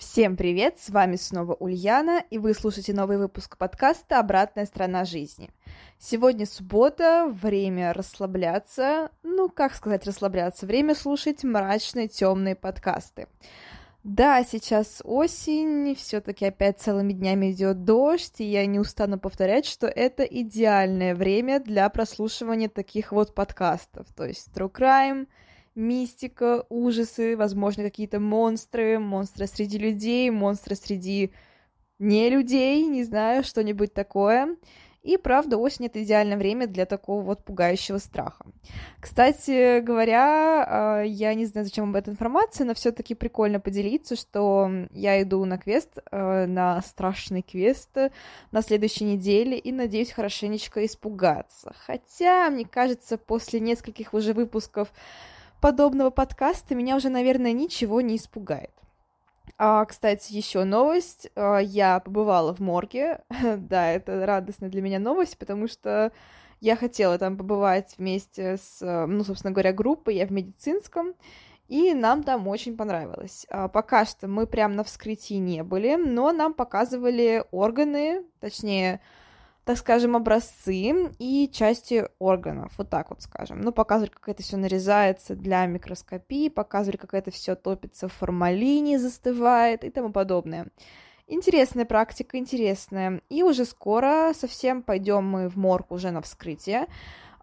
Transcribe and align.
Всем 0.00 0.34
привет, 0.34 0.78
с 0.80 0.88
вами 0.88 1.16
снова 1.16 1.52
Ульяна, 1.52 2.24
и 2.30 2.38
вы 2.38 2.54
слушаете 2.54 2.94
новый 2.94 3.18
выпуск 3.18 3.58
подкаста 3.58 4.18
«Обратная 4.18 4.64
сторона 4.64 5.04
жизни». 5.04 5.50
Сегодня 5.98 6.46
суббота, 6.46 7.30
время 7.30 7.92
расслабляться, 7.92 9.10
ну, 9.22 9.50
как 9.50 9.74
сказать 9.74 10.06
расслабляться, 10.06 10.64
время 10.64 10.94
слушать 10.94 11.44
мрачные, 11.44 12.08
темные 12.08 12.56
подкасты. 12.56 13.28
Да, 14.02 14.42
сейчас 14.42 15.02
осень, 15.04 15.94
все-таки 15.94 16.46
опять 16.46 16.80
целыми 16.80 17.12
днями 17.12 17.52
идет 17.52 17.84
дождь, 17.84 18.40
и 18.40 18.44
я 18.44 18.64
не 18.64 18.80
устану 18.80 19.18
повторять, 19.18 19.66
что 19.66 19.86
это 19.86 20.22
идеальное 20.22 21.14
время 21.14 21.60
для 21.60 21.86
прослушивания 21.90 22.70
таких 22.70 23.12
вот 23.12 23.34
подкастов, 23.34 24.06
то 24.16 24.24
есть 24.24 24.48
True 24.54 24.72
Crime, 24.72 25.26
мистика, 25.74 26.64
ужасы, 26.68 27.36
возможно, 27.36 27.82
какие-то 27.82 28.20
монстры, 28.20 28.98
монстры 28.98 29.46
среди 29.46 29.78
людей, 29.78 30.30
монстры 30.30 30.76
среди 30.76 31.32
не 31.98 32.30
людей, 32.30 32.84
не 32.86 33.04
знаю, 33.04 33.44
что-нибудь 33.44 33.92
такое. 33.92 34.56
И 35.02 35.16
правда, 35.16 35.56
осень 35.56 35.86
это 35.86 36.02
идеальное 36.02 36.36
время 36.36 36.66
для 36.66 36.84
такого 36.84 37.22
вот 37.22 37.42
пугающего 37.42 37.96
страха. 37.96 38.44
Кстати 39.00 39.80
говоря, 39.80 40.64
а, 40.68 41.02
я 41.02 41.32
не 41.32 41.46
знаю, 41.46 41.64
зачем 41.64 41.88
об 41.88 41.96
этой 41.96 42.10
информации, 42.10 42.64
но 42.64 42.74
все-таки 42.74 43.14
прикольно 43.14 43.60
поделиться, 43.60 44.14
что 44.14 44.70
я 44.90 45.22
иду 45.22 45.42
на 45.46 45.56
квест, 45.56 45.98
а, 46.10 46.46
на 46.46 46.82
страшный 46.82 47.40
квест 47.40 47.96
на 48.52 48.60
следующей 48.60 49.04
неделе 49.04 49.58
и 49.58 49.72
надеюсь 49.72 50.10
хорошенечко 50.10 50.84
испугаться. 50.84 51.72
Хотя, 51.86 52.50
мне 52.50 52.66
кажется, 52.66 53.16
после 53.16 53.58
нескольких 53.58 54.12
уже 54.12 54.34
выпусков 54.34 54.92
подобного 55.60 56.10
подкаста 56.10 56.74
меня 56.74 56.96
уже, 56.96 57.08
наверное, 57.08 57.52
ничего 57.52 58.00
не 58.00 58.16
испугает. 58.16 58.72
А, 59.58 59.84
кстати, 59.84 60.32
еще 60.32 60.64
новость. 60.64 61.30
А, 61.36 61.58
я 61.58 62.00
побывала 62.00 62.54
в 62.54 62.60
морге. 62.60 63.20
да, 63.56 63.92
это 63.92 64.24
радостная 64.26 64.70
для 64.70 64.82
меня 64.82 64.98
новость, 64.98 65.38
потому 65.38 65.68
что 65.68 66.12
я 66.60 66.76
хотела 66.76 67.18
там 67.18 67.36
побывать 67.36 67.94
вместе 67.98 68.56
с, 68.56 68.80
ну, 68.80 69.24
собственно 69.24 69.52
говоря, 69.52 69.72
группой. 69.72 70.16
Я 70.16 70.26
в 70.26 70.32
медицинском. 70.32 71.14
И 71.68 71.94
нам 71.94 72.24
там 72.24 72.48
очень 72.48 72.76
понравилось. 72.76 73.46
А, 73.48 73.68
пока 73.68 74.04
что 74.04 74.26
мы 74.26 74.46
прям 74.46 74.74
на 74.74 74.82
вскрытии 74.82 75.34
не 75.34 75.62
были, 75.62 75.94
но 75.94 76.32
нам 76.32 76.52
показывали 76.52 77.44
органы, 77.52 78.24
точнее, 78.40 79.00
так 79.64 79.76
скажем, 79.76 80.16
образцы 80.16 81.12
и 81.18 81.50
части 81.52 82.08
органов, 82.18 82.72
вот 82.78 82.88
так 82.88 83.10
вот 83.10 83.22
скажем. 83.22 83.60
Ну, 83.60 83.72
показывали, 83.72 84.10
как 84.10 84.28
это 84.28 84.42
все 84.42 84.56
нарезается 84.56 85.34
для 85.34 85.66
микроскопии, 85.66 86.48
показывали, 86.48 86.96
как 86.96 87.14
это 87.14 87.30
все 87.30 87.54
топится 87.54 88.08
в 88.08 88.12
формалине, 88.12 88.98
застывает 88.98 89.84
и 89.84 89.90
тому 89.90 90.12
подобное. 90.12 90.68
Интересная 91.26 91.84
практика, 91.84 92.38
интересная. 92.38 93.20
И 93.28 93.44
уже 93.44 93.64
скоро 93.64 94.32
совсем 94.34 94.82
пойдем 94.82 95.24
мы 95.24 95.48
в 95.48 95.56
морг 95.56 95.92
уже 95.92 96.10
на 96.10 96.22
вскрытие. 96.22 96.86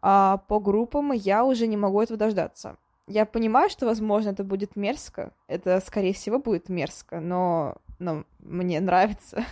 А 0.01 0.38
по 0.49 0.59
группам 0.59 1.13
я 1.13 1.45
уже 1.45 1.67
не 1.67 1.78
могу 1.78 2.01
этого 2.01 2.17
дождаться. 2.17 2.75
Я 3.07 3.25
понимаю, 3.25 3.69
что, 3.69 3.85
возможно, 3.85 4.31
это 4.31 4.44
будет 4.44 4.75
мерзко. 4.75 5.31
Это, 5.47 5.79
скорее 5.79 6.13
всего, 6.13 6.39
будет 6.39 6.67
мерзко, 6.67 7.22
но, 7.22 7.78
но 7.99 8.25
мне 8.39 8.81
нравится. 8.81 9.45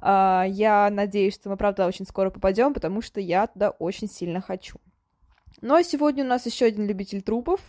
А, 0.00 0.44
я 0.48 0.90
надеюсь, 0.90 1.34
что 1.34 1.48
мы, 1.48 1.56
правда, 1.56 1.86
очень 1.86 2.06
скоро 2.06 2.30
попадем, 2.30 2.74
потому 2.74 3.02
что 3.02 3.20
я 3.20 3.46
туда 3.46 3.70
очень 3.70 4.08
сильно 4.08 4.40
хочу. 4.40 4.78
Ну 5.62 5.74
а 5.74 5.82
сегодня 5.82 6.24
у 6.24 6.26
нас 6.26 6.46
еще 6.46 6.66
один 6.66 6.86
любитель 6.86 7.22
трупов. 7.22 7.60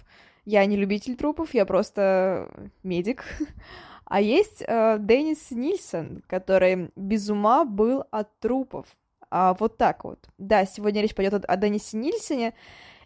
Я 0.45 0.65
не 0.65 0.77
любитель 0.77 1.15
трупов, 1.15 1.53
я 1.53 1.65
просто 1.65 2.49
медик. 2.83 3.23
А 4.09 4.21
есть 4.21 4.63
э, 4.65 4.99
Деннис 5.01 5.51
Нильсон, 5.51 6.23
который 6.27 6.91
без 6.95 7.29
ума 7.29 7.65
был 7.65 8.05
от 8.09 8.39
трупов. 8.39 8.85
А, 9.29 9.53
вот 9.59 9.75
так 9.75 10.05
вот. 10.05 10.29
Да, 10.37 10.65
сегодня 10.65 11.01
речь 11.01 11.13
пойдет 11.13 11.33
о, 11.33 11.39
о 11.39 11.57
Деннисе 11.57 11.97
Нильсоне. 11.97 12.53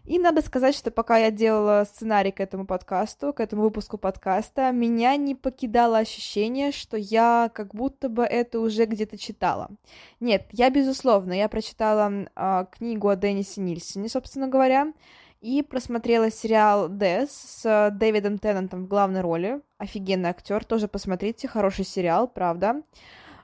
И 0.04 0.18
надо 0.18 0.42
сказать, 0.42 0.74
что 0.74 0.90
пока 0.90 1.16
я 1.16 1.30
делала 1.30 1.84
сценарий 1.84 2.32
к 2.32 2.40
этому 2.40 2.66
подкасту, 2.66 3.32
к 3.32 3.40
этому 3.40 3.62
выпуску 3.62 3.98
подкаста, 3.98 4.72
меня 4.72 5.16
не 5.16 5.36
покидало 5.36 5.98
ощущение, 5.98 6.72
что 6.72 6.96
я 6.96 7.50
как 7.54 7.74
будто 7.74 8.08
бы 8.08 8.24
это 8.24 8.58
уже 8.58 8.86
где-то 8.86 9.16
читала. 9.16 9.70
Нет, 10.18 10.46
я, 10.50 10.70
безусловно, 10.70 11.32
я 11.32 11.48
прочитала 11.48 12.10
э, 12.34 12.66
книгу 12.72 13.08
о 13.08 13.16
Деннисе 13.16 13.60
Нильсоне, 13.60 14.08
собственно 14.08 14.48
говоря, 14.48 14.92
и 15.40 15.62
просмотрела 15.62 16.30
сериал 16.30 16.88
«Дэс» 16.88 17.30
с 17.30 17.90
Дэвидом 17.92 18.38
Теннантом 18.38 18.84
в 18.84 18.88
главной 18.88 19.20
роли. 19.20 19.60
Офигенный 19.78 20.30
актер, 20.30 20.64
тоже 20.64 20.88
посмотрите, 20.88 21.46
хороший 21.46 21.84
сериал, 21.84 22.26
правда. 22.26 22.82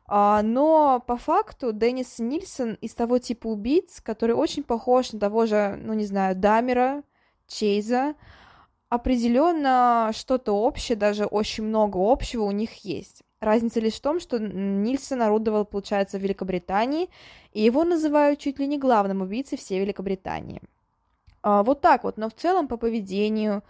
Но 0.09 1.03
по 1.07 1.17
факту 1.17 1.73
Деннис 1.73 2.19
Нильсон 2.19 2.75
из 2.81 2.95
того 2.95 3.19
типа 3.19 3.49
убийц, 3.49 4.01
который 4.01 4.35
очень 4.35 4.63
похож 4.63 5.13
на 5.13 5.21
того 5.21 5.47
же, 5.47 5.79
ну 5.83 5.93
не 5.93 6.07
знаю, 6.07 6.35
Дамера, 6.35 7.03
Чейза, 7.47 8.15
определенно 8.89 10.11
что-то 10.15 10.53
общее, 10.53 10.97
даже 10.97 11.27
очень 11.27 11.65
много 11.65 11.99
общего 11.99 12.45
у 12.45 12.51
них 12.51 12.85
есть. 12.85 13.23
Разница 13.41 13.81
лишь 13.81 13.95
в 13.95 14.01
том, 14.01 14.19
что 14.19 14.39
Нильсон 14.39 15.23
орудовал, 15.23 15.65
получается, 15.65 16.19
в 16.19 16.23
Великобритании, 16.23 17.09
и 17.53 17.63
его 17.63 17.85
называют 17.85 18.41
чуть 18.41 18.59
ли 18.59 18.67
не 18.67 18.79
главным 18.79 19.21
убийцей 19.21 19.57
всей 19.59 19.81
Великобритании. 19.81 20.61
А, 21.43 21.63
вот 21.63 21.81
так 21.81 22.03
вот, 22.03 22.17
но 22.17 22.29
в 22.29 22.35
целом 22.35 22.67
по 22.67 22.77
поведению, 22.77 23.63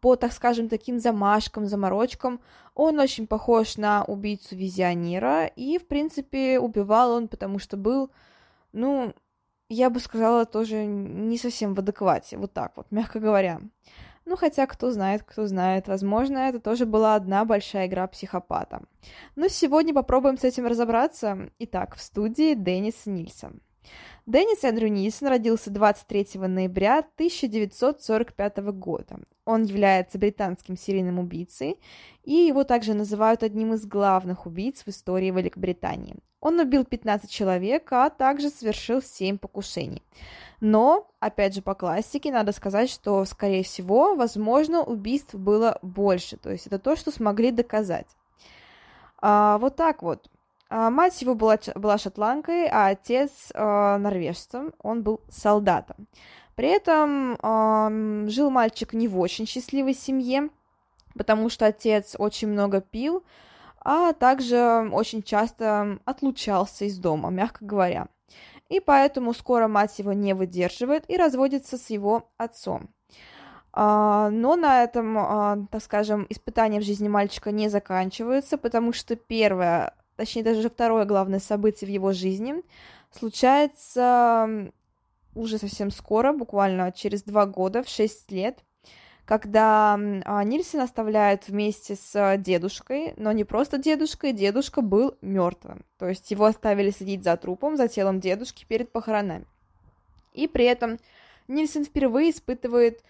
по, 0.00 0.14
так 0.14 0.32
скажем, 0.32 0.68
таким 0.68 1.00
замашкам, 1.00 1.66
заморочкам. 1.66 2.40
Он 2.78 3.00
очень 3.00 3.26
похож 3.26 3.76
на 3.76 4.04
убийцу-визионера, 4.04 5.46
и, 5.46 5.78
в 5.78 5.88
принципе, 5.88 6.60
убивал 6.60 7.10
он, 7.10 7.26
потому 7.26 7.58
что 7.58 7.76
был, 7.76 8.08
ну, 8.72 9.12
я 9.68 9.90
бы 9.90 9.98
сказала, 9.98 10.46
тоже 10.46 10.86
не 10.86 11.38
совсем 11.38 11.74
в 11.74 11.80
адеквате, 11.80 12.36
вот 12.36 12.52
так 12.52 12.76
вот, 12.76 12.86
мягко 12.92 13.18
говоря. 13.18 13.60
Ну, 14.26 14.36
хотя, 14.36 14.64
кто 14.68 14.92
знает, 14.92 15.24
кто 15.24 15.48
знает, 15.48 15.88
возможно, 15.88 16.38
это 16.38 16.60
тоже 16.60 16.86
была 16.86 17.16
одна 17.16 17.44
большая 17.44 17.88
игра 17.88 18.06
психопата. 18.06 18.82
Но 19.34 19.48
сегодня 19.48 19.92
попробуем 19.92 20.38
с 20.38 20.44
этим 20.44 20.64
разобраться. 20.66 21.50
Итак, 21.58 21.96
в 21.96 22.00
студии 22.00 22.54
Деннис 22.54 23.06
Нильсон. 23.06 23.60
Деннис 24.28 24.62
Эндрю 24.62 24.88
Нильсон 24.88 25.28
родился 25.28 25.70
23 25.70 26.38
ноября 26.38 26.98
1945 26.98 28.58
года. 28.74 29.20
Он 29.46 29.64
является 29.64 30.18
британским 30.18 30.76
серийным 30.76 31.18
убийцей, 31.18 31.78
и 32.24 32.34
его 32.34 32.64
также 32.64 32.92
называют 32.92 33.42
одним 33.42 33.72
из 33.72 33.86
главных 33.86 34.44
убийц 34.44 34.82
в 34.84 34.88
истории 34.88 35.30
Великобритании. 35.30 36.16
Он 36.42 36.60
убил 36.60 36.84
15 36.84 37.30
человек, 37.30 37.90
а 37.90 38.10
также 38.10 38.50
совершил 38.50 39.00
7 39.00 39.38
покушений. 39.38 40.02
Но, 40.60 41.10
опять 41.20 41.54
же, 41.54 41.62
по 41.62 41.74
классике 41.74 42.30
надо 42.30 42.52
сказать, 42.52 42.90
что, 42.90 43.24
скорее 43.24 43.62
всего, 43.62 44.14
возможно, 44.14 44.82
убийств 44.82 45.36
было 45.36 45.78
больше. 45.80 46.36
То 46.36 46.50
есть 46.50 46.66
это 46.66 46.78
то, 46.78 46.96
что 46.96 47.10
смогли 47.10 47.50
доказать. 47.50 48.08
А, 49.22 49.56
вот 49.56 49.76
так 49.76 50.02
вот. 50.02 50.28
А, 50.70 50.90
мать 50.90 51.20
его 51.22 51.34
была, 51.34 51.58
была 51.74 51.98
шотландкой, 51.98 52.68
а 52.68 52.88
отец 52.88 53.50
э, 53.54 53.96
норвежцем. 53.96 54.74
Он 54.82 55.02
был 55.02 55.20
солдатом. 55.28 56.06
При 56.56 56.68
этом 56.68 57.34
э, 57.34 58.28
жил 58.28 58.50
мальчик 58.50 58.92
не 58.92 59.08
в 59.08 59.18
очень 59.18 59.46
счастливой 59.46 59.94
семье, 59.94 60.50
потому 61.14 61.48
что 61.48 61.66
отец 61.66 62.16
очень 62.18 62.48
много 62.48 62.80
пил, 62.80 63.24
а 63.80 64.12
также 64.12 64.90
очень 64.92 65.22
часто 65.22 65.98
отлучался 66.04 66.84
из 66.84 66.98
дома, 66.98 67.30
мягко 67.30 67.64
говоря. 67.64 68.08
И 68.68 68.80
поэтому 68.80 69.32
скоро 69.32 69.68
мать 69.68 69.98
его 69.98 70.12
не 70.12 70.34
выдерживает 70.34 71.08
и 71.08 71.16
разводится 71.16 71.78
с 71.78 71.88
его 71.88 72.28
отцом. 72.36 72.90
Но 73.74 74.56
на 74.56 74.82
этом, 74.82 75.68
так 75.70 75.82
скажем, 75.82 76.26
испытания 76.28 76.80
в 76.80 76.82
жизни 76.82 77.08
мальчика 77.08 77.50
не 77.50 77.68
заканчиваются, 77.68 78.58
потому 78.58 78.92
что 78.92 79.16
первое 79.16 79.94
точнее 80.18 80.42
даже 80.42 80.68
второе 80.68 81.04
главное 81.04 81.38
событие 81.38 81.88
в 81.88 81.92
его 81.92 82.12
жизни, 82.12 82.62
случается 83.12 84.70
уже 85.34 85.58
совсем 85.58 85.92
скоро, 85.92 86.32
буквально 86.32 86.90
через 86.90 87.22
два 87.22 87.46
года, 87.46 87.84
в 87.84 87.88
шесть 87.88 88.30
лет, 88.32 88.58
когда 89.24 89.94
а, 90.24 90.42
Нильсон 90.42 90.80
оставляют 90.80 91.46
вместе 91.46 91.94
с 91.94 92.36
дедушкой, 92.38 93.14
но 93.16 93.30
не 93.30 93.44
просто 93.44 93.78
дедушкой, 93.78 94.32
дедушка 94.32 94.82
был 94.82 95.16
мертвым. 95.22 95.84
То 95.98 96.08
есть 96.08 96.30
его 96.32 96.46
оставили 96.46 96.90
следить 96.90 97.22
за 97.22 97.36
трупом, 97.36 97.76
за 97.76 97.86
телом 97.86 98.18
дедушки 98.18 98.64
перед 98.66 98.90
похоронами. 98.90 99.46
И 100.32 100.48
при 100.48 100.64
этом 100.64 100.98
Нильсон 101.46 101.84
впервые 101.84 102.30
испытывает 102.30 103.04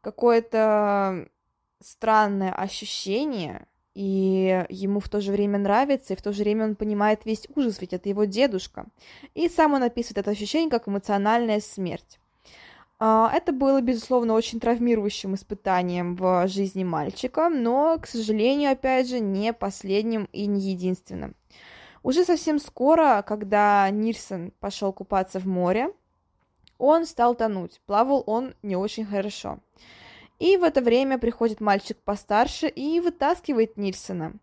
какое-то 0.00 1.28
странное 1.80 2.52
ощущение, 2.52 3.66
и 3.94 4.64
ему 4.68 5.00
в 5.00 5.08
то 5.08 5.20
же 5.20 5.32
время 5.32 5.58
нравится, 5.58 6.14
и 6.14 6.16
в 6.16 6.22
то 6.22 6.32
же 6.32 6.42
время 6.42 6.64
он 6.64 6.76
понимает 6.76 7.24
весь 7.24 7.46
ужас, 7.54 7.80
ведь 7.80 7.92
это 7.92 8.08
его 8.08 8.24
дедушка. 8.24 8.86
И 9.34 9.48
сам 9.48 9.74
он 9.74 9.82
описывает 9.82 10.18
это 10.18 10.30
ощущение 10.30 10.70
как 10.70 10.88
эмоциональная 10.88 11.60
смерть. 11.60 12.18
А, 12.98 13.30
это 13.34 13.52
было, 13.52 13.80
безусловно, 13.80 14.34
очень 14.34 14.60
травмирующим 14.60 15.34
испытанием 15.34 16.14
в 16.14 16.46
жизни 16.48 16.84
мальчика, 16.84 17.48
но, 17.48 17.98
к 18.00 18.06
сожалению, 18.06 18.72
опять 18.72 19.08
же, 19.08 19.20
не 19.20 19.52
последним 19.52 20.28
и 20.32 20.46
не 20.46 20.70
единственным. 20.70 21.34
Уже 22.02 22.24
совсем 22.24 22.58
скоро, 22.58 23.24
когда 23.26 23.88
Нильсон 23.90 24.52
пошел 24.60 24.92
купаться 24.92 25.38
в 25.38 25.46
море, 25.46 25.90
он 26.78 27.06
стал 27.06 27.34
тонуть. 27.34 27.80
Плавал 27.86 28.24
он 28.26 28.54
не 28.62 28.76
очень 28.76 29.04
хорошо. 29.04 29.58
И 30.38 30.56
в 30.56 30.64
это 30.64 30.80
время 30.80 31.18
приходит 31.18 31.60
мальчик 31.60 31.96
постарше 32.04 32.68
и 32.68 33.00
вытаскивает 33.00 33.76
Нильсона. 33.76 34.34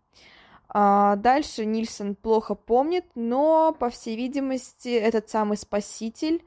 А 0.68 1.16
дальше 1.16 1.64
Нильсон 1.64 2.14
плохо 2.14 2.54
помнит, 2.54 3.04
но, 3.14 3.76
по 3.78 3.90
всей 3.90 4.16
видимости, 4.16 4.88
этот 4.88 5.28
самый 5.28 5.56
спаситель, 5.56 6.44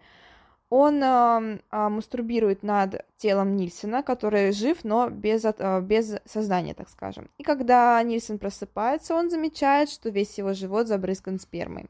он 0.69 1.03
а, 1.03 1.59
а, 1.69 1.89
мастурбирует 1.89 2.63
над 2.63 3.05
телом 3.17 3.55
Нильсона, 3.55 4.01
который 4.01 4.51
жив, 4.53 4.83
но 4.83 5.09
без, 5.09 5.45
а, 5.45 5.81
без 5.81 6.15
сознания, 6.25 6.73
так 6.73 6.89
скажем. 6.89 7.29
И 7.37 7.43
когда 7.43 8.01
Нильсон 8.01 8.39
просыпается, 8.39 9.13
он 9.13 9.29
замечает, 9.29 9.89
что 9.91 10.09
весь 10.09 10.35
его 10.37 10.53
живот 10.53 10.87
забрызган 10.87 11.37
спермой. 11.37 11.85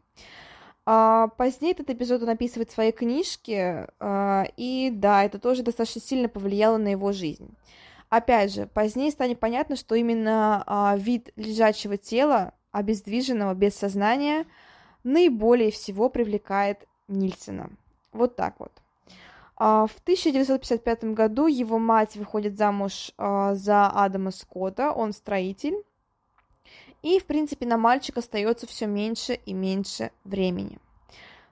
А, 0.85 1.29
позднее 1.37 1.71
этот 1.71 1.89
эпизод 1.89 2.23
он 2.23 2.29
описывает 2.29 2.69
в 2.69 2.73
своей 2.73 2.91
книжке, 2.91 3.87
а, 3.99 4.45
и 4.57 4.89
да, 4.91 5.23
это 5.23 5.39
тоже 5.39 5.63
достаточно 5.63 6.01
сильно 6.01 6.27
повлияло 6.27 6.77
на 6.77 6.89
его 6.89 7.13
жизнь. 7.13 7.49
Опять 8.09 8.53
же, 8.53 8.67
позднее 8.67 9.11
станет 9.11 9.39
понятно, 9.39 9.75
что 9.75 9.95
именно 9.95 10.63
а, 10.67 10.97
вид 10.97 11.31
лежачего 11.35 11.97
тела, 11.97 12.53
обездвиженного, 12.71 13.53
без 13.53 13.75
сознания, 13.75 14.45
наиболее 15.03 15.71
всего 15.71 16.09
привлекает 16.09 16.85
Нильсона. 17.07 17.69
Вот 18.11 18.35
так 18.35 18.59
вот. 18.59 18.71
В 19.55 19.91
1955 20.03 21.03
году 21.13 21.47
его 21.47 21.77
мать 21.77 22.15
выходит 22.15 22.57
замуж 22.57 23.11
за 23.17 23.87
Адама 23.87 24.31
Скотта, 24.31 24.91
он 24.91 25.13
строитель, 25.13 25.75
и, 27.03 27.19
в 27.19 27.25
принципе, 27.25 27.67
на 27.67 27.77
мальчика 27.77 28.21
остается 28.21 28.65
все 28.65 28.87
меньше 28.87 29.33
и 29.45 29.53
меньше 29.53 30.11
времени. 30.23 30.79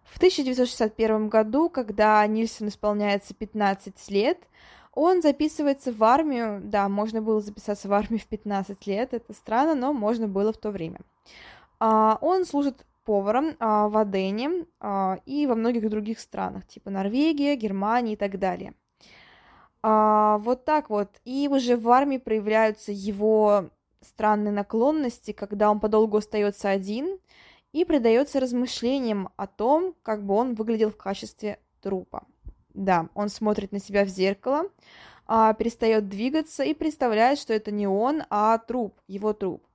В 0.03 0.17
1961 0.17 1.29
году, 1.29 1.69
когда 1.69 2.25
Нильсон 2.25 2.69
исполняется 2.69 3.33
15 3.33 4.09
лет, 4.09 4.39
он 4.93 5.21
записывается 5.21 5.91
в 5.91 6.03
армию. 6.03 6.61
Да, 6.63 6.89
можно 6.89 7.21
было 7.21 7.41
записаться 7.41 7.87
в 7.87 7.93
армию 7.93 8.19
в 8.19 8.25
15 8.25 8.87
лет, 8.87 9.13
это 9.13 9.33
странно, 9.33 9.75
но 9.75 9.93
можно 9.93 10.27
было 10.27 10.51
в 10.51 10.57
то 10.57 10.71
время. 10.71 10.99
А, 11.79 12.17
он 12.21 12.45
служит 12.45 12.85
поваром 13.05 13.55
а, 13.59 13.87
в 13.87 13.97
Адене 13.97 14.65
а, 14.79 15.19
и 15.25 15.47
во 15.47 15.55
многих 15.55 15.89
других 15.89 16.19
странах, 16.19 16.67
типа 16.67 16.89
Норвегия, 16.89 17.55
Германия 17.55 18.13
и 18.13 18.17
так 18.17 18.39
далее. 18.39 18.73
Вот 19.83 20.63
так 20.63 20.91
вот. 20.91 21.09
И 21.25 21.49
уже 21.51 21.75
в 21.75 21.89
армии 21.89 22.19
проявляются 22.19 22.91
его 22.91 23.71
странные 24.01 24.51
наклонности, 24.51 25.31
когда 25.31 25.71
он 25.71 25.79
подолгу 25.79 26.17
остается 26.17 26.69
один 26.69 27.19
и 27.71 27.85
предается 27.85 28.39
размышлениям 28.39 29.29
о 29.37 29.47
том, 29.47 29.95
как 30.03 30.25
бы 30.25 30.33
он 30.33 30.55
выглядел 30.55 30.91
в 30.91 30.97
качестве 30.97 31.59
трупа. 31.81 32.23
Да, 32.73 33.09
он 33.13 33.29
смотрит 33.29 33.71
на 33.71 33.79
себя 33.79 34.05
в 34.05 34.09
зеркало, 34.09 34.63
а, 35.27 35.53
перестает 35.53 36.09
двигаться 36.09 36.63
и 36.63 36.73
представляет, 36.73 37.39
что 37.39 37.53
это 37.53 37.71
не 37.71 37.87
он, 37.87 38.23
а 38.29 38.57
труп, 38.57 38.99
его 39.07 39.33
труп. 39.33 39.65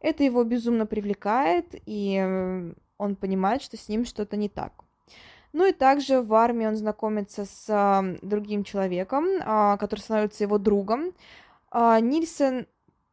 Это 0.00 0.24
его 0.24 0.42
безумно 0.44 0.86
привлекает, 0.86 1.74
и 1.86 2.72
он 2.98 3.16
понимает, 3.16 3.62
что 3.62 3.76
с 3.76 3.88
ним 3.88 4.04
что-то 4.04 4.36
не 4.36 4.48
так. 4.48 4.72
Ну 5.52 5.66
и 5.66 5.72
также 5.72 6.22
в 6.22 6.32
армии 6.34 6.66
он 6.66 6.76
знакомится 6.76 7.44
с 7.44 7.66
а, 7.68 8.04
другим 8.22 8.62
человеком, 8.62 9.26
а, 9.40 9.76
который 9.78 10.00
становится 10.00 10.44
его 10.44 10.58
другом. 10.58 11.12
А, 11.70 11.98
Нильсон 11.98 12.66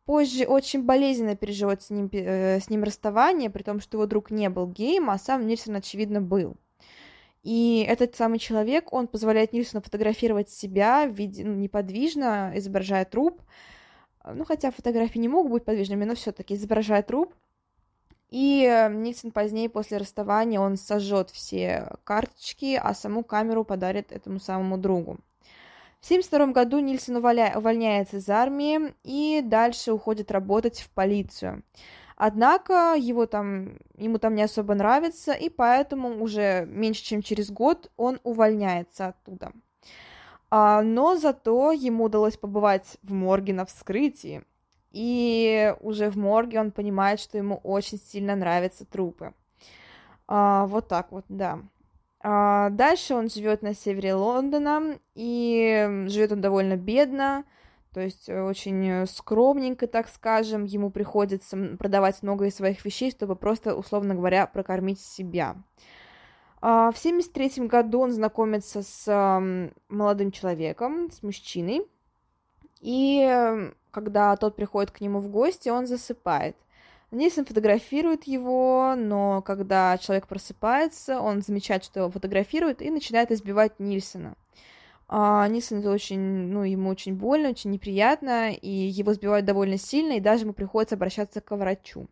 позже 0.08 0.46
очень 0.46 0.84
болезненно 0.84 1.36
переживает 1.36 1.84
с 1.84 1.90
ним, 1.90 2.10
э, 2.14 2.62
с 2.62 2.70
ним 2.70 2.84
расставание, 2.84 3.50
при 3.50 3.62
том, 3.62 3.82
что 3.82 3.98
его 3.98 4.06
друг 4.08 4.32
не 4.32 4.50
был 4.50 4.66
геем, 4.66 5.10
а 5.10 5.18
сам 5.20 5.46
Нильсон, 5.46 5.76
очевидно, 5.76 6.22
был. 6.22 6.56
И 7.44 7.86
этот 7.88 8.16
самый 8.16 8.40
человек, 8.40 8.94
он 8.94 9.08
позволяет 9.08 9.52
Нильсону 9.52 9.84
фотографировать 9.84 10.50
себя 10.50 11.06
виде, 11.06 11.44
ну, 11.44 11.56
неподвижно, 11.56 12.54
изображая 12.56 13.04
труп. 13.04 13.42
Ну, 14.26 14.46
хотя 14.46 14.72
фотографии 14.72 15.20
не 15.20 15.28
могут 15.28 15.52
быть 15.52 15.66
подвижными, 15.66 16.06
но 16.06 16.16
все-таки 16.16 16.56
изображая 16.56 17.04
труп. 17.04 17.34
И 18.30 18.66
э, 18.66 18.90
Нильсон 18.94 19.32
позднее, 19.32 19.70
после 19.70 19.98
расставания, 19.98 20.62
он 20.62 20.78
сожжет 20.78 21.32
все 21.32 21.98
карточки, 22.06 22.80
а 22.82 22.94
саму 22.94 23.24
камеру 23.26 23.66
подарит 23.66 24.14
этому 24.14 24.40
самому 24.40 24.78
другу. 24.78 25.18
В 26.00 26.06
1972 26.06 26.54
году 26.54 26.80
Нильсон 26.80 27.16
увольняется 27.18 28.18
из 28.18 28.30
армии 28.30 28.94
и 29.04 29.42
дальше 29.44 29.92
уходит 29.92 30.32
работать 30.32 30.80
в 30.80 30.90
полицию. 30.92 31.64
Однако 32.16 32.96
его 32.98 33.26
там, 33.28 33.78
ему 33.96 34.18
там 34.18 34.34
не 34.34 34.42
особо 34.42 34.74
нравится, 34.74 35.34
и 35.34 35.50
поэтому 35.50 36.22
уже 36.22 36.66
меньше 36.68 37.04
чем 37.04 37.22
через 37.22 37.52
год 37.52 37.92
он 37.96 38.20
увольняется 38.24 39.08
оттуда. 39.08 39.52
А, 40.50 40.82
но 40.82 41.16
зато 41.18 41.72
ему 41.72 42.06
удалось 42.06 42.38
побывать 42.38 42.98
в 43.04 43.12
морге 43.12 43.54
на 43.54 43.66
вскрытии. 43.66 44.44
И 44.92 45.76
уже 45.82 46.10
в 46.10 46.18
морге 46.18 46.60
он 46.60 46.72
понимает, 46.72 47.20
что 47.20 47.38
ему 47.38 47.58
очень 47.64 48.00
сильно 48.00 48.36
нравятся 48.36 48.86
трупы. 48.86 49.34
А, 50.28 50.66
вот 50.68 50.88
так 50.88 51.12
вот, 51.12 51.26
да. 51.30 51.60
А 52.20 52.70
дальше 52.72 53.14
он 53.14 53.30
живет 53.30 53.62
на 53.62 53.74
севере 53.74 54.16
Лондона, 54.16 55.00
и 55.14 56.06
живет 56.08 56.32
он 56.32 56.42
довольно 56.42 56.76
бедно, 56.76 57.46
то 57.94 58.02
есть 58.02 58.28
э, 58.28 58.42
очень 58.42 59.06
скромненько, 59.08 59.88
так 59.88 60.08
скажем, 60.10 60.66
ему 60.66 60.90
приходится 60.90 61.58
продавать 61.78 62.22
много 62.24 62.46
из 62.46 62.56
своих 62.56 62.84
вещей, 62.86 63.12
чтобы 63.12 63.36
просто, 63.36 63.76
условно 63.76 64.16
говоря, 64.16 64.48
прокормить 64.48 65.00
себя. 65.00 65.56
А 66.60 66.92
в 66.92 66.98
1973 66.98 67.68
году 67.68 68.00
он 68.00 68.12
знакомится 68.12 68.82
с 68.82 69.72
молодым 69.90 70.32
человеком, 70.32 71.12
с 71.12 71.22
мужчиной, 71.22 71.86
и 72.82 73.72
когда 73.92 74.36
тот 74.36 74.56
приходит 74.56 74.92
к 74.92 75.02
нему 75.02 75.20
в 75.20 75.28
гости, 75.28 75.70
он 75.70 75.88
засыпает. 75.88 76.56
Нильсон 77.12 77.46
фотографирует 77.46 78.26
его, 78.26 78.96
но 78.98 79.42
когда 79.42 79.98
человек 79.98 80.28
просыпается, 80.28 81.22
он 81.22 81.42
замечает, 81.42 81.84
что 81.86 82.02
его 82.02 82.10
фотографируют, 82.12 82.82
и 82.82 82.90
начинает 82.90 83.32
избивать 83.32 83.80
Нильсона. 83.80 84.36
А 85.08 85.48
Нильсон 85.48 85.80
это 85.80 85.92
очень, 85.92 86.20
ну, 86.20 86.64
ему 86.64 86.90
очень 86.90 87.16
больно, 87.16 87.50
очень 87.50 87.72
неприятно, 87.72 88.52
и 88.52 88.70
его 88.70 89.14
сбивают 89.14 89.46
довольно 89.46 89.78
сильно, 89.78 90.14
и 90.14 90.20
даже 90.20 90.44
ему 90.44 90.52
приходится 90.52 90.96
обращаться 90.96 91.40
к 91.40 91.56
врачу. 91.56 92.08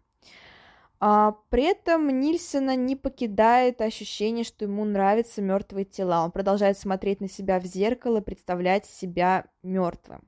А, 1.02 1.36
при 1.50 1.64
этом 1.64 2.08
Нильсона 2.22 2.78
не 2.78 2.96
покидает 2.96 3.82
ощущение, 3.82 4.46
что 4.46 4.64
ему 4.64 4.86
нравятся 4.86 5.42
мертвые 5.42 5.84
тела. 5.84 6.24
Он 6.24 6.32
продолжает 6.32 6.78
смотреть 6.80 7.20
на 7.20 7.28
себя 7.28 7.60
в 7.60 7.66
зеркало, 7.66 8.22
представлять 8.22 8.86
себя 8.86 9.46
мертвым. 9.62 10.22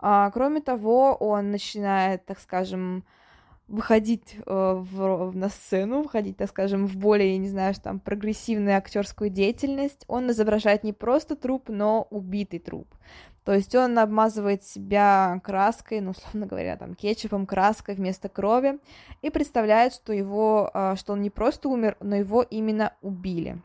А, 0.00 0.30
кроме 0.32 0.60
того, 0.60 1.14
он 1.14 1.52
начинает, 1.52 2.26
так 2.26 2.40
скажем, 2.40 3.04
выходить 3.68 4.36
э, 4.36 4.42
в, 4.46 5.32
на 5.34 5.48
сцену, 5.48 6.02
выходить, 6.02 6.36
так 6.36 6.50
скажем, 6.50 6.86
в 6.86 6.96
более, 6.96 7.36
не 7.38 7.48
знаю, 7.48 7.74
там, 7.82 7.98
прогрессивную 7.98 8.76
актерскую 8.76 9.30
деятельность, 9.30 10.04
он 10.06 10.30
изображает 10.30 10.84
не 10.84 10.92
просто 10.92 11.34
труп, 11.34 11.64
но 11.68 12.06
убитый 12.10 12.58
труп. 12.58 12.88
То 13.44 13.52
есть 13.52 13.74
он 13.74 13.98
обмазывает 13.98 14.64
себя 14.64 15.40
краской, 15.44 16.00
ну, 16.00 16.10
условно 16.12 16.46
говоря, 16.46 16.76
там, 16.76 16.94
кетчупом, 16.94 17.46
краской 17.46 17.94
вместо 17.94 18.28
крови, 18.28 18.78
и 19.22 19.30
представляет, 19.30 19.94
что 19.94 20.12
его, 20.12 20.70
э, 20.72 20.94
что 20.96 21.14
он 21.14 21.22
не 21.22 21.30
просто 21.30 21.68
умер, 21.68 21.96
но 22.00 22.16
его 22.16 22.42
именно 22.42 22.92
убили. 23.00 23.62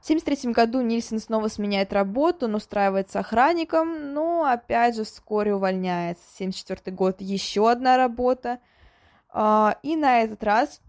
В 0.00 0.04
1973 0.04 0.52
году 0.52 0.80
Нильсон 0.80 1.18
снова 1.18 1.48
сменяет 1.48 1.92
работу, 1.92 2.46
он 2.46 2.54
устраивается 2.54 3.18
охранником, 3.18 4.14
но 4.14 4.44
опять 4.44 4.96
же 4.96 5.04
вскоре 5.04 5.54
увольняется. 5.54 6.24
1974 6.36 6.96
год 6.96 7.20
еще 7.20 7.70
одна 7.70 7.98
работа, 7.98 8.60
и 9.34 9.96
на 9.96 10.22
этот 10.22 10.42
раз 10.42 10.80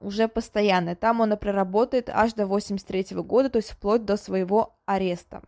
уже 0.00 0.28
постоянно. 0.28 0.94
Там 0.94 1.20
он 1.20 1.36
проработает 1.36 2.10
аж 2.10 2.32
до 2.34 2.46
83 2.46 3.16
года, 3.22 3.50
то 3.50 3.56
есть 3.58 3.70
вплоть 3.70 4.04
до 4.04 4.16
своего 4.16 4.76
ареста. 4.86 5.42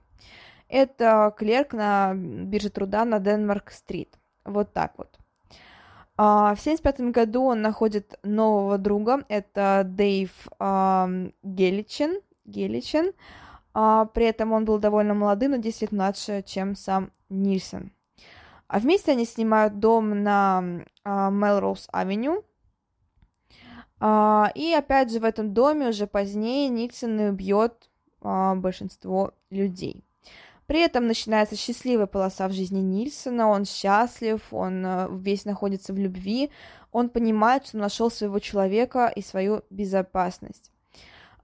Это 0.69 1.35
клерк 1.37 1.73
на 1.73 2.15
бирже 2.15 2.71
труда 2.71 3.05
на 3.05 3.19
Денмарк-стрит. 3.19 4.19
Вот 4.45 4.73
так 4.73 4.93
вот. 4.99 5.19
А, 6.17 6.55
в 6.55 6.61
1975 6.61 7.13
году 7.13 7.45
он 7.45 7.63
находит 7.63 8.19
нового 8.23 8.77
друга, 8.77 9.25
это 9.29 9.83
Дэйв 9.85 10.31
Геличен. 11.43 12.21
Геличен. 12.45 13.13
А, 13.73 14.07
при 14.07 14.27
этом 14.27 14.53
он 14.53 14.65
был 14.65 14.79
довольно 14.79 15.15
молодым, 15.15 15.53
на 15.53 15.59
10 15.59 15.83
лет 15.83 15.93
младше, 15.93 16.43
чем 16.43 16.75
сам 16.75 17.13
Нильсон. 17.29 17.93
А 18.69 18.79
вместе 18.79 19.13
они 19.13 19.25
снимают 19.25 19.81
дом 19.81 20.23
на 20.23 20.85
Мелроуз-авеню. 21.05 22.45
И 24.01 24.75
опять 24.77 25.11
же 25.11 25.19
в 25.19 25.25
этом 25.25 25.53
доме 25.53 25.89
уже 25.89 26.07
позднее 26.07 26.69
Никсон 26.69 27.19
убьет 27.19 27.91
большинство 28.21 29.33
людей. 29.51 30.05
При 30.69 30.81
этом 30.81 31.07
начинается 31.07 31.57
счастливая 31.57 32.07
полоса 32.07 32.47
в 32.47 32.53
жизни 32.53 32.81
Нильсона, 32.81 33.49
он 33.49 33.65
счастлив, 33.65 34.43
он 34.53 34.85
э, 34.85 35.09
весь 35.13 35.47
находится 35.47 35.95
в 35.95 35.99
любви, 35.99 36.51
он 36.93 37.09
понимает, 37.09 37.67
что 37.67 37.79
нашел 37.79 38.11
своего 38.11 38.39
человека 38.39 39.11
и 39.17 39.23
свою 39.23 39.63
безопасность. 39.71 40.71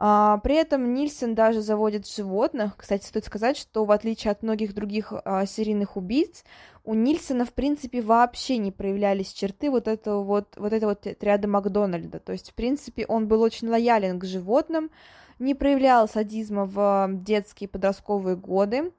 А, 0.06 0.36
при 0.44 0.56
этом 0.56 0.92
Нильсон 0.92 1.34
даже 1.34 1.62
заводит 1.62 2.06
животных. 2.06 2.76
Кстати, 2.76 3.06
стоит 3.06 3.24
сказать, 3.24 3.56
что 3.56 3.86
в 3.86 3.90
отличие 3.90 4.32
от 4.32 4.42
многих 4.42 4.74
других 4.74 5.14
а, 5.24 5.46
серийных 5.46 5.96
убийц, 5.96 6.44
у 6.84 6.92
Нильсона, 6.92 7.46
в 7.46 7.54
принципе, 7.54 8.02
вообще 8.02 8.58
не 8.58 8.70
проявлялись 8.70 9.32
черты 9.32 9.70
вот 9.70 9.88
этого 9.88 10.22
вот, 10.22 10.58
вот 10.58 10.74
этого 10.74 10.90
вот 10.90 11.06
ряда 11.22 11.48
Макдональда. 11.48 12.20
То 12.20 12.32
есть, 12.32 12.50
в 12.50 12.54
принципе, 12.54 13.06
он 13.06 13.28
был 13.28 13.40
очень 13.40 13.70
лоялен 13.70 14.20
к 14.20 14.26
животным, 14.26 14.90
не 15.38 15.54
проявлял 15.54 16.06
садизма 16.06 16.66
в 16.66 17.08
детские 17.10 17.66
и 17.66 17.72
подростковые 17.72 18.36
годы 18.36 18.92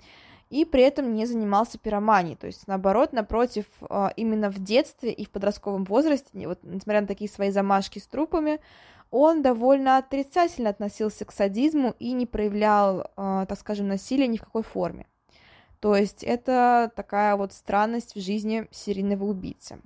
и 0.50 0.64
при 0.64 0.84
этом 0.84 1.14
не 1.14 1.26
занимался 1.26 1.78
пироманией. 1.78 2.36
То 2.36 2.48
есть, 2.48 2.68
наоборот, 2.68 3.14
напротив, 3.14 3.66
а, 3.82 4.12
именно 4.16 4.50
в 4.50 4.58
детстве 4.58 5.12
и 5.12 5.26
в 5.26 5.30
подростковом 5.30 5.84
возрасте, 5.84 6.48
вот, 6.48 6.60
несмотря 6.64 7.02
на 7.02 7.08
такие 7.08 7.30
свои 7.30 7.52
замашки 7.52 8.00
с 8.00 8.08
трупами, 8.08 8.60
он 9.12 9.42
довольно 9.42 9.98
отрицательно 9.98 10.70
относился 10.70 11.26
к 11.26 11.32
садизму 11.32 11.96
и 12.00 12.12
не 12.12 12.26
проявлял, 12.26 13.12
а, 13.16 13.46
так 13.46 13.60
скажем, 13.60 13.88
насилия 13.88 14.28
ни 14.28 14.38
в 14.38 14.42
какой 14.42 14.64
форме. 14.64 15.08
То 15.80 15.96
есть 15.96 16.24
это 16.24 16.92
такая 16.96 17.36
вот 17.36 17.54
странность 17.54 18.16
в 18.16 18.20
жизни 18.20 18.68
серийного 18.72 19.26
убийцы. 19.26 19.80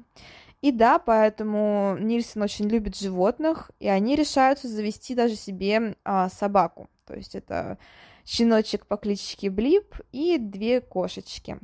И 0.61 0.71
да, 0.71 0.99
поэтому 0.99 1.97
Нильсон 1.99 2.41
очень 2.41 2.67
любит 2.67 2.95
животных, 2.97 3.71
и 3.79 3.87
они 3.87 4.15
решаются 4.15 4.67
завести 4.67 5.15
даже 5.15 5.35
себе 5.35 5.95
а, 6.03 6.29
собаку. 6.29 6.89
То 7.05 7.15
есть 7.15 7.35
это 7.35 7.77
щеночек 8.25 8.85
по 8.85 8.97
кличке 8.97 9.49
Блип 9.49 9.95
и 10.11 10.37
две 10.37 10.81
кошечки. 10.81 11.57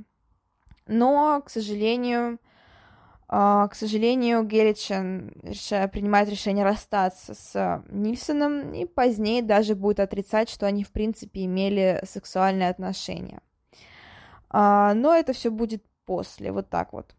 Но, 0.88 1.42
к 1.42 1.50
сожалению, 1.50 2.40
к 3.27 3.72
сожалению, 3.74 4.44
Геличен 4.44 5.34
принимает 5.91 6.29
решение 6.29 6.63
расстаться 6.63 7.34
с 7.34 7.84
Нильсоном 7.89 8.74
и 8.74 8.86
позднее 8.86 9.41
даже 9.41 9.75
будет 9.75 10.00
отрицать, 10.00 10.50
что 10.50 10.67
они, 10.67 10.84
в 10.84 10.91
принципе, 10.91 11.46
имели 11.46 12.01
сексуальные 12.05 12.70
отношения. 12.70 13.41
А, 14.50 14.94
но 14.94 15.13
это 15.13 15.34
все 15.34 15.50
будет 15.50 15.84
после, 16.05 16.51
вот 16.51 16.70
так 16.70 16.94
вот. 16.94 17.15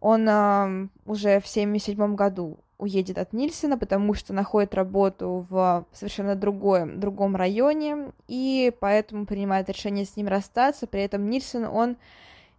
Он 0.00 0.90
уже 1.06 1.40
в 1.40 1.46
77 1.46 2.14
году 2.14 2.58
уедет 2.76 3.18
от 3.18 3.32
Нильсона, 3.32 3.78
потому 3.78 4.14
что 4.14 4.32
находит 4.32 4.74
работу 4.74 5.46
в 5.48 5.86
совершенно 5.92 6.34
другой, 6.34 6.86
другом 6.96 7.36
районе, 7.36 8.12
и 8.28 8.72
поэтому 8.80 9.26
принимает 9.26 9.68
решение 9.68 10.04
с 10.04 10.16
ним 10.16 10.28
расстаться. 10.28 10.86
При 10.86 11.02
этом 11.02 11.30
Нильсон, 11.30 11.64
он 11.64 11.96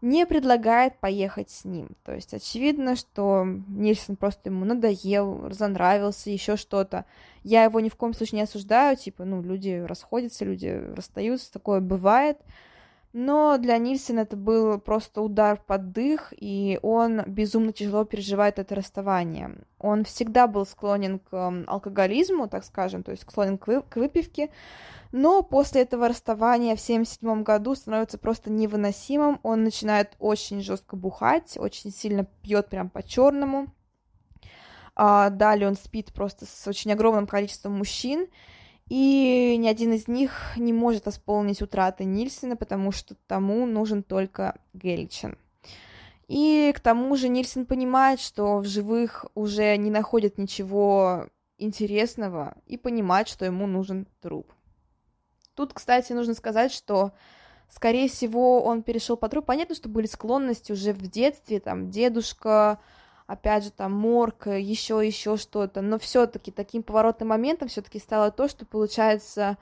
не 0.02 0.26
предлагает 0.26 1.00
поехать 1.00 1.50
с 1.50 1.66
ним. 1.66 1.90
То 2.04 2.14
есть 2.14 2.34
очевидно, 2.34 2.96
что 2.96 3.46
Нильсон 3.68 4.16
просто 4.16 4.50
ему 4.50 4.66
надоел, 4.66 5.48
разонравился, 5.48 6.30
еще 6.30 6.58
что-то. 6.58 7.06
Я 7.44 7.64
его 7.64 7.80
ни 7.80 7.90
в 7.90 7.96
коем 7.96 8.14
случае 8.14 8.38
не 8.38 8.44
осуждаю, 8.44 8.98
типа, 8.98 9.26
ну, 9.26 9.42
люди 9.42 9.84
расходятся, 9.86 10.46
люди 10.46 10.68
расстаются, 10.96 11.52
такое 11.52 11.80
бывает. 11.80 12.38
Но 13.18 13.58
для 13.58 13.78
Нильсона 13.78 14.20
это 14.20 14.36
был 14.36 14.78
просто 14.78 15.22
удар 15.22 15.58
под 15.66 15.94
дых, 15.94 16.34
и 16.38 16.78
он 16.82 17.22
безумно 17.26 17.72
тяжело 17.72 18.04
переживает 18.04 18.60
это 18.60 18.76
расставание. 18.76 19.56
Он 19.80 20.04
всегда 20.04 20.48
был 20.48 20.66
склонен 20.66 21.20
к 21.20 21.64
алкоголизму, 21.66 22.50
так 22.50 22.66
скажем, 22.66 23.04
то 23.04 23.12
есть 23.12 23.24
склонен 23.24 23.58
к, 23.58 23.68
вы 23.68 23.82
к 23.84 23.96
выпивке, 23.96 24.50
но 25.14 25.44
после 25.44 25.84
этого 25.84 26.10
расставания 26.10 26.76
в 26.76 26.84
1977 26.84 27.44
году 27.44 27.74
становится 27.76 28.18
просто 28.18 28.52
невыносимым. 28.52 29.40
Он 29.44 29.64
начинает 29.64 30.18
очень 30.20 30.60
жестко 30.60 30.98
бухать, 30.98 31.58
очень 31.58 31.92
сильно 31.92 32.26
пьет 32.42 32.68
прям 32.68 32.90
по-черному. 32.90 33.74
А 34.94 35.30
далее 35.30 35.70
он 35.70 35.76
спит 35.76 36.12
просто 36.12 36.46
с 36.46 36.68
очень 36.68 36.92
огромным 36.92 37.28
количеством 37.28 37.78
мужчин, 37.78 38.28
и 38.90 39.56
ни 39.58 39.68
один 39.68 39.94
из 39.94 40.08
них 40.08 40.54
не 40.58 40.74
может 40.74 41.06
восполнить 41.06 41.62
утраты 41.62 42.06
Нильсена, 42.06 42.56
потому 42.56 42.92
что 42.92 43.16
тому 43.28 43.66
нужен 43.66 44.04
только 44.04 44.60
Гельчен. 44.74 45.38
И 46.28 46.74
к 46.76 46.80
тому 46.80 47.16
же 47.16 47.28
Нильсен 47.28 47.66
понимает, 47.66 48.20
что 48.20 48.58
в 48.58 48.66
живых 48.66 49.26
уже 49.36 49.76
не 49.78 49.92
находят 49.92 50.38
ничего 50.38 51.28
интересного 51.58 52.56
и 52.68 52.78
понимает, 52.78 53.28
что 53.28 53.46
ему 53.46 53.68
нужен 53.68 54.08
труп. 54.22 54.52
Тут, 55.56 55.74
кстати, 55.74 56.14
нужно 56.14 56.34
сказать, 56.34 56.72
что, 56.72 57.14
скорее 57.70 58.10
всего, 58.10 58.64
он 58.64 58.84
перешел 58.84 59.18
по 59.18 59.30
труп. 59.30 59.46
Понятно, 59.46 59.76
что 59.76 59.88
были 59.88 60.06
склонности 60.06 60.72
уже 60.72 60.94
в 60.94 61.02
детстве, 61.08 61.60
там, 61.60 61.90
дедушка, 61.90 62.80
опять 63.28 63.64
же, 63.64 63.72
там, 63.72 63.94
морг, 63.94 64.48
еще, 64.48 65.06
еще 65.06 65.38
что-то, 65.38 65.82
но 65.82 65.98
все-таки 65.98 66.52
таким 66.52 66.84
поворотным 66.84 67.30
моментом 67.30 67.68
все-таки 67.68 68.00
стало 68.00 68.32
то, 68.32 68.48
что, 68.48 68.66
получается, 68.66 69.58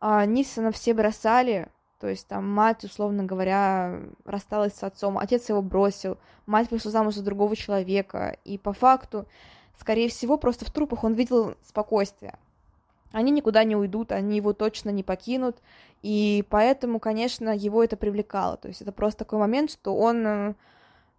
а, 0.00 0.24
Нисона 0.24 0.72
все 0.72 0.94
бросали, 0.94 1.68
то 2.00 2.08
есть 2.08 2.26
там 2.26 2.48
мать, 2.48 2.84
условно 2.84 3.24
говоря, 3.24 4.00
рассталась 4.24 4.74
с 4.74 4.82
отцом, 4.82 5.18
отец 5.18 5.48
его 5.48 5.62
бросил, 5.62 6.18
мать 6.46 6.70
вышла 6.70 6.90
замуж 6.90 7.14
за 7.14 7.22
другого 7.22 7.54
человека, 7.54 8.36
и 8.44 8.58
по 8.58 8.72
факту, 8.72 9.26
скорее 9.78 10.08
всего, 10.08 10.38
просто 10.38 10.64
в 10.64 10.70
трупах 10.70 11.04
он 11.04 11.14
видел 11.14 11.54
спокойствие. 11.62 12.38
Они 13.12 13.30
никуда 13.30 13.62
не 13.64 13.76
уйдут, 13.76 14.10
они 14.10 14.36
его 14.36 14.54
точно 14.54 14.88
не 14.88 15.02
покинут, 15.02 15.58
и 16.00 16.44
поэтому, 16.48 16.98
конечно, 16.98 17.54
его 17.54 17.84
это 17.84 17.96
привлекало. 17.96 18.56
То 18.56 18.68
есть 18.68 18.80
это 18.80 18.90
просто 18.90 19.20
такой 19.20 19.38
момент, 19.38 19.70
что 19.70 19.94
он 19.94 20.26
э, 20.26 20.54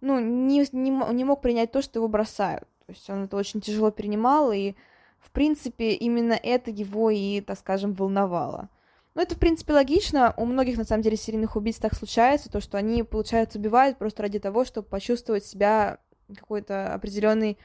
ну, 0.04 0.20
не, 0.20 0.66
не, 0.72 0.90
не 0.90 1.24
мог 1.24 1.40
принять 1.40 1.72
то, 1.72 1.82
что 1.82 1.98
его 1.98 2.08
бросают. 2.08 2.68
То 2.86 2.92
есть 2.92 3.08
он 3.08 3.24
это 3.24 3.36
очень 3.36 3.60
тяжело 3.60 3.90
принимал, 3.90 4.52
и, 4.52 4.74
в 5.18 5.30
принципе, 5.30 5.92
именно 5.92 6.34
это 6.34 6.70
его 6.70 7.10
и, 7.10 7.40
так 7.40 7.58
скажем, 7.58 7.94
волновало. 7.94 8.68
Ну, 9.14 9.22
это, 9.22 9.34
в 9.34 9.38
принципе, 9.38 9.72
логично. 9.72 10.34
У 10.36 10.44
многих, 10.44 10.76
на 10.76 10.84
самом 10.84 11.02
деле, 11.02 11.16
серийных 11.16 11.56
убийц 11.56 11.78
так 11.78 11.94
случается, 11.94 12.50
то, 12.50 12.60
что 12.60 12.76
они, 12.76 13.02
получается, 13.02 13.58
убивают 13.58 13.96
просто 13.96 14.22
ради 14.22 14.38
того, 14.38 14.64
чтобы 14.64 14.88
почувствовать 14.88 15.46
себя 15.46 15.98
какой-то 16.28 16.92
определенной 16.92 17.56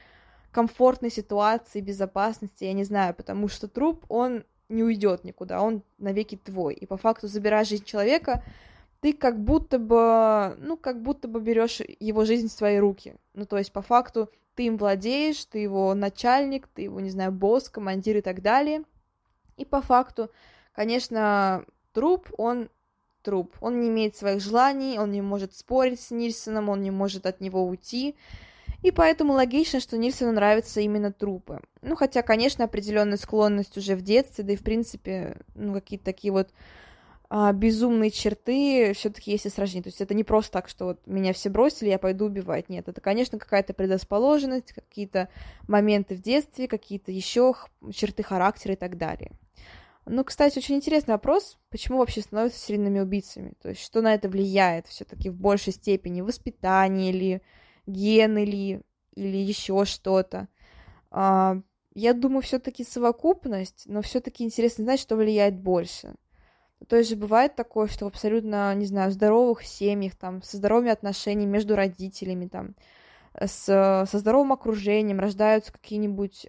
комфортной 0.52 1.10
ситуации, 1.10 1.80
безопасности, 1.80 2.64
я 2.64 2.72
не 2.72 2.84
знаю, 2.84 3.14
потому 3.14 3.48
что 3.48 3.68
труп, 3.68 4.04
он 4.08 4.44
не 4.68 4.82
уйдет 4.82 5.24
никуда, 5.24 5.60
он 5.60 5.82
навеки 5.98 6.36
твой. 6.36 6.74
И 6.74 6.86
по 6.86 6.96
факту, 6.96 7.28
забирая 7.28 7.64
жизнь 7.64 7.84
человека, 7.84 8.42
ты 9.00 9.12
как 9.12 9.42
будто 9.42 9.78
бы, 9.78 10.56
ну, 10.58 10.76
как 10.76 11.02
будто 11.02 11.28
бы 11.28 11.40
берешь 11.40 11.80
его 12.00 12.24
жизнь 12.24 12.48
в 12.48 12.52
свои 12.52 12.78
руки. 12.78 13.14
Ну, 13.34 13.46
то 13.46 13.58
есть, 13.58 13.72
по 13.72 13.82
факту, 13.82 14.30
ты 14.54 14.66
им 14.66 14.76
владеешь, 14.76 15.44
ты 15.46 15.58
его 15.58 15.94
начальник, 15.94 16.68
ты 16.68 16.82
его, 16.82 17.00
не 17.00 17.10
знаю, 17.10 17.32
босс, 17.32 17.68
командир 17.68 18.18
и 18.18 18.20
так 18.20 18.42
далее. 18.42 18.82
И 19.56 19.64
по 19.64 19.80
факту, 19.80 20.30
конечно, 20.72 21.64
труп, 21.92 22.28
он 22.36 22.68
труп. 23.22 23.56
Он 23.60 23.80
не 23.80 23.88
имеет 23.88 24.16
своих 24.16 24.42
желаний, 24.42 24.98
он 24.98 25.12
не 25.12 25.22
может 25.22 25.54
спорить 25.54 26.00
с 26.00 26.10
Нильсоном, 26.10 26.68
он 26.68 26.82
не 26.82 26.90
может 26.90 27.26
от 27.26 27.40
него 27.40 27.66
уйти. 27.66 28.16
И 28.82 28.90
поэтому 28.90 29.34
логично, 29.34 29.78
что 29.80 29.98
Нильсону 29.98 30.32
нравятся 30.32 30.80
именно 30.80 31.12
трупы. 31.12 31.60
Ну, 31.82 31.96
хотя, 31.96 32.22
конечно, 32.22 32.64
определенная 32.64 33.18
склонность 33.18 33.76
уже 33.76 33.94
в 33.94 34.00
детстве, 34.00 34.42
да 34.42 34.54
и 34.54 34.56
в 34.56 34.62
принципе, 34.62 35.36
ну, 35.54 35.74
какие-то 35.74 36.04
такие 36.04 36.32
вот 36.32 36.50
а, 37.32 37.52
безумные 37.52 38.10
черты 38.10 38.92
все-таки 38.92 39.30
есть 39.30 39.46
и 39.46 39.50
сражение. 39.50 39.84
То 39.84 39.88
есть 39.90 40.00
это 40.00 40.14
не 40.14 40.24
просто 40.24 40.50
так, 40.50 40.68
что 40.68 40.86
вот 40.86 41.06
меня 41.06 41.32
все 41.32 41.48
бросили, 41.48 41.88
я 41.88 41.98
пойду 42.00 42.24
убивать. 42.24 42.68
Нет, 42.68 42.88
это, 42.88 43.00
конечно, 43.00 43.38
какая-то 43.38 43.72
предрасположенность, 43.72 44.72
какие-то 44.72 45.28
моменты 45.68 46.16
в 46.16 46.20
детстве, 46.20 46.66
какие-то 46.66 47.12
еще 47.12 47.54
черты 47.92 48.24
характера 48.24 48.74
и 48.74 48.76
так 48.76 48.98
далее. 48.98 49.30
Ну, 50.06 50.24
кстати, 50.24 50.58
очень 50.58 50.74
интересный 50.74 51.12
вопрос, 51.12 51.56
почему 51.70 51.98
вообще 51.98 52.20
становятся 52.20 52.58
серийными 52.58 52.98
убийцами? 52.98 53.52
То 53.62 53.68
есть 53.68 53.80
что 53.80 54.02
на 54.02 54.12
это 54.14 54.28
влияет 54.28 54.88
все-таки 54.88 55.30
в 55.30 55.36
большей 55.36 55.72
степени? 55.72 56.22
Воспитание 56.22 57.12
ли, 57.12 57.42
гены 57.86 58.44
ли, 58.44 58.80
или 59.14 59.36
еще 59.36 59.84
что-то? 59.84 60.48
А, 61.12 61.60
я 61.94 62.12
думаю, 62.12 62.42
все-таки 62.42 62.82
совокупность, 62.82 63.84
но 63.86 64.02
все-таки 64.02 64.42
интересно 64.42 64.82
знать, 64.82 64.98
что 64.98 65.14
влияет 65.14 65.56
больше– 65.56 66.16
То 66.88 66.96
есть 66.96 67.14
бывает 67.14 67.54
такое, 67.56 67.86
что 67.88 68.06
в 68.06 68.08
абсолютно, 68.08 68.74
не 68.74 68.86
знаю, 68.86 69.10
здоровых 69.10 69.62
семьях, 69.64 70.16
там, 70.16 70.42
со 70.42 70.56
здоровыми 70.56 70.90
отношениями 70.90 71.50
между 71.50 71.76
родителями, 71.76 72.46
там, 72.46 72.74
с, 73.38 73.64
со 73.64 74.18
здоровым 74.18 74.52
окружением 74.52 75.20
рождаются 75.20 75.72
какие-нибудь, 75.72 76.46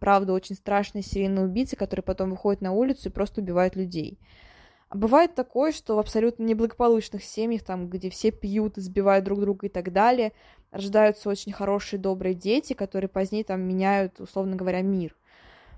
правда, 0.00 0.32
очень 0.32 0.54
страшные 0.54 1.02
серийные 1.02 1.44
убийцы, 1.46 1.76
которые 1.76 2.04
потом 2.04 2.30
выходят 2.30 2.62
на 2.62 2.72
улицу 2.72 3.08
и 3.08 3.12
просто 3.12 3.40
убивают 3.40 3.76
людей. 3.76 4.18
А 4.88 4.96
бывает 4.96 5.34
такое, 5.34 5.72
что 5.72 5.96
в 5.96 5.98
абсолютно 5.98 6.44
неблагополучных 6.44 7.24
семьях, 7.24 7.62
там, 7.62 7.88
где 7.88 8.10
все 8.10 8.30
пьют, 8.30 8.78
избивают 8.78 9.24
друг 9.24 9.40
друга 9.40 9.66
и 9.66 9.70
так 9.70 9.92
далее, 9.92 10.32
рождаются 10.70 11.28
очень 11.28 11.52
хорошие, 11.52 11.98
добрые 11.98 12.34
дети, 12.34 12.74
которые 12.74 13.08
позднее 13.08 13.42
там 13.42 13.62
меняют, 13.62 14.20
условно 14.20 14.54
говоря, 14.54 14.82
мир. 14.82 15.16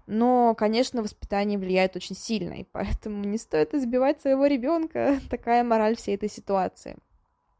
Но, 0.06 0.54
конечно, 0.54 1.02
воспитание 1.02 1.58
влияет 1.58 1.96
очень 1.96 2.16
сильно, 2.16 2.54
и 2.54 2.64
поэтому 2.64 3.24
не 3.24 3.38
стоит 3.38 3.74
избивать 3.74 4.20
своего 4.20 4.46
ребенка. 4.46 5.18
Такая 5.30 5.64
мораль 5.64 5.96
всей 5.96 6.14
этой 6.16 6.28
ситуации. 6.28 6.96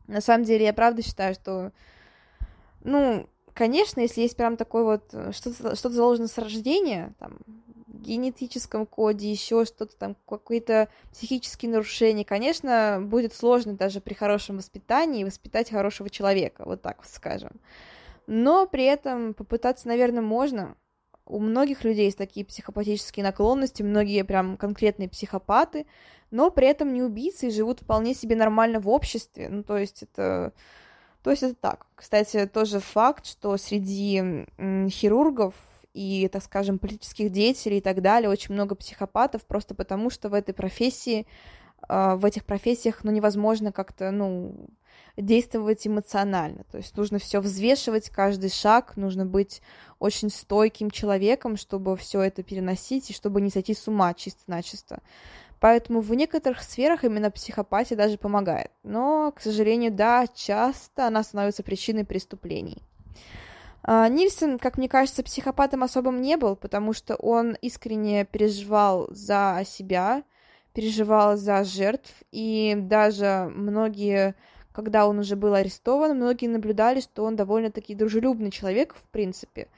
На 0.06 0.20
самом 0.20 0.44
деле, 0.44 0.66
я 0.66 0.74
правда 0.74 1.02
считаю, 1.02 1.34
что, 1.34 1.72
ну, 2.82 3.26
конечно, 3.54 4.00
если 4.00 4.20
есть 4.20 4.36
прям 4.36 4.58
такой 4.58 4.84
вот, 4.84 5.08
что-то 5.34 5.74
что 5.74 5.88
заложено 5.88 6.28
с 6.28 6.36
рождения, 6.36 7.14
там, 7.18 7.38
генетическом 8.04 8.86
коде, 8.86 9.30
еще 9.30 9.64
что-то 9.64 9.96
там, 9.96 10.16
какие-то 10.28 10.88
психические 11.12 11.70
нарушения, 11.72 12.24
конечно, 12.24 13.00
будет 13.02 13.34
сложно 13.34 13.74
даже 13.74 14.02
при 14.02 14.14
хорошем 14.14 14.58
воспитании 14.58 15.24
воспитать 15.24 15.70
хорошего 15.70 16.10
человека, 16.10 16.64
вот 16.66 16.82
так 16.82 16.98
вот 16.98 17.08
скажем. 17.08 17.52
Но 18.26 18.66
при 18.66 18.84
этом 18.84 19.34
попытаться, 19.34 19.88
наверное, 19.88 20.22
можно. 20.22 20.76
У 21.26 21.38
многих 21.38 21.84
людей 21.84 22.06
есть 22.06 22.18
такие 22.18 22.44
психопатические 22.44 23.24
наклонности, 23.24 23.82
многие 23.82 24.24
прям 24.24 24.56
конкретные 24.56 25.08
психопаты, 25.08 25.86
но 26.30 26.50
при 26.50 26.66
этом 26.66 26.92
не 26.92 27.02
убийцы 27.02 27.48
и 27.48 27.50
живут 27.50 27.80
вполне 27.80 28.14
себе 28.14 28.36
нормально 28.36 28.80
в 28.80 28.88
обществе. 28.88 29.48
Ну, 29.48 29.62
то 29.62 29.78
есть 29.78 30.02
это... 30.02 30.52
То 31.22 31.30
есть 31.30 31.42
это 31.42 31.54
так. 31.54 31.86
Кстати, 31.94 32.46
тоже 32.46 32.80
факт, 32.80 33.24
что 33.24 33.56
среди 33.56 34.46
хирургов 34.90 35.54
и, 35.94 36.28
так 36.30 36.42
скажем, 36.42 36.78
политических 36.78 37.30
деятелей 37.30 37.78
и 37.78 37.80
так 37.80 38.02
далее, 38.02 38.28
очень 38.28 38.52
много 38.52 38.74
психопатов, 38.74 39.46
просто 39.46 39.74
потому 39.74 40.10
что 40.10 40.28
в 40.28 40.34
этой 40.34 40.52
профессии, 40.52 41.26
а, 41.88 42.16
в 42.16 42.26
этих 42.26 42.44
профессиях, 42.44 43.04
ну, 43.04 43.10
невозможно 43.10 43.72
как-то, 43.72 44.10
ну, 44.10 44.68
действовать 45.16 45.86
эмоционально. 45.86 46.64
То 46.70 46.78
есть 46.78 46.96
нужно 46.96 47.18
все 47.18 47.40
взвешивать, 47.40 48.10
каждый 48.10 48.50
шаг, 48.50 48.96
нужно 48.96 49.24
быть 49.24 49.62
очень 50.04 50.28
стойким 50.28 50.90
человеком, 50.90 51.56
чтобы 51.56 51.96
все 51.96 52.20
это 52.20 52.42
переносить 52.42 53.10
и 53.10 53.14
чтобы 53.14 53.40
не 53.40 53.50
сойти 53.50 53.72
с 53.72 53.88
ума 53.88 54.12
чисто-начисто. 54.12 55.00
Поэтому 55.60 56.00
в 56.00 56.14
некоторых 56.14 56.62
сферах 56.62 57.04
именно 57.04 57.30
психопатия 57.30 57.96
даже 57.96 58.18
помогает. 58.18 58.70
Но, 58.82 59.32
к 59.32 59.40
сожалению, 59.40 59.92
да, 59.92 60.26
часто 60.26 61.06
она 61.06 61.22
становится 61.22 61.62
причиной 61.62 62.04
преступлений. 62.04 62.82
А, 63.82 64.08
Нильсон, 64.08 64.58
как 64.58 64.76
мне 64.76 64.90
кажется, 64.90 65.22
психопатом 65.22 65.82
особым 65.82 66.20
не 66.20 66.36
был, 66.36 66.54
потому 66.54 66.92
что 66.92 67.14
он 67.16 67.56
искренне 67.62 68.26
переживал 68.26 69.08
за 69.10 69.62
себя, 69.66 70.22
переживал 70.74 71.38
за 71.38 71.64
жертв, 71.64 72.12
и 72.30 72.76
даже 72.76 73.50
многие, 73.54 74.34
когда 74.72 75.06
он 75.06 75.18
уже 75.18 75.34
был 75.34 75.54
арестован, 75.54 76.16
многие 76.16 76.48
наблюдали, 76.48 77.00
что 77.00 77.24
он 77.24 77.36
довольно-таки 77.36 77.94
дружелюбный 77.94 78.50
человек, 78.50 78.94
в 78.94 79.02
принципе. 79.08 79.68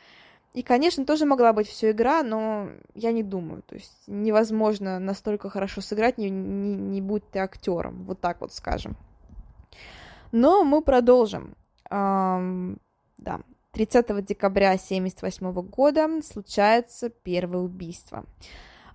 И, 0.57 0.62
конечно, 0.62 1.05
тоже 1.05 1.27
могла 1.27 1.53
быть 1.53 1.69
все 1.69 1.90
игра, 1.90 2.23
но 2.23 2.71
я 2.95 3.12
не 3.12 3.23
думаю. 3.23 3.62
То 3.62 3.75
есть 3.75 3.92
невозможно 4.07 4.99
настолько 4.99 5.51
хорошо 5.51 5.83
сыграть, 5.83 6.16
не, 6.16 6.31
не, 6.31 6.75
не 6.75 7.03
будь 7.03 7.31
ты 7.31 7.40
актером, 7.40 8.05
вот 8.05 8.23
так 8.23 8.40
вот 8.40 8.55
скажем. 8.55 8.97
Но 10.33 10.64
мы 10.64 10.81
продолжим. 10.81 11.57
Um, 11.90 12.79
да, 13.19 13.40
30 13.73 14.25
декабря 14.25 14.71
1978 14.71 15.53
года 15.69 16.09
случается 16.23 17.11
первое 17.11 17.61
убийство. 17.61 18.25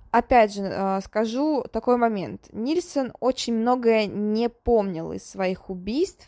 Опять 0.09 0.55
же, 0.55 0.63
э, 0.63 0.99
скажу 1.01 1.63
такой 1.71 1.97
момент. 1.97 2.47
Нильсон 2.51 3.13
очень 3.19 3.53
многое 3.53 4.07
не 4.07 4.49
помнил 4.49 5.11
из 5.11 5.29
своих 5.29 5.69
убийств, 5.69 6.27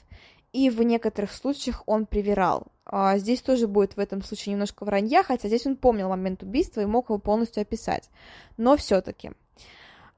и 0.53 0.69
в 0.69 0.81
некоторых 0.83 1.33
случаях 1.33 1.83
он 1.87 2.05
привирал. 2.05 2.67
А 2.85 3.17
здесь 3.17 3.41
тоже 3.41 3.67
будет 3.67 3.97
в 3.97 3.99
этом 3.99 4.21
случае 4.21 4.53
немножко 4.53 4.85
вранья, 4.85 5.23
хотя 5.23 5.47
здесь 5.47 5.65
он 5.65 5.75
помнил 5.75 6.09
момент 6.09 6.43
убийства 6.43 6.81
и 6.81 6.85
мог 6.85 7.09
его 7.09 7.17
полностью 7.17 7.61
описать. 7.61 8.09
Но 8.55 8.77
все-таки. 8.77 9.31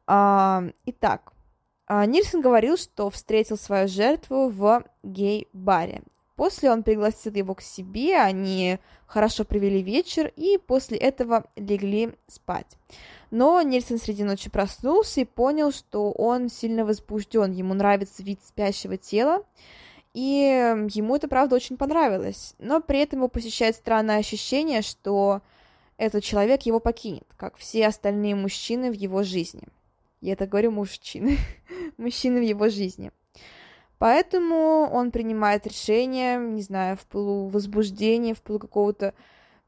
А, 0.06 0.64
итак, 0.86 1.34
а, 1.88 2.06
Нильсон 2.06 2.42
говорил, 2.42 2.78
что 2.78 3.10
встретил 3.10 3.58
свою 3.58 3.88
жертву 3.88 4.50
в 4.50 4.84
гей-баре. 5.04 6.04
После 6.36 6.70
он 6.70 6.84
пригласил 6.84 7.34
его 7.34 7.56
к 7.56 7.62
себе, 7.62 8.18
они 8.18 8.80
хорошо 9.06 9.46
провели 9.46 9.82
вечер 9.82 10.34
и 10.36 10.58
после 10.58 10.98
этого 10.98 11.46
легли 11.56 12.14
спать. 12.28 12.78
Но 13.32 13.62
Нильсон 13.62 14.00
среди 14.00 14.24
ночи 14.24 14.50
проснулся 14.50 15.22
и 15.22 15.26
понял, 15.26 15.72
что 15.72 16.12
он 16.12 16.50
сильно 16.50 16.84
возбужден, 16.84 17.54
ему 17.54 17.74
нравится 17.74 18.22
вид 18.22 18.42
спящего 18.44 18.98
тела, 18.98 19.44
и 20.16 20.88
ему 20.94 21.18
это, 21.18 21.28
правда, 21.28 21.58
очень 21.58 21.76
понравилось. 21.76 22.56
Но 22.58 22.80
при 22.80 23.00
этом 23.00 23.20
его 23.20 23.28
посещает 23.28 23.76
странное 23.76 24.18
ощущение, 24.18 24.82
что 24.82 25.42
этот 25.98 26.24
человек 26.24 26.62
его 26.62 26.80
покинет, 26.80 27.28
как 27.36 27.58
все 27.58 27.88
остальные 27.88 28.36
мужчины 28.36 28.92
в 28.92 28.94
его 28.94 29.24
жизни. 29.24 29.64
Я 30.22 30.34
это 30.34 30.48
говорю 30.48 30.72
мужчины, 30.72 31.38
мужчины 31.98 32.40
в 32.40 32.44
его 32.44 32.70
жизни. 32.70 33.12
Поэтому 33.98 34.90
он 34.90 35.12
принимает 35.12 35.68
решение, 35.68 36.40
не 36.40 36.62
знаю, 36.62 36.96
в 36.96 37.06
пылу 37.08 37.50
возбуждения, 37.50 38.36
в 38.36 38.42
пылу 38.42 38.60
какого-то 38.60 39.14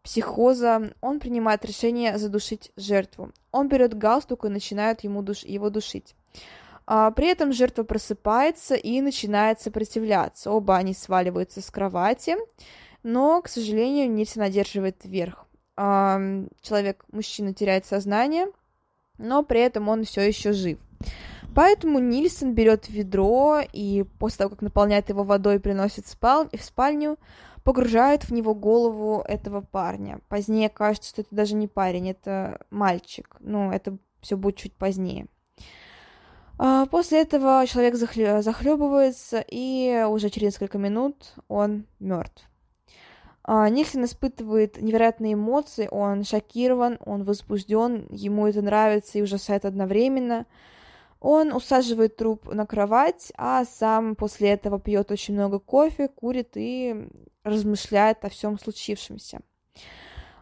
психоза, 0.02 0.94
он 1.02 1.20
принимает 1.20 1.66
решение 1.66 2.18
задушить 2.18 2.72
жертву. 2.78 3.34
Он 3.52 3.68
берет 3.68 3.98
галстук 3.98 4.46
и 4.46 4.50
начинает 4.50 5.04
ему 5.04 5.24
душ... 5.24 5.44
его 5.44 5.70
душить. 5.70 6.16
А, 6.88 7.12
при 7.12 7.28
этом 7.28 7.52
жертва 7.52 7.84
просыпается 7.84 8.76
и 8.76 9.02
начинает 9.02 9.60
сопротивляться. 9.60 10.52
Оба 10.52 10.78
они 10.78 10.94
сваливаются 10.94 11.62
с 11.62 11.70
кровати, 11.70 12.38
но, 13.04 13.42
к 13.42 13.50
сожалению, 13.50 14.10
Нильсон 14.10 14.44
одерживает 14.44 15.04
верх. 15.04 15.46
А, 15.76 16.20
человек, 16.62 17.04
мужчина, 17.12 17.54
теряет 17.54 17.86
сознание, 17.86 18.48
но 19.18 19.44
при 19.44 19.60
этом 19.60 19.90
он 19.90 20.06
все 20.06 20.22
еще 20.22 20.54
жив. 20.54 20.80
Поэтому 21.54 22.00
Нильсон 22.00 22.54
берет 22.54 22.88
ведро 22.88 23.60
и 23.74 24.06
после 24.20 24.38
того, 24.40 24.52
как 24.52 24.62
наполняет 24.62 25.10
его 25.10 25.24
водой, 25.24 25.60
приносит 25.60 26.06
в 26.06 26.64
спальню, 26.64 27.18
погружает 27.64 28.24
в 28.24 28.32
него 28.32 28.56
голову 28.56 29.24
этого 29.28 29.60
парня. 29.60 30.22
Позднее 30.30 30.70
кажется, 30.70 31.10
что 31.10 31.22
это 31.22 31.36
даже 31.36 31.56
не 31.56 31.68
парень, 31.68 32.12
это 32.12 32.62
мальчик. 32.70 33.36
Ну, 33.42 33.72
это 33.72 33.98
все 34.22 34.38
будет 34.38 34.56
чуть 34.56 34.74
позднее. 34.74 35.28
А, 36.58 36.86
после 36.88 37.22
этого 37.22 37.66
человек 37.68 37.96
захле... 37.96 38.42
захлебывается, 38.42 39.44
и 39.48 40.06
уже 40.08 40.30
через 40.30 40.54
несколько 40.54 40.78
минут 40.78 41.34
он 41.48 41.86
мертв. 42.00 42.50
А, 43.44 43.70
Нильсон 43.70 44.06
испытывает 44.06 44.82
невероятные 44.82 45.34
эмоции, 45.34 45.88
он 45.90 46.24
шокирован, 46.24 46.98
он 47.06 47.24
возбужден, 47.24 48.08
ему 48.10 48.48
это 48.48 48.62
нравится 48.62 49.18
и 49.18 49.22
ужасает 49.22 49.66
одновременно. 49.66 50.46
Он 51.20 51.54
усаживает 51.54 52.16
труп 52.16 52.54
на 52.54 52.66
кровать, 52.68 53.32
а 53.38 53.66
сам 53.66 54.16
после 54.16 54.50
этого 54.50 54.80
пьет 54.80 55.12
очень 55.12 55.34
много 55.34 55.60
кофе, 55.60 56.10
курит 56.10 56.52
и 56.56 57.08
размышляет 57.44 58.24
о 58.24 58.30
всем 58.30 58.60
случившемся. 58.60 59.40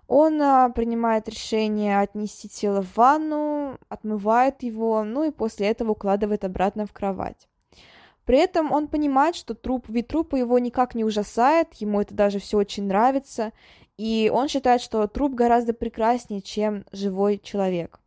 Он 0.08 0.42
а, 0.42 0.70
принимает 0.70 1.28
решение 1.28 2.00
отнести 2.00 2.48
тело 2.48 2.82
в 2.82 2.96
ванну, 2.96 3.78
отмывает 3.90 4.62
его, 4.62 5.04
ну 5.04 5.24
и 5.24 5.32
после 5.32 5.68
этого 5.68 5.92
укладывает 5.92 6.44
обратно 6.44 6.86
в 6.86 6.94
кровать. 6.94 7.48
При 8.26 8.40
этом 8.40 8.72
он 8.72 8.88
понимает, 8.88 9.36
что 9.36 9.54
труп, 9.54 9.88
вид 9.88 10.08
трупа 10.08 10.36
его 10.36 10.60
никак 10.60 10.96
не 10.96 11.04
ужасает, 11.04 11.74
ему 11.76 12.02
это 12.02 12.14
даже 12.14 12.40
все 12.40 12.58
очень 12.58 12.86
нравится, 12.86 13.52
и 13.98 14.32
он 14.34 14.48
считает, 14.48 14.82
что 14.82 15.08
труп 15.08 15.34
гораздо 15.34 15.74
прекраснее, 15.74 16.42
чем 16.42 16.86
живой 16.92 17.40
человек. 17.40 18.00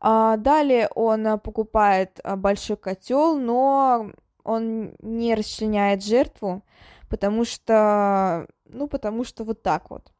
А, 0.00 0.36
далее 0.36 0.88
он 0.94 1.26
а, 1.26 1.38
покупает 1.38 2.20
большой 2.24 2.76
котел, 2.76 3.38
но 3.38 4.10
он 4.44 4.94
не 5.00 5.34
расчленяет 5.34 6.02
жертву, 6.02 6.62
потому 7.08 7.44
что, 7.44 8.46
ну, 8.66 8.88
потому 8.88 9.24
что 9.24 9.44
вот 9.44 9.62
так 9.62 9.90
вот. 9.90 10.11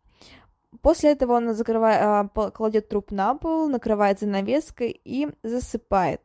После 0.81 1.13
этого 1.13 1.35
он 1.35 1.55
закрывает, 1.55 2.31
кладет 2.55 2.89
труп 2.89 3.11
на 3.11 3.35
пол, 3.35 3.69
накрывает 3.69 4.19
занавеской 4.19 5.01
и 5.05 5.29
засыпает. 5.43 6.23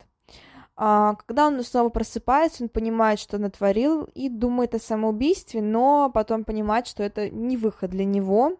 Когда 0.75 1.47
он 1.47 1.63
снова 1.63 1.89
просыпается, 1.89 2.63
он 2.63 2.69
понимает, 2.69 3.19
что 3.19 3.39
натворил, 3.39 4.03
и 4.13 4.29
думает 4.29 4.75
о 4.75 4.79
самоубийстве, 4.79 5.61
но 5.61 6.11
потом 6.13 6.43
понимает, 6.43 6.85
что 6.87 7.01
это 7.03 7.29
не 7.29 7.57
выход 7.57 7.89
для 7.89 8.05
него, 8.05 8.53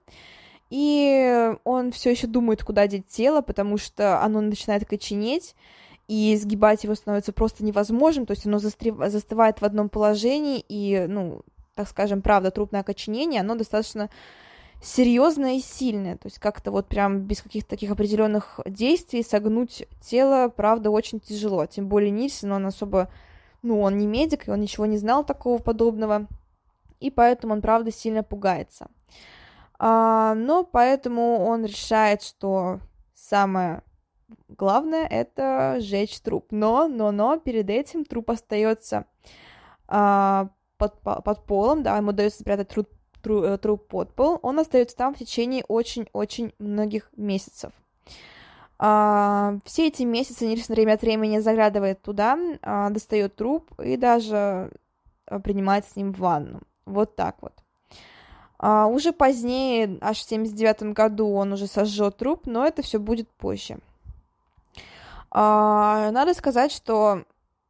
и 0.69 1.55
он 1.63 1.91
все 1.91 2.09
еще 2.09 2.27
думает, 2.27 2.63
куда 2.63 2.87
деть 2.87 3.07
тело, 3.07 3.41
потому 3.41 3.77
что 3.77 4.21
оно 4.23 4.41
начинает 4.41 4.85
коченеть. 4.85 5.55
и 6.07 6.37
сгибать 6.37 6.83
его 6.83 6.95
становится 6.95 7.33
просто 7.33 7.65
невозможным, 7.65 8.25
то 8.25 8.31
есть 8.31 8.45
оно 8.45 8.59
застывает 8.59 9.59
в 9.59 9.65
одном 9.65 9.89
положении, 9.89 10.63
и, 10.67 11.05
ну, 11.07 11.41
так 11.75 11.87
скажем, 11.89 12.21
правда, 12.21 12.49
трупное 12.49 12.81
окоченение, 12.81 13.41
оно 13.41 13.55
достаточно 13.55 14.09
серьезное 14.81 15.55
и 15.55 15.59
сильное, 15.59 16.15
то 16.17 16.27
есть 16.27 16.39
как-то 16.39 16.71
вот 16.71 16.87
прям 16.87 17.21
без 17.21 17.41
каких-то 17.41 17.69
таких 17.69 17.91
определенных 17.91 18.59
действий 18.65 19.23
согнуть 19.23 19.87
тело, 20.01 20.49
правда, 20.49 20.89
очень 20.91 21.19
тяжело, 21.19 21.65
тем 21.65 21.87
более 21.87 22.11
Нильсон, 22.11 22.51
он 22.51 22.65
особо, 22.67 23.09
ну, 23.63 23.81
он 23.81 23.97
не 23.97 24.07
медик, 24.07 24.47
и 24.47 24.51
он 24.51 24.61
ничего 24.61 24.85
не 24.85 24.97
знал 24.97 25.23
такого 25.25 25.57
подобного, 25.59 26.27
и 26.99 27.09
поэтому 27.09 27.53
он, 27.53 27.61
правда, 27.61 27.91
сильно 27.91 28.23
пугается. 28.23 28.87
А, 29.79 30.33
но 30.35 30.63
поэтому 30.63 31.45
он 31.45 31.65
решает, 31.65 32.23
что 32.23 32.79
самое 33.13 33.83
главное 34.47 35.05
это 35.05 35.77
сжечь 35.79 36.19
труп. 36.21 36.47
Но, 36.51 36.87
но, 36.87 37.11
но 37.11 37.37
перед 37.37 37.69
этим 37.69 38.05
труп 38.05 38.31
остается 38.31 39.05
а, 39.87 40.49
под, 40.77 40.99
под 41.01 41.45
полом, 41.45 41.83
да, 41.83 41.97
ему 41.97 42.09
удается 42.09 42.41
спрятать 42.41 42.69
труп, 42.69 42.87
тру, 42.87 42.96
труп 43.61 43.87
под 43.87 44.13
пол. 44.13 44.39
Он 44.41 44.59
остается 44.59 44.95
там 44.95 45.13
в 45.13 45.17
течение 45.17 45.63
очень-очень 45.67 46.53
многих 46.59 47.09
месяцев. 47.15 47.71
А, 48.79 49.57
все 49.65 49.87
эти 49.87 50.03
месяцы 50.03 50.45
Нильсон 50.45 50.75
время 50.75 50.93
от 50.93 51.01
времени 51.01 51.39
заглядывает 51.39 52.01
туда, 52.01 52.37
а, 52.61 52.89
достает 52.89 53.35
труп 53.35 53.67
и 53.79 53.97
даже 53.97 54.71
а, 55.25 55.39
принимает 55.39 55.85
с 55.85 55.95
ним 55.95 56.11
ванну. 56.11 56.61
Вот 56.85 57.15
так 57.15 57.37
вот. 57.41 57.53
А, 58.59 58.87
уже 58.87 59.13
позднее, 59.13 59.97
аж 60.01 60.17
в 60.17 60.29
79 60.29 60.93
году, 60.93 61.31
он 61.33 61.53
уже 61.53 61.67
сожжет 61.67 62.17
труп, 62.17 62.45
но 62.45 62.65
это 62.65 62.81
все 62.81 62.99
будет 62.99 63.29
позже. 63.29 63.79
А, 65.31 66.11
надо 66.11 66.33
сказать, 66.33 66.71
что 66.71 67.23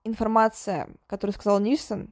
информация, 0.04 0.90
которую 1.08 1.34
сказал 1.34 1.60
Нильсон, 1.60 2.10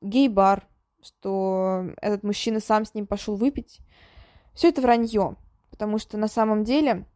гей-бар, 0.00 0.66
что 1.02 1.86
этот 2.00 2.22
мужчина 2.22 2.60
сам 2.60 2.84
с 2.84 2.94
ним 2.94 3.06
пошел 3.06 3.36
выпить, 3.36 3.80
все 4.54 4.68
это 4.68 4.80
вранье, 4.80 5.36
потому 5.70 5.98
что 5.98 6.18
на 6.18 6.28
самом 6.28 6.64
деле 6.64 7.06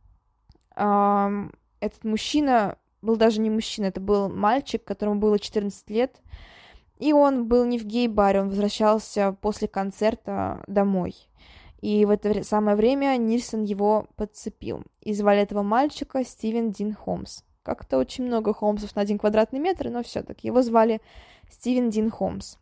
э, 0.74 1.48
этот 1.80 2.04
мужчина 2.04 2.78
был 3.02 3.16
даже 3.16 3.40
не 3.40 3.50
мужчина, 3.50 3.86
это 3.86 4.00
был 4.00 4.28
мальчик, 4.28 4.82
которому 4.82 5.20
было 5.20 5.38
14 5.38 5.90
лет, 5.90 6.20
и 6.98 7.12
он 7.12 7.46
был 7.46 7.64
не 7.64 7.78
в 7.78 7.84
гей-баре, 7.84 8.40
он 8.40 8.48
возвращался 8.48 9.36
после 9.40 9.68
концерта 9.68 10.64
домой. 10.66 11.14
И 11.80 12.04
в 12.06 12.10
это 12.10 12.42
самое 12.42 12.76
время 12.76 13.16
Нильсон 13.16 13.62
его 13.62 14.06
подцепил. 14.16 14.82
И 15.02 15.12
звали 15.12 15.40
этого 15.40 15.62
мальчика 15.62 16.24
Стивен 16.24 16.72
Дин 16.72 16.94
Холмс. 16.94 17.42
Как-то 17.62 17.98
очень 17.98 18.24
много 18.24 18.54
Холмсов 18.54 18.96
на 18.96 19.02
один 19.02 19.18
квадратный 19.18 19.60
метр, 19.60 19.90
но 19.90 20.02
все-таки 20.02 20.46
его 20.46 20.62
звали 20.62 21.00
Стивен 21.50 21.90
Дин 21.90 22.10
Холмс. 22.10 22.56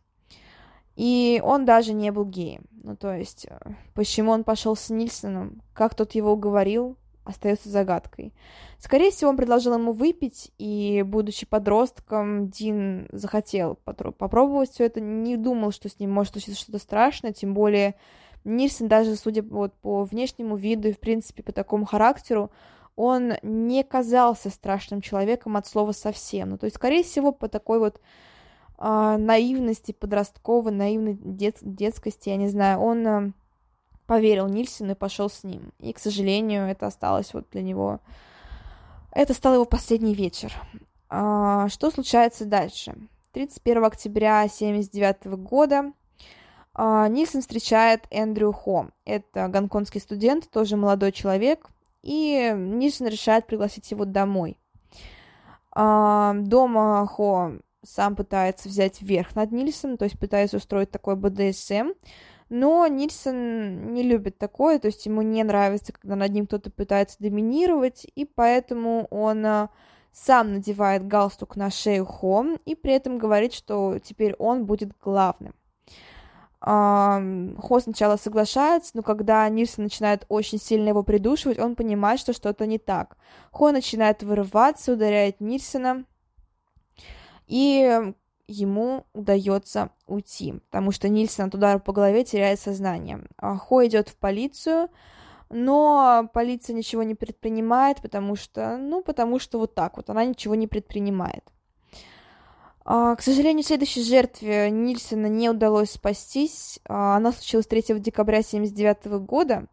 И 0.95 1.41
он 1.43 1.65
даже 1.65 1.93
не 1.93 2.11
был 2.11 2.25
геем. 2.25 2.65
Ну, 2.83 2.95
то 2.95 3.13
есть, 3.13 3.47
э, 3.49 3.57
почему 3.93 4.31
он 4.31 4.43
пошел 4.43 4.75
с 4.75 4.89
Нильсоном, 4.89 5.61
как 5.73 5.95
тот 5.95 6.13
его 6.15 6.31
уговорил, 6.31 6.97
остается 7.25 7.69
загадкой. 7.69 8.33
Скорее 8.77 9.11
всего, 9.11 9.31
он 9.31 9.37
предложил 9.37 9.73
ему 9.73 9.91
выпить, 9.91 10.51
и, 10.57 11.03
будучи 11.05 11.45
подростком, 11.45 12.49
Дин 12.49 13.07
захотел 13.11 13.75
попробовать 13.75 14.71
все 14.71 14.85
это, 14.85 15.01
не 15.01 15.35
думал, 15.35 15.71
что 15.71 15.89
с 15.89 15.99
ним 15.99 16.11
может 16.11 16.33
случиться 16.33 16.61
что-то 16.61 16.77
страшное, 16.77 17.33
тем 17.33 17.53
более 17.53 17.95
Нильсон 18.43 18.87
даже, 18.87 19.15
судя 19.15 19.41
вот 19.41 19.73
по 19.73 20.03
внешнему 20.03 20.55
виду 20.55 20.89
и, 20.89 20.93
в 20.93 20.99
принципе, 20.99 21.41
по 21.41 21.51
такому 21.51 21.85
характеру, 21.85 22.51
он 22.95 23.33
не 23.41 23.83
казался 23.83 24.49
страшным 24.49 25.01
человеком 25.01 25.57
от 25.57 25.67
слова 25.67 25.91
совсем. 25.91 26.51
Ну, 26.51 26.57
то 26.57 26.65
есть, 26.65 26.77
скорее 26.77 27.03
всего, 27.03 27.31
по 27.31 27.49
такой 27.49 27.79
вот 27.79 27.99
э, 28.77 29.17
наивности 29.17 29.91
подростковой, 29.91 30.71
наивной 30.71 31.17
дет, 31.21 31.57
детскости, 31.61 32.29
я 32.29 32.37
не 32.37 32.47
знаю, 32.47 32.79
он 32.79 33.07
э, 33.07 33.31
поверил 34.05 34.47
Нильсону 34.47 34.91
и 34.91 34.95
пошел 34.95 35.29
с 35.29 35.43
ним. 35.43 35.71
И, 35.79 35.93
к 35.93 35.99
сожалению, 35.99 36.65
это 36.65 36.87
осталось 36.87 37.33
вот 37.33 37.49
для 37.51 37.61
него... 37.61 37.99
Это 39.11 39.33
стал 39.33 39.53
его 39.53 39.65
последний 39.65 40.13
вечер. 40.13 40.53
А, 41.09 41.69
что 41.69 41.89
случается 41.89 42.45
дальше? 42.45 42.95
31 43.31 43.85
октября 43.85 44.41
1979 44.41 45.39
года 45.41 45.93
а, 46.73 47.07
Нильсон 47.07 47.41
встречает 47.41 48.05
Эндрю 48.11 48.51
Хо. 48.51 48.89
Это 49.05 49.47
гонконгский 49.47 50.01
студент, 50.01 50.49
тоже 50.49 50.75
молодой 50.75 51.11
человек, 51.11 51.67
и 52.01 52.53
Нильсон 52.55 53.07
решает 53.07 53.47
пригласить 53.47 53.89
его 53.91 54.05
домой. 54.05 54.57
А, 55.71 56.33
дома 56.35 57.05
Хо 57.07 57.53
сам 57.85 58.15
пытается 58.15 58.69
взять 58.69 59.01
верх 59.01 59.35
над 59.35 59.51
Нильсоном, 59.51 59.97
то 59.97 60.05
есть 60.05 60.19
пытается 60.19 60.57
устроить 60.57 60.91
такой 60.91 61.15
БДСМ, 61.15 61.91
но 62.49 62.85
Нильсон 62.87 63.93
не 63.93 64.03
любит 64.03 64.37
такое, 64.37 64.79
то 64.79 64.87
есть 64.87 65.05
ему 65.05 65.21
не 65.21 65.43
нравится, 65.43 65.93
когда 65.93 66.15
над 66.15 66.31
ним 66.31 66.45
кто-то 66.45 66.69
пытается 66.69 67.17
доминировать, 67.19 68.05
и 68.15 68.25
поэтому 68.25 69.07
он 69.09 69.45
а, 69.45 69.69
сам 70.11 70.53
надевает 70.53 71.07
галстук 71.07 71.55
на 71.55 71.71
шею 71.71 72.05
Хо 72.05 72.45
и 72.65 72.75
при 72.75 72.93
этом 72.93 73.17
говорит, 73.17 73.53
что 73.53 73.99
теперь 73.99 74.35
он 74.37 74.65
будет 74.65 74.91
главным. 74.99 75.53
Хо 76.61 77.79
сначала 77.79 78.17
соглашается, 78.17 78.91
но 78.95 79.03
когда 79.03 79.47
Нильсон 79.49 79.83
начинает 79.83 80.25
очень 80.29 80.59
сильно 80.59 80.89
его 80.89 81.03
придушивать, 81.03 81.59
он 81.59 81.75
понимает, 81.75 82.19
что 82.19 82.33
что-то 82.33 82.65
не 82.65 82.79
так. 82.79 83.17
Хо 83.51 83.71
начинает 83.71 84.23
вырываться, 84.23 84.93
ударяет 84.93 85.41
Нильсона, 85.41 86.05
и 87.47 88.13
ему 88.47 89.05
удается 89.13 89.89
уйти, 90.07 90.53
потому 90.69 90.91
что 90.91 91.09
Нильсон 91.09 91.47
от 91.47 91.55
удара 91.55 91.79
по 91.79 91.93
голове 91.93 92.23
теряет 92.23 92.59
сознание. 92.59 93.23
Хо 93.39 93.85
идет 93.85 94.09
в 94.09 94.17
полицию, 94.17 94.89
но 95.49 96.29
полиция 96.33 96.75
ничего 96.75 97.03
не 97.03 97.15
предпринимает, 97.15 98.01
потому 98.01 98.35
что, 98.35 98.77
ну, 98.77 99.01
потому 99.01 99.39
что 99.39 99.59
вот 99.59 99.73
так 99.73 99.97
вот, 99.97 100.09
она 100.09 100.25
ничего 100.25 100.55
не 100.55 100.67
предпринимает. 100.67 101.43
А, 102.87 103.15
к 103.15 103.21
сожалению, 103.23 103.63
следующей 103.63 104.03
жертве 104.03 104.69
Нильсона 104.69 105.25
не 105.25 105.49
удалось 105.49 105.91
спастись. 105.91 106.79
А, 106.87 107.17
она 107.17 107.31
случилась 107.31 107.65
3 107.65 107.99
декабря 107.99 108.39
1979 108.39 109.25
года. 109.25 109.65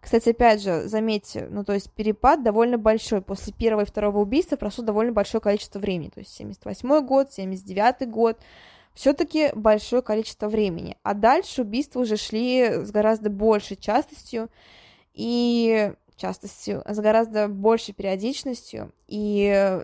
Кстати, 0.00 0.30
опять 0.30 0.62
же, 0.62 0.86
заметьте, 0.88 1.48
ну, 1.50 1.64
то 1.64 1.72
есть 1.72 1.90
перепад 1.90 2.42
довольно 2.42 2.78
большой. 2.78 3.20
После 3.20 3.52
первого 3.52 3.82
и 3.82 3.86
второго 3.86 4.18
убийства 4.18 4.56
прошло 4.56 4.84
довольно 4.84 5.12
большое 5.12 5.40
количество 5.40 5.78
времени. 5.78 6.10
То 6.10 6.20
есть 6.20 6.32
78 6.34 7.06
год, 7.06 7.32
79 7.32 8.08
год. 8.08 8.38
Все-таки 8.94 9.50
большое 9.54 10.02
количество 10.02 10.48
времени. 10.48 10.96
А 11.02 11.14
дальше 11.14 11.62
убийства 11.62 12.00
уже 12.00 12.16
шли 12.16 12.84
с 12.84 12.90
гораздо 12.90 13.30
большей 13.30 13.76
частостью 13.76 14.48
и 15.14 15.92
частостью, 16.16 16.82
с 16.86 16.98
гораздо 16.98 17.48
большей 17.48 17.94
периодичностью. 17.94 18.92
И 19.06 19.80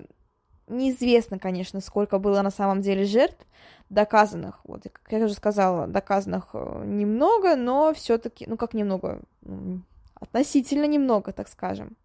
Неизвестно, 0.66 1.38
конечно, 1.38 1.80
сколько 1.80 2.18
было 2.18 2.40
на 2.40 2.50
самом 2.50 2.80
деле 2.80 3.04
жертв 3.04 3.46
доказанных. 3.90 4.60
Вот, 4.64 4.84
как 4.84 5.12
я 5.12 5.24
уже 5.24 5.34
сказала, 5.34 5.86
доказанных 5.86 6.50
э, 6.54 6.84
немного, 6.86 7.54
но 7.54 7.92
все-таки, 7.92 8.46
ну 8.48 8.56
как 8.56 8.72
немного, 8.72 9.20
относительно 10.24 10.86
немного, 10.86 11.32
так 11.32 11.48
скажем. 11.48 11.96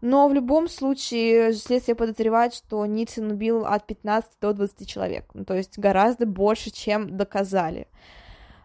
Но 0.00 0.28
в 0.28 0.32
любом 0.32 0.68
случае 0.68 1.52
следствие 1.54 1.96
подозревает, 1.96 2.54
что 2.54 2.86
Ницин 2.86 3.32
убил 3.32 3.66
от 3.66 3.86
15 3.86 4.30
до 4.40 4.52
20 4.52 4.88
человек, 4.88 5.24
ну, 5.34 5.44
то 5.44 5.54
есть 5.54 5.78
гораздо 5.78 6.24
больше, 6.24 6.70
чем 6.70 7.16
доказали. 7.16 7.88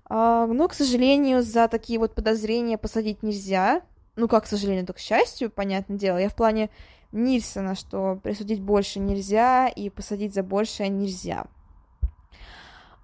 А, 0.06 0.46
но, 0.46 0.68
к 0.68 0.74
сожалению, 0.74 1.42
за 1.42 1.68
такие 1.68 1.98
вот 1.98 2.14
подозрения 2.14 2.78
посадить 2.78 3.24
нельзя. 3.24 3.82
Ну, 4.16 4.28
как, 4.28 4.44
к 4.44 4.48
сожалению, 4.48 4.86
то 4.86 4.94
к 4.94 5.00
счастью, 5.00 5.50
понятное 5.50 5.98
дело. 5.98 6.18
Я 6.18 6.30
в 6.30 6.36
плане 6.36 6.70
Нильсона, 7.12 7.74
что 7.74 8.20
присудить 8.22 8.62
больше 8.62 9.00
нельзя 9.00 9.68
и 9.68 9.90
посадить 9.90 10.36
за 10.36 10.44
большее 10.44 10.90
нельзя. 10.90 11.46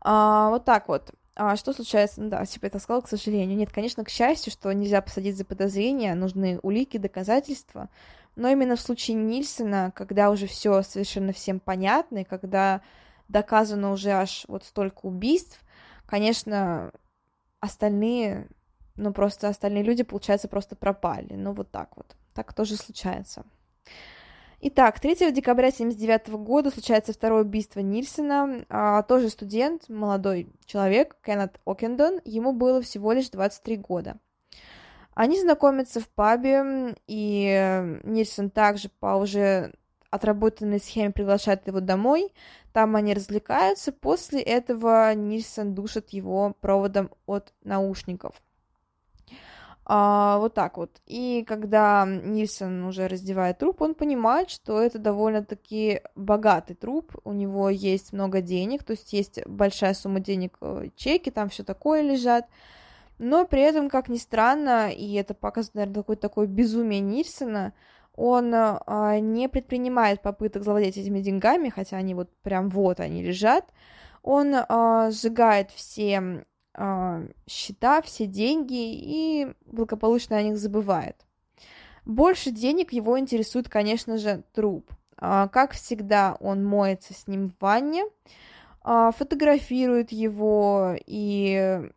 А, 0.02 0.50
вот 0.50 0.66
так 0.66 0.88
вот. 0.88 1.12
А 1.42 1.56
что 1.56 1.72
случается? 1.72 2.22
Ну 2.22 2.30
да, 2.30 2.46
типа 2.46 2.66
это 2.66 2.80
сказал, 2.80 3.02
к 3.02 3.08
сожалению. 3.08 3.56
Нет, 3.56 3.72
конечно, 3.72 4.04
к 4.04 4.10
счастью, 4.10 4.52
что 4.52 4.74
нельзя 4.74 5.02
посадить 5.02 5.38
за 5.38 5.46
подозрение, 5.46 6.14
нужны 6.14 6.60
улики, 6.64 6.98
доказательства. 6.98 7.88
Но 8.36 8.50
именно 8.50 8.76
в 8.76 8.82
случае 8.82 9.16
Нильсона, 9.16 9.94
когда 9.96 10.32
уже 10.32 10.48
все 10.48 10.82
совершенно 10.82 11.32
всем 11.32 11.62
понятно, 11.62 12.20
и 12.20 12.24
когда 12.26 12.82
доказано 13.30 13.94
уже 13.94 14.10
аж 14.10 14.44
вот 14.50 14.66
столько 14.66 15.06
убийств, 15.06 15.62
конечно, 16.08 16.92
остальные, 17.62 18.50
ну 18.98 19.14
просто 19.14 19.48
остальные 19.48 19.84
люди, 19.84 20.04
получается, 20.04 20.50
просто 20.50 20.76
пропали. 20.76 21.36
Ну 21.36 21.54
вот 21.54 21.72
так 21.72 21.96
вот. 21.96 22.18
Так 22.34 22.52
тоже 22.54 22.76
случается. 22.76 23.46
Итак, 24.62 25.00
3 25.00 25.32
декабря 25.32 25.70
1979 25.70 26.44
года 26.44 26.70
случается 26.70 27.14
второе 27.14 27.44
убийство 27.44 27.80
Нильсона. 27.80 28.66
А, 28.68 29.04
тоже 29.04 29.30
студент, 29.30 29.88
молодой 29.88 30.50
человек, 30.66 31.16
Кеннет 31.24 31.62
Окендон. 31.64 32.20
Ему 32.26 32.52
было 32.52 32.82
всего 32.82 33.14
лишь 33.14 33.30
23 33.30 33.78
года. 33.78 34.18
Они 35.14 35.40
знакомятся 35.40 36.02
в 36.02 36.10
пабе, 36.10 36.94
и 37.08 38.00
Нильсон 38.04 38.50
также 38.50 38.90
по 38.90 39.16
уже 39.16 39.74
отработанной 40.12 40.80
схеме 40.82 41.12
приглашает 41.12 41.66
его 41.68 41.80
домой, 41.80 42.34
там 42.74 42.96
они 42.98 43.14
развлекаются, 43.14 43.94
после 43.94 44.42
этого 44.42 45.14
Нильсон 45.14 45.74
душит 45.74 46.10
его 46.10 46.56
проводом 46.60 47.12
от 47.26 47.54
наушников. 47.64 48.42
А, 49.92 50.38
вот 50.38 50.54
так 50.54 50.78
вот. 50.78 51.02
И 51.08 51.44
когда 51.48 52.06
Нильсон 52.06 52.84
уже 52.84 53.08
раздевает 53.08 53.58
труп, 53.58 53.82
он 53.82 53.96
понимает, 53.96 54.52
что 54.52 54.80
это 54.80 55.00
довольно-таки 55.00 56.02
богатый 56.14 56.76
труп, 56.76 57.16
у 57.24 57.34
него 57.34 57.72
есть 57.72 58.14
много 58.14 58.42
денег, 58.42 58.84
то 58.84 58.92
есть 58.92 59.12
есть 59.14 59.44
большая 59.48 59.96
сумма 59.96 60.20
денег, 60.20 60.58
э, 60.62 60.90
чеки, 60.96 61.32
там 61.32 61.50
все 61.50 61.64
такое 61.64 62.04
лежат, 62.04 62.46
но 63.18 63.48
при 63.48 63.64
этом, 63.64 63.90
как 63.90 64.10
ни 64.10 64.18
странно, 64.18 64.92
и 64.92 65.16
это 65.16 65.34
показывает, 65.34 65.74
наверное, 65.74 66.04
какое-то 66.04 66.22
такое 66.22 66.46
безумие 66.46 67.00
Нильсона, 67.00 67.74
он 68.16 68.54
а, 68.54 69.20
не 69.20 69.50
предпринимает 69.50 70.22
попыток 70.22 70.66
завладеть 70.66 70.98
этими 70.98 71.20
деньгами, 71.20 71.70
хотя 71.70 71.98
они 71.98 72.14
вот 72.14 72.30
прям 72.44 72.70
вот 72.70 73.00
они 73.00 73.24
лежат. 73.24 73.66
Он 74.22 74.54
а, 74.54 75.10
сжигает 75.10 75.72
все 75.72 76.46
счета, 77.48 78.02
все 78.02 78.26
деньги 78.26 78.94
и 78.94 79.54
благополучно 79.66 80.38
о 80.38 80.44
них 80.44 80.58
забывает. 80.58 81.26
Больше 82.06 82.52
денег 82.52 82.94
его 82.94 83.20
интересует, 83.20 83.70
конечно 83.70 84.18
же, 84.18 84.44
труп. 84.54 84.90
А, 85.18 85.48
как 85.50 85.74
всегда, 85.74 86.38
он 86.40 86.64
моется 86.64 87.14
с 87.14 87.28
ним 87.28 87.50
в 87.50 87.62
ванне, 87.62 88.06
а, 88.82 89.12
фотографирует 89.12 90.12
его 90.12 90.96
и 91.06 91.92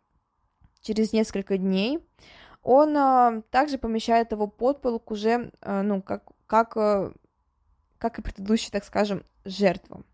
через 0.81 1.13
несколько 1.13 1.57
дней 1.57 1.99
он 2.63 2.95
а, 2.97 3.41
также 3.49 3.77
помещает 3.77 4.31
его 4.31 4.47
под 4.47 4.81
пол 4.81 4.99
к 4.99 5.11
уже, 5.11 5.51
а, 5.61 5.83
ну, 5.83 6.01
как, 6.01 6.23
как, 6.47 6.77
а, 6.77 7.13
как 7.97 8.19
и 8.19 8.21
предыдущий, 8.21 8.71
так 8.71 8.83
скажем, 8.85 9.23
жертвам. 9.45 10.05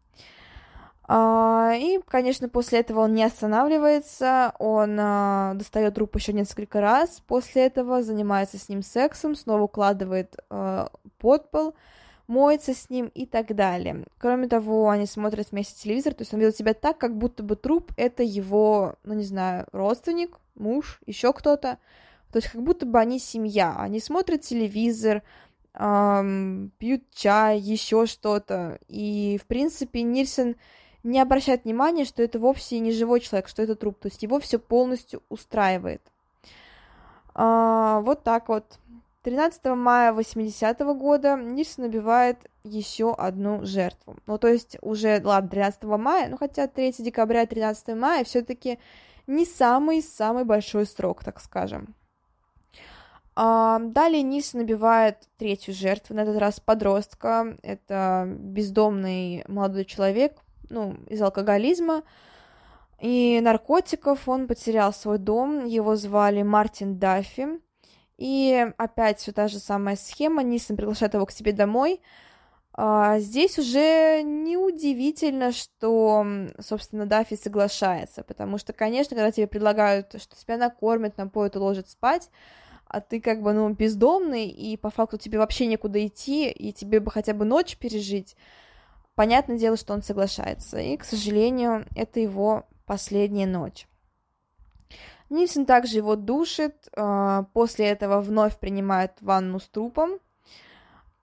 А, 1.11 1.73
и, 1.75 1.99
конечно, 2.07 2.49
после 2.49 2.81
этого 2.81 2.99
он 2.99 3.15
не 3.15 3.23
останавливается, 3.23 4.53
он 4.59 4.95
а, 4.99 5.55
достает 5.55 5.95
труп 5.95 6.15
еще 6.17 6.33
несколько 6.33 6.81
раз, 6.81 7.23
после 7.25 7.65
этого 7.65 8.03
занимается 8.03 8.59
с 8.59 8.69
ним 8.69 8.83
сексом, 8.83 9.33
снова 9.33 9.63
укладывает 9.63 10.37
а, 10.51 10.91
под 11.17 11.49
пол, 11.49 11.73
моется 12.27 12.75
с 12.75 12.91
ним 12.91 13.07
и 13.15 13.25
так 13.25 13.55
далее. 13.55 14.05
Кроме 14.19 14.47
того, 14.47 14.87
они 14.87 15.07
смотрят 15.07 15.47
вместе 15.49 15.81
телевизор, 15.81 16.13
то 16.13 16.21
есть 16.21 16.31
он 16.31 16.41
ведет 16.41 16.55
себя 16.55 16.75
так, 16.75 16.99
как 16.99 17.17
будто 17.17 17.41
бы 17.41 17.55
труп 17.55 17.91
это 17.97 18.21
его, 18.21 18.93
ну 19.03 19.15
не 19.15 19.23
знаю, 19.23 19.65
родственник, 19.71 20.37
муж, 20.53 21.01
еще 21.07 21.33
кто-то. 21.33 21.79
То 22.31 22.37
есть 22.37 22.49
как 22.49 22.61
будто 22.61 22.85
бы 22.85 22.99
они 22.99 23.17
семья. 23.17 23.75
Они 23.79 23.99
смотрят 23.99 24.41
телевизор, 24.41 25.23
эм, 25.73 26.71
пьют 26.77 27.01
чай, 27.11 27.57
еще 27.57 28.05
что-то. 28.05 28.77
И, 28.87 29.39
в 29.41 29.47
принципе, 29.47 30.03
Нильсон 30.03 30.55
не 31.03 31.19
обращает 31.19 31.63
внимания, 31.63 32.05
что 32.05 32.23
это 32.23 32.39
вовсе 32.39 32.79
не 32.79 32.91
живой 32.91 33.19
человек, 33.19 33.47
что 33.47 33.61
это 33.61 33.75
труп. 33.75 33.99
То 33.99 34.07
есть 34.07 34.23
его 34.23 34.39
все 34.39 34.59
полностью 34.59 35.21
устраивает. 35.29 36.01
А, 37.33 38.01
вот 38.01 38.23
так 38.23 38.49
вот. 38.49 38.79
13 39.21 39.75
мая 39.75 40.13
80 40.13 40.79
-го 40.81 40.93
года 40.93 41.35
Нильсон 41.35 41.85
набивает 41.85 42.37
еще 42.63 43.13
одну 43.13 43.65
жертву. 43.65 44.15
Ну, 44.25 44.37
то 44.37 44.47
есть 44.47 44.77
уже, 44.81 45.21
ладно, 45.23 45.49
13 45.49 45.97
мая, 45.97 46.29
ну, 46.29 46.37
хотя 46.37 46.67
3 46.67 47.03
декабря, 47.03 47.45
13 47.45 47.95
мая 47.95 48.23
все-таки 48.23 48.79
не 49.27 49.45
самый-самый 49.45 50.45
большой 50.45 50.85
срок, 50.85 51.23
так 51.23 51.41
скажем. 51.41 51.95
А, 53.35 53.79
далее 53.79 54.21
Низ 54.21 54.53
набивает 54.53 55.17
третью 55.37 55.73
жертву, 55.73 56.15
на 56.15 56.21
этот 56.21 56.37
раз 56.37 56.59
подростка. 56.59 57.57
Это 57.61 58.25
бездомный 58.27 59.43
молодой 59.47 59.85
человек, 59.85 60.33
ну, 60.69 60.97
из 61.07 61.21
алкоголизма 61.21 62.03
и 62.99 63.39
наркотиков. 63.41 64.27
Он 64.27 64.47
потерял 64.47 64.93
свой 64.93 65.17
дом, 65.17 65.65
его 65.65 65.95
звали 65.95 66.41
Мартин 66.41 66.97
Даффи. 66.97 67.59
И 68.17 68.67
опять 68.77 69.19
все 69.19 69.31
та 69.31 69.47
же 69.47 69.59
самая 69.59 69.95
схема. 69.95 70.43
Нисон 70.43 70.75
приглашает 70.75 71.13
его 71.13 71.25
к 71.25 71.31
себе 71.31 71.53
домой. 71.53 72.01
А, 72.81 73.19
здесь 73.19 73.59
уже 73.59 74.21
неудивительно, 74.23 75.51
что, 75.51 76.25
собственно, 76.59 77.05
Даффи 77.05 77.35
соглашается, 77.35 78.23
потому 78.23 78.57
что, 78.57 78.71
конечно, 78.71 79.17
когда 79.17 79.31
тебе 79.31 79.47
предлагают, 79.47 80.15
что 80.21 80.35
тебя 80.37 80.55
накормят, 80.55 81.17
напоят, 81.17 81.57
уложат 81.57 81.89
спать, 81.89 82.29
а 82.85 83.01
ты 83.01 83.19
как 83.19 83.41
бы, 83.41 83.51
ну, 83.53 83.69
бездомный, 83.69 84.47
и 84.47 84.77
по 84.77 84.89
факту 84.91 85.17
тебе 85.17 85.39
вообще 85.39 85.65
некуда 85.65 86.05
идти, 86.07 86.49
и 86.49 86.71
тебе 86.71 87.01
бы 87.01 87.11
хотя 87.11 87.33
бы 87.33 87.43
ночь 87.43 87.75
пережить, 87.75 88.37
понятное 89.19 89.57
дело, 89.57 89.75
что 89.75 89.93
он 89.93 90.01
соглашается. 90.01 90.79
И, 90.79 90.95
к 90.95 91.03
сожалению, 91.03 91.85
это 91.93 92.21
его 92.21 92.63
последняя 92.85 93.47
ночь. 93.47 93.85
Нильсон 95.29 95.65
также 95.65 95.97
его 95.97 96.15
душит, 96.15 96.87
а, 96.95 97.43
после 97.51 97.87
этого 97.87 98.21
вновь 98.21 98.57
принимает 98.57 99.11
ванну 99.19 99.59
с 99.59 99.67
трупом, 99.67 100.19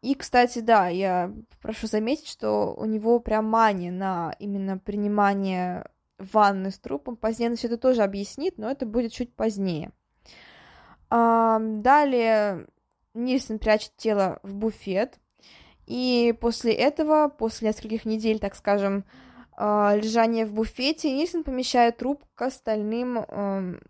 и, 0.02 0.14
кстати, 0.14 0.58
да, 0.58 0.88
я 0.88 1.32
прошу 1.62 1.86
заметить, 1.86 2.28
что 2.28 2.74
у 2.76 2.84
него 2.84 3.18
прям 3.18 3.46
мания 3.46 3.90
на 3.90 4.36
именно 4.40 4.76
принимание 4.76 5.88
ванны 6.18 6.72
с 6.72 6.78
трупом. 6.78 7.16
Позднее 7.16 7.48
он 7.48 7.56
все 7.56 7.68
это 7.68 7.78
тоже 7.78 8.02
объяснит, 8.02 8.58
но 8.58 8.70
это 8.70 8.84
будет 8.84 9.12
чуть 9.12 9.34
позднее. 9.34 9.90
Далее 11.08 12.66
Нильсон 13.14 13.58
прячет 13.58 13.96
тело 13.96 14.38
в 14.42 14.54
буфет, 14.54 15.18
и 15.86 16.34
после 16.40 16.72
этого, 16.72 17.28
после 17.28 17.68
нескольких 17.68 18.04
недель, 18.04 18.38
так 18.38 18.54
скажем, 18.54 19.04
а, 19.56 19.94
лежания 19.96 20.46
в 20.46 20.52
буфете, 20.52 21.12
Нильсон 21.12 21.44
помещает 21.44 21.96
труп 21.96 22.24
к 22.34 22.42
остальным, 22.42 23.24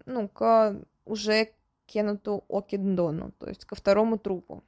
ну, 0.06 0.28
к 0.28 0.76
уже 1.04 1.48
Кеннету 1.86 2.44
Окендону, 2.48 3.32
то 3.38 3.48
есть 3.48 3.64
ко 3.64 3.74
второму 3.74 4.18
трупу. 4.18 4.62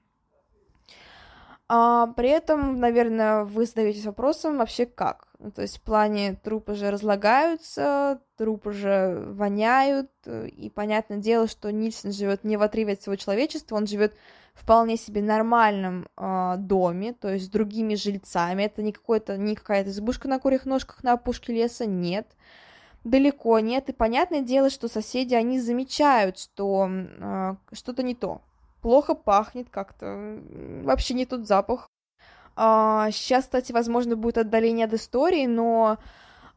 А, 1.70 2.06
при 2.16 2.30
этом, 2.30 2.80
наверное, 2.80 3.44
вы 3.44 3.66
задаетесь 3.66 4.06
вопросом 4.06 4.56
вообще 4.56 4.86
как. 4.86 5.28
Ну, 5.38 5.50
то 5.50 5.62
есть 5.62 5.78
в 5.78 5.82
плане 5.82 6.34
трупы 6.42 6.74
же 6.74 6.90
разлагаются, 6.90 8.22
трупы 8.36 8.72
же 8.72 9.22
воняют, 9.32 10.10
и 10.26 10.70
понятное 10.74 11.18
дело, 11.18 11.46
что 11.46 11.70
Нильсон 11.70 12.12
живет 12.12 12.42
не 12.42 12.56
в 12.56 12.62
отрыве 12.62 12.94
от 12.94 13.00
всего 13.00 13.16
человечества, 13.16 13.76
он 13.76 13.86
живет 13.86 14.16
вполне 14.60 14.96
себе 14.96 15.22
нормальном 15.22 16.08
э, 16.16 16.54
доме, 16.58 17.12
то 17.12 17.32
есть 17.32 17.46
с 17.46 17.48
другими 17.48 17.94
жильцами. 17.94 18.64
Это 18.64 18.82
не, 18.82 18.92
какой-то, 18.92 19.36
не 19.36 19.54
какая-то 19.54 19.90
избушка 19.90 20.28
на 20.28 20.38
курьих 20.38 20.66
ножках 20.66 21.02
на 21.02 21.12
опушке 21.12 21.52
леса, 21.52 21.86
нет. 21.86 22.26
Далеко 23.04 23.58
нет. 23.60 23.88
И 23.88 23.92
понятное 23.92 24.42
дело, 24.42 24.70
что 24.70 24.88
соседи, 24.88 25.34
они 25.34 25.60
замечают, 25.60 26.38
что 26.38 26.88
э, 26.90 27.54
что-то 27.72 28.02
не 28.02 28.14
то 28.14 28.40
плохо 28.80 29.14
пахнет 29.14 29.68
как-то, 29.70 30.38
вообще 30.82 31.14
не 31.14 31.26
тот 31.26 31.46
запах. 31.46 31.88
А, 32.56 33.10
сейчас, 33.12 33.44
кстати, 33.44 33.72
возможно, 33.72 34.16
будет 34.16 34.38
отдаление 34.38 34.86
от 34.86 34.94
истории, 34.94 35.46
но 35.46 35.98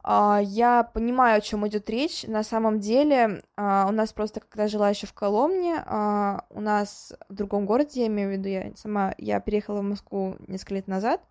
я 0.04 0.90
понимаю, 0.94 1.38
о 1.38 1.42
чем 1.42 1.68
идет 1.68 1.90
речь. 1.90 2.24
На 2.24 2.44
самом 2.44 2.80
деле, 2.80 3.44
а, 3.56 3.86
у 3.88 3.92
нас 3.92 4.14
просто, 4.14 4.40
когда 4.40 4.68
жила 4.68 4.90
еще 4.90 5.06
в 5.08 5.14
Коломне, 5.14 5.84
а, 5.86 6.46
у 6.50 6.60
нас 6.60 7.14
в 7.30 7.34
другом 7.34 7.66
городе, 7.66 8.02
я 8.02 8.08
имею 8.08 8.30
в 8.30 8.32
виду, 8.34 8.50
я 8.50 8.72
сама, 8.76 9.14
я 9.18 9.40
переехала 9.40 9.82
в 9.82 9.84
Москву 9.84 10.38
несколько 10.48 10.76
лет 10.76 10.88
назад. 10.88 11.22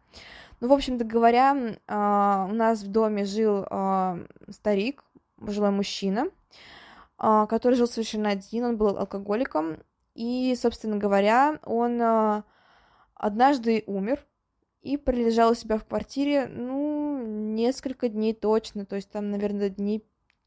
Ну, 0.60 0.68
в 0.68 0.72
общем-то 0.72 1.04
говоря, 1.04 1.76
а, 1.88 2.46
у 2.50 2.52
нас 2.52 2.82
в 2.82 2.88
доме 2.88 3.24
жил 3.24 3.66
а, 3.70 4.18
старик, 4.50 5.02
пожилой 5.38 5.70
мужчина, 5.70 6.26
а, 7.16 7.46
который 7.46 7.76
жил 7.76 7.86
совершенно 7.86 8.28
один, 8.28 8.64
он 8.64 8.76
был 8.76 8.98
алкоголиком, 8.98 9.78
и, 10.14 10.54
собственно 10.60 10.98
говоря, 10.98 11.58
он 11.64 12.44
однажды 13.14 13.84
умер 13.86 14.22
и 14.82 14.96
пролежал 14.96 15.52
у 15.52 15.54
себя 15.54 15.78
в 15.78 15.84
квартире, 15.84 16.46
ну, 16.46 17.22
несколько 17.22 18.08
дней 18.08 18.32
точно, 18.32 18.86
то 18.86 18.96
есть 18.96 19.10
там, 19.10 19.30
наверное, 19.30 19.68
дней, 19.68 20.04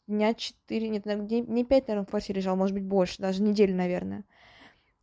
дня 0.07 0.33
четыре, 0.33 0.89
нет, 0.89 1.03
дней, 1.03 1.41
не 1.41 1.63
пять, 1.63 1.87
наверное, 1.87 2.05
в 2.05 2.09
квартире 2.09 2.41
лежал, 2.41 2.55
может 2.55 2.73
быть, 2.73 2.83
больше, 2.83 3.21
даже 3.21 3.43
неделю, 3.43 3.75
наверное. 3.75 4.23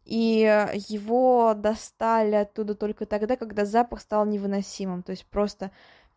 И 0.05 0.41
его 0.89 1.55
достали 1.55 2.35
оттуда 2.35 2.75
только 2.75 3.07
тогда, 3.07 3.37
когда 3.37 3.65
запах 3.65 4.01
стал 4.01 4.27
невыносимым, 4.27 5.03
то 5.03 5.11
есть 5.11 5.27
просто 5.27 5.71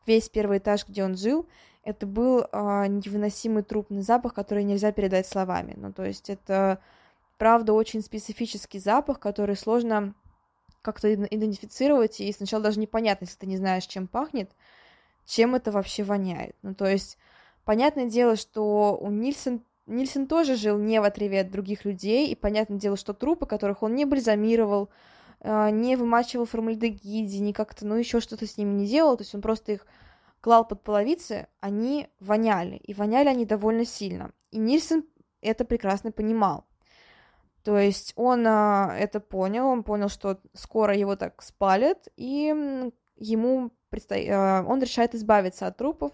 весь 0.08 0.30
первый 0.30 0.58
этаж, 0.58 0.88
где 0.88 1.04
он 1.04 1.16
жил, 1.16 1.48
это 1.84 2.08
был 2.08 2.40
э, 2.40 2.88
невыносимый 2.88 3.62
трупный 3.62 4.02
запах, 4.02 4.34
который 4.34 4.64
нельзя 4.64 4.92
передать 4.92 5.28
словами. 5.28 5.74
Ну, 5.76 5.92
то 5.92 6.04
есть 6.04 6.30
это 6.30 6.80
правда, 7.38 7.74
очень 7.74 8.02
специфический 8.02 8.80
запах, 8.80 9.20
который 9.20 9.58
сложно 9.58 10.16
как-то 10.84 11.12
идентифицировать, 11.12 12.20
и 12.20 12.32
сначала 12.32 12.62
даже 12.62 12.80
непонятно, 12.80 13.26
если 13.26 13.38
ты 13.38 13.48
не 13.48 13.58
знаешь, 13.58 13.88
чем 13.88 14.08
пахнет, 14.08 14.52
чем 15.26 15.56
это 15.56 15.72
вообще 15.72 16.04
воняет. 16.04 16.56
Ну, 16.62 16.76
то 16.76 16.86
есть, 16.86 17.18
понятное 17.64 18.06
дело, 18.06 18.36
что 18.36 18.96
у 19.02 19.10
Нильсон 19.10 19.64
Нильсон 19.86 20.28
тоже 20.28 20.56
жил 20.56 20.78
не 20.78 21.02
в 21.02 21.04
отрыве 21.04 21.42
от 21.42 21.52
других 21.52 21.84
людей, 21.84 22.30
и 22.30 22.36
понятное 22.36 22.78
дело, 22.78 22.96
что 22.96 23.14
трупы, 23.14 23.46
которых 23.46 23.84
он 23.84 23.96
не 23.96 24.06
бальзамировал, 24.06 24.90
э, 25.42 25.70
не 25.72 25.98
вымачивал 25.98 26.46
формальдегиде, 26.46 27.40
ни 27.40 27.52
как-то, 27.52 27.86
ну, 27.86 27.96
еще 27.96 28.22
что-то 28.22 28.48
с 28.48 28.58
ними 28.58 28.74
не 28.74 28.88
делал, 28.88 29.18
то 29.18 29.24
есть 29.24 29.36
он 29.36 29.42
просто 29.42 29.74
их 29.74 29.86
клал 30.40 30.66
под 30.66 30.84
половицы, 30.84 31.48
они 31.60 32.08
воняли, 32.20 32.78
и 32.78 32.94
воняли 32.94 33.28
они 33.28 33.46
довольно 33.46 33.86
сильно. 33.86 34.32
И 34.52 34.58
Нильсон 34.58 35.04
это 35.42 35.66
прекрасно 35.66 36.12
понимал. 36.12 36.66
То 37.64 37.78
есть 37.80 38.14
он 38.16 38.46
а, 38.46 38.94
это 38.98 39.20
понял, 39.20 39.68
он 39.68 39.84
понял, 39.84 40.10
что 40.10 40.40
скоро 40.54 40.96
его 40.96 41.16
так 41.16 41.42
спалят, 41.42 42.10
и 42.18 42.92
ему 43.16 43.72
предсто... 43.90 44.16
а, 44.16 44.66
он 44.68 44.82
решает 44.82 45.16
избавиться 45.16 45.68
от 45.68 45.78
трупов, 45.78 46.12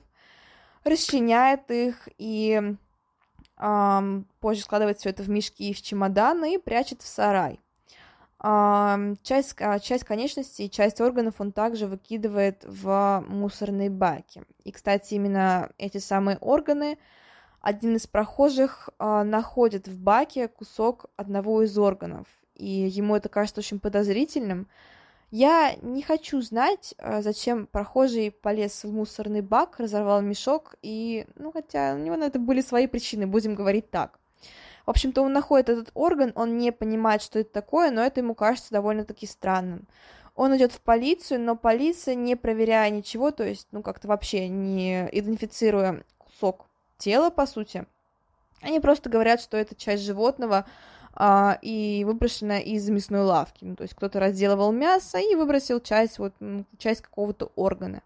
расчленяет 0.84 1.72
их 1.72 2.08
и 2.18 2.76
а, 3.58 4.04
позже 4.40 4.62
складывает 4.62 5.00
все 5.00 5.10
это 5.10 5.24
в 5.24 5.30
мешки 5.30 5.70
и 5.70 5.74
в 5.74 5.82
чемоданы 5.82 6.56
и 6.56 6.58
прячет 6.58 7.02
в 7.02 7.08
сарай. 7.08 7.60
А, 8.42 8.98
часть, 9.22 9.56
а, 9.60 9.80
часть 9.80 10.06
конечностей, 10.06 10.70
часть 10.70 11.02
органов 11.02 11.36
он 11.40 11.52
также 11.52 11.88
выкидывает 11.88 12.64
в 12.64 13.24
мусорные 13.28 13.90
баки. 13.90 14.44
И, 14.64 14.72
кстати, 14.72 15.16
именно 15.16 15.72
эти 15.78 15.98
самые 15.98 16.38
органы 16.38 16.98
один 17.62 17.96
из 17.96 18.08
прохожих 18.08 18.90
э, 19.00 19.24
находит 19.24 19.88
в 19.88 20.00
баке 20.00 20.48
кусок 20.48 21.06
одного 21.18 21.64
из 21.64 21.78
органов, 21.78 22.28
и 22.56 22.66
ему 22.68 23.16
это 23.16 23.30
кажется 23.30 23.60
очень 23.60 23.80
подозрительным. 23.80 24.68
Я 25.32 25.76
не 25.82 26.02
хочу 26.02 26.42
знать, 26.42 26.96
э, 26.98 27.22
зачем 27.22 27.68
прохожий 27.68 28.32
полез 28.32 28.84
в 28.84 28.92
мусорный 28.92 29.42
бак, 29.42 29.80
разорвал 29.80 30.22
мешок, 30.22 30.76
и, 30.82 31.28
ну, 31.36 31.52
хотя 31.52 31.94
у 31.96 31.98
него 31.98 32.16
на 32.16 32.26
это 32.26 32.40
были 32.40 32.62
свои 32.62 32.88
причины, 32.88 33.28
будем 33.28 33.56
говорить 33.56 33.92
так. 33.92 34.20
В 34.86 34.90
общем-то, 34.90 35.22
он 35.22 35.34
находит 35.34 35.70
этот 35.70 35.92
орган, 35.94 36.32
он 36.36 36.58
не 36.58 36.72
понимает, 36.72 37.22
что 37.22 37.40
это 37.40 37.52
такое, 37.52 37.92
но 37.92 38.02
это 38.02 38.22
ему 38.22 38.34
кажется 38.34 38.72
довольно-таки 38.72 39.28
странным. 39.28 39.88
Он 40.34 40.56
идет 40.56 40.72
в 40.72 40.80
полицию, 40.80 41.42
но 41.42 41.56
полиция, 41.56 42.16
не 42.16 42.36
проверяя 42.36 42.90
ничего, 42.90 43.30
то 43.32 43.44
есть, 43.44 43.68
ну, 43.72 43.84
как-то 43.84 44.08
вообще 44.08 44.48
не 44.48 45.08
идентифицируя 45.12 46.04
кусок 46.18 46.69
тело, 47.00 47.32
по 47.32 47.48
сути. 47.48 47.86
Они 48.62 48.80
просто 48.80 49.10
говорят, 49.10 49.42
что 49.42 49.58
это 49.58 49.74
часть 49.74 50.04
животного 50.04 50.66
а, 51.14 51.58
и 51.62 52.04
выброшена 52.06 52.60
из 52.60 52.88
мясной 52.90 53.22
лавки. 53.22 53.66
Ну, 53.66 53.76
то 53.76 53.84
есть 53.84 53.96
кто-то 53.96 54.20
разделывал 54.20 54.72
мясо 54.72 55.18
и 55.18 55.34
выбросил 55.36 55.80
часть, 55.80 56.20
вот, 56.20 56.34
часть 56.78 57.02
какого-то 57.02 57.52
органа. 57.56 58.04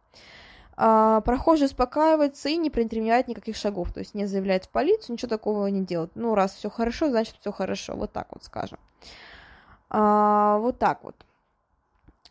А, 0.76 1.22
прохожий 1.22 1.68
успокаивается 1.68 2.50
и 2.50 2.56
не 2.58 2.70
предпринимает 2.70 3.28
никаких 3.28 3.56
шагов, 3.56 3.94
то 3.94 4.00
есть 4.00 4.16
не 4.16 4.26
заявляет 4.26 4.66
в 4.66 4.70
полицию, 4.70 5.14
ничего 5.14 5.30
такого 5.30 5.68
не 5.68 5.86
делает. 5.86 6.12
Ну, 6.16 6.34
раз 6.34 6.54
все 6.54 6.70
хорошо, 6.70 7.10
значит 7.10 7.36
все 7.40 7.52
хорошо, 7.52 7.96
вот 7.96 8.12
так 8.12 8.28
вот 8.32 8.44
скажем. 8.44 8.80
А, 9.90 10.58
вот 10.60 10.80
так 10.80 11.04
вот. 11.04 11.16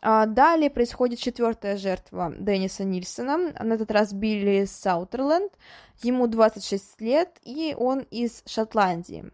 А, 0.05 0.25
далее 0.25 0.69
происходит 0.69 1.19
четвертая 1.19 1.77
жертва 1.77 2.33
Денниса 2.37 2.83
Нильсона, 2.83 3.53
на 3.57 3.73
этот 3.73 3.89
раз 3.89 4.11
Билли 4.11 4.65
Саутерленд, 4.65 5.53
ему 6.01 6.27
26 6.27 6.99
лет, 6.99 7.39
и 7.43 7.73
он 7.79 7.99
из 8.11 8.43
Шотландии. 8.45 9.31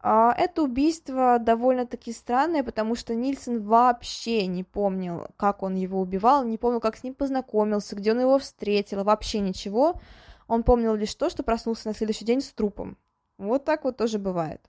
А, 0.00 0.32
это 0.32 0.62
убийство 0.62 1.38
довольно-таки 1.38 2.12
странное, 2.12 2.62
потому 2.62 2.94
что 2.94 3.14
Нильсон 3.14 3.62
вообще 3.62 4.46
не 4.46 4.64
помнил, 4.64 5.26
как 5.36 5.62
он 5.62 5.74
его 5.74 6.00
убивал, 6.00 6.44
не 6.44 6.56
помнил, 6.56 6.80
как 6.80 6.96
с 6.96 7.04
ним 7.04 7.12
познакомился, 7.12 7.94
где 7.94 8.12
он 8.12 8.20
его 8.20 8.38
встретил, 8.38 9.04
вообще 9.04 9.40
ничего. 9.40 10.00
Он 10.48 10.62
помнил 10.62 10.94
лишь 10.94 11.14
то, 11.14 11.28
что 11.28 11.42
проснулся 11.42 11.88
на 11.88 11.94
следующий 11.94 12.24
день 12.24 12.40
с 12.40 12.50
трупом. 12.54 12.96
Вот 13.36 13.66
так 13.66 13.84
вот 13.84 13.98
тоже 13.98 14.18
бывает. 14.18 14.62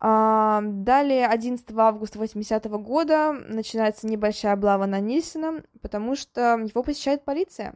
А, 0.00 0.60
далее, 0.62 1.26
11 1.26 1.66
августа 1.76 2.18
80 2.18 2.66
-го 2.66 2.78
года 2.78 3.32
начинается 3.32 4.06
небольшая 4.06 4.52
облава 4.52 4.86
на 4.86 5.00
Нильсона, 5.00 5.64
потому 5.82 6.14
что 6.14 6.58
его 6.58 6.82
посещает 6.82 7.24
полиция. 7.24 7.74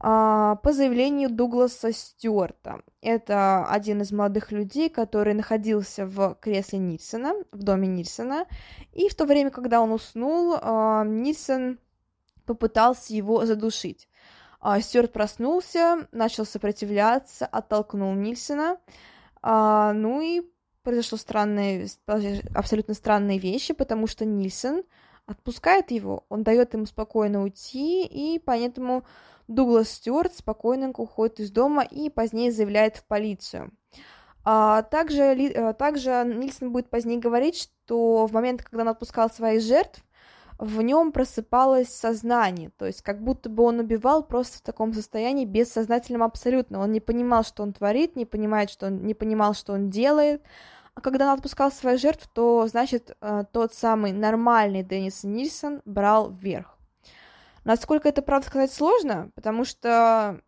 А, 0.00 0.56
по 0.56 0.72
заявлению 0.72 1.28
Дугласа 1.28 1.92
Стюарта. 1.92 2.80
Это 3.02 3.66
один 3.66 4.00
из 4.00 4.12
молодых 4.12 4.52
людей, 4.52 4.88
который 4.88 5.34
находился 5.34 6.06
в 6.06 6.36
кресле 6.40 6.78
Нильсона, 6.78 7.34
в 7.52 7.62
доме 7.62 7.88
Нильсона, 7.88 8.46
и 8.92 9.08
в 9.08 9.14
то 9.14 9.26
время, 9.26 9.50
когда 9.50 9.82
он 9.82 9.92
уснул, 9.92 10.56
а, 10.60 11.04
Нильсон 11.04 11.78
попытался 12.46 13.12
его 13.12 13.44
задушить. 13.44 14.08
Стюарт 14.80 15.12
проснулся, 15.12 16.08
начал 16.10 16.44
сопротивляться, 16.44 17.46
оттолкнул 17.46 18.12
Нильсона, 18.14 18.78
ну 19.40 20.20
и 20.20 20.42
произошло 20.88 21.18
странные, 21.18 21.86
абсолютно 22.54 22.94
странные 22.94 23.38
вещи, 23.38 23.74
потому 23.74 24.06
что 24.06 24.24
Нильсон 24.24 24.84
отпускает 25.26 25.90
его, 25.90 26.24
он 26.30 26.44
дает 26.44 26.72
ему 26.72 26.86
спокойно 26.86 27.42
уйти, 27.42 28.06
и 28.06 28.38
поэтому 28.38 29.04
Дуглас 29.48 29.90
Стюарт 29.90 30.34
спокойно 30.34 30.90
уходит 30.96 31.40
из 31.40 31.50
дома 31.50 31.82
и 31.82 32.08
позднее 32.08 32.50
заявляет 32.50 32.96
в 32.96 33.04
полицию. 33.04 33.70
А 34.44 34.80
также, 34.80 35.24
а 35.56 35.74
также 35.74 36.24
Нильсон 36.24 36.72
будет 36.72 36.88
позднее 36.88 37.18
говорить, 37.18 37.58
что 37.60 38.26
в 38.26 38.32
момент, 38.32 38.62
когда 38.62 38.80
он 38.80 38.88
отпускал 38.88 39.28
своих 39.28 39.60
жертв, 39.60 40.02
в 40.58 40.80
нем 40.80 41.12
просыпалось 41.12 41.88
сознание, 41.88 42.70
то 42.78 42.86
есть 42.86 43.02
как 43.02 43.22
будто 43.22 43.48
бы 43.48 43.62
он 43.62 43.78
убивал 43.78 44.24
просто 44.24 44.58
в 44.58 44.62
таком 44.62 44.92
состоянии 44.92 45.44
бессознательном 45.44 46.24
абсолютно. 46.24 46.80
Он 46.80 46.90
не 46.90 47.00
понимал, 47.00 47.44
что 47.44 47.62
он 47.62 47.72
творит, 47.72 48.16
не 48.16 48.24
понимает, 48.24 48.70
что 48.70 48.86
он 48.86 49.04
не 49.06 49.14
понимал, 49.14 49.54
что 49.54 49.72
он 49.74 49.88
делает, 49.88 50.42
а 50.98 51.00
когда 51.00 51.26
он 51.26 51.38
отпускал 51.38 51.70
своих 51.70 52.00
жертв, 52.00 52.28
то, 52.34 52.66
значит, 52.66 53.16
э, 53.20 53.44
тот 53.52 53.72
самый 53.72 54.10
нормальный 54.10 54.82
Деннис 54.82 55.22
Нильсон 55.22 55.80
брал 55.84 56.32
вверх. 56.32 56.76
Насколько 57.62 58.08
это, 58.08 58.20
правда, 58.20 58.48
сказать 58.48 58.72
сложно, 58.72 59.30
потому 59.36 59.64
что... 59.64 60.40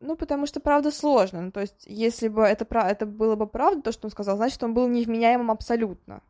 Ну, 0.00 0.14
потому 0.14 0.44
что, 0.44 0.60
правда, 0.60 0.90
сложно. 0.90 1.40
Ну, 1.40 1.50
то 1.50 1.60
есть, 1.60 1.86
если 1.86 2.28
бы 2.28 2.42
это, 2.42 2.66
это 2.78 3.06
было 3.06 3.36
бы 3.36 3.46
правда, 3.46 3.80
то, 3.80 3.92
что 3.92 4.06
он 4.06 4.10
сказал, 4.10 4.36
значит, 4.36 4.62
он 4.62 4.74
был 4.74 4.86
невменяемым 4.86 5.50
абсолютно. 5.50 6.20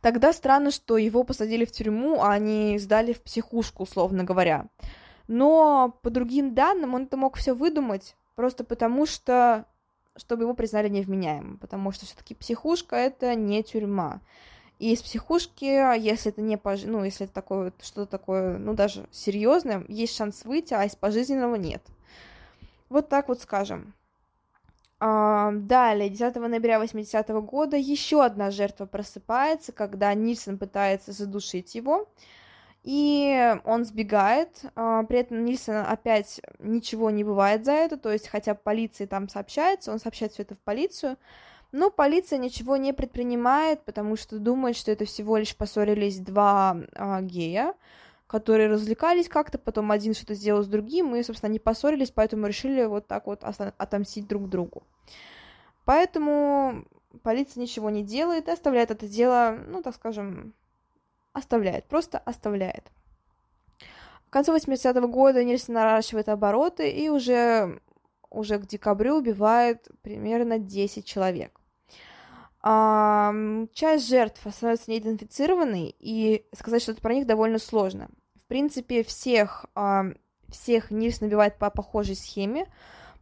Тогда 0.00 0.32
странно, 0.32 0.72
что 0.72 0.98
его 0.98 1.22
посадили 1.22 1.64
в 1.64 1.70
тюрьму, 1.70 2.20
а 2.20 2.36
не 2.40 2.80
сдали 2.80 3.12
в 3.12 3.22
психушку, 3.22 3.84
условно 3.84 4.24
говоря. 4.24 4.66
Но 5.28 5.96
по 6.02 6.10
другим 6.10 6.52
данным 6.52 6.94
он 6.94 7.04
это 7.04 7.16
мог 7.16 7.36
все 7.36 7.54
выдумать, 7.54 8.16
просто 8.34 8.64
потому 8.64 9.06
что 9.06 9.66
чтобы 10.16 10.44
его 10.44 10.54
признали 10.54 10.88
невменяемым, 10.88 11.58
потому 11.58 11.92
что 11.92 12.06
все-таки 12.06 12.34
психушка 12.34 12.96
это 12.96 13.34
не 13.34 13.62
тюрьма. 13.62 14.20
И 14.78 14.92
из 14.92 15.02
психушки, 15.02 15.64
если 15.98 16.32
это 16.32 16.40
не 16.40 16.56
пож... 16.56 16.84
ну, 16.84 17.04
если 17.04 17.26
это 17.26 17.34
такое 17.34 17.72
что-то 17.82 18.10
такое, 18.10 18.56
ну, 18.58 18.74
даже 18.74 19.06
серьезное, 19.10 19.84
есть 19.88 20.16
шанс 20.16 20.44
выйти, 20.44 20.72
а 20.72 20.84
из 20.84 20.96
пожизненного 20.96 21.56
нет. 21.56 21.82
Вот 22.88 23.08
так 23.08 23.28
вот 23.28 23.42
скажем. 23.42 23.94
А, 24.98 25.52
далее, 25.52 26.10
10 26.10 26.36
ноября 26.36 26.78
80 26.78 27.30
-го 27.30 27.42
года 27.42 27.76
еще 27.76 28.24
одна 28.24 28.50
жертва 28.50 28.86
просыпается, 28.86 29.72
когда 29.72 30.12
Нильсон 30.14 30.58
пытается 30.58 31.12
задушить 31.12 31.74
его 31.74 32.08
и 32.82 33.56
он 33.64 33.84
сбегает, 33.84 34.62
а, 34.74 35.02
при 35.04 35.18
этом 35.18 35.44
Нильсон 35.44 35.76
опять 35.86 36.40
ничего 36.58 37.10
не 37.10 37.24
бывает 37.24 37.64
за 37.64 37.72
это, 37.72 37.98
то 37.98 38.10
есть 38.10 38.28
хотя 38.28 38.54
полиции 38.54 39.04
там 39.04 39.28
сообщается, 39.28 39.92
он 39.92 39.98
сообщает 39.98 40.32
все 40.32 40.42
это 40.42 40.54
в 40.54 40.58
полицию, 40.60 41.18
но 41.72 41.90
полиция 41.90 42.38
ничего 42.38 42.76
не 42.76 42.92
предпринимает, 42.92 43.84
потому 43.84 44.16
что 44.16 44.38
думает, 44.38 44.76
что 44.76 44.90
это 44.90 45.04
всего 45.04 45.36
лишь 45.36 45.54
поссорились 45.54 46.18
два 46.18 46.78
а, 46.94 47.20
гея, 47.20 47.74
которые 48.26 48.68
развлекались 48.68 49.28
как-то, 49.28 49.58
потом 49.58 49.90
один 49.90 50.14
что-то 50.14 50.34
сделал 50.34 50.62
с 50.62 50.68
другим, 50.68 51.14
и, 51.14 51.22
собственно, 51.22 51.50
не 51.50 51.58
поссорились, 51.58 52.12
поэтому 52.12 52.46
решили 52.46 52.84
вот 52.84 53.06
так 53.06 53.26
вот 53.26 53.42
отомстить 53.42 54.26
друг 54.26 54.48
другу. 54.48 54.84
Поэтому 55.84 56.84
полиция 57.22 57.60
ничего 57.60 57.90
не 57.90 58.04
делает 58.04 58.48
и 58.48 58.52
оставляет 58.52 58.90
это 58.90 59.08
дело, 59.08 59.58
ну, 59.66 59.82
так 59.82 59.96
скажем, 59.96 60.54
оставляет, 61.32 61.86
просто 61.86 62.18
оставляет. 62.18 62.90
К 64.28 64.32
концу 64.32 64.54
80-го 64.54 65.08
года 65.08 65.42
Нильсон 65.42 65.74
наращивает 65.74 66.28
обороты 66.28 66.88
и 66.88 67.08
уже, 67.08 67.80
уже 68.30 68.58
к 68.58 68.66
декабрю 68.66 69.16
убивает 69.16 69.88
примерно 70.02 70.58
10 70.58 71.04
человек. 71.04 71.60
А, 72.62 73.32
часть 73.72 74.08
жертв 74.08 74.40
становится 74.52 74.90
неидентифицированной, 74.90 75.94
и 75.98 76.46
сказать 76.54 76.82
что-то 76.82 77.00
про 77.00 77.14
них 77.14 77.26
довольно 77.26 77.58
сложно. 77.58 78.08
В 78.36 78.44
принципе, 78.46 79.02
всех, 79.02 79.66
а, 79.74 80.04
всех 80.48 80.90
Нильс 80.90 81.20
набивает 81.20 81.58
по 81.58 81.70
похожей 81.70 82.16
схеме, 82.16 82.66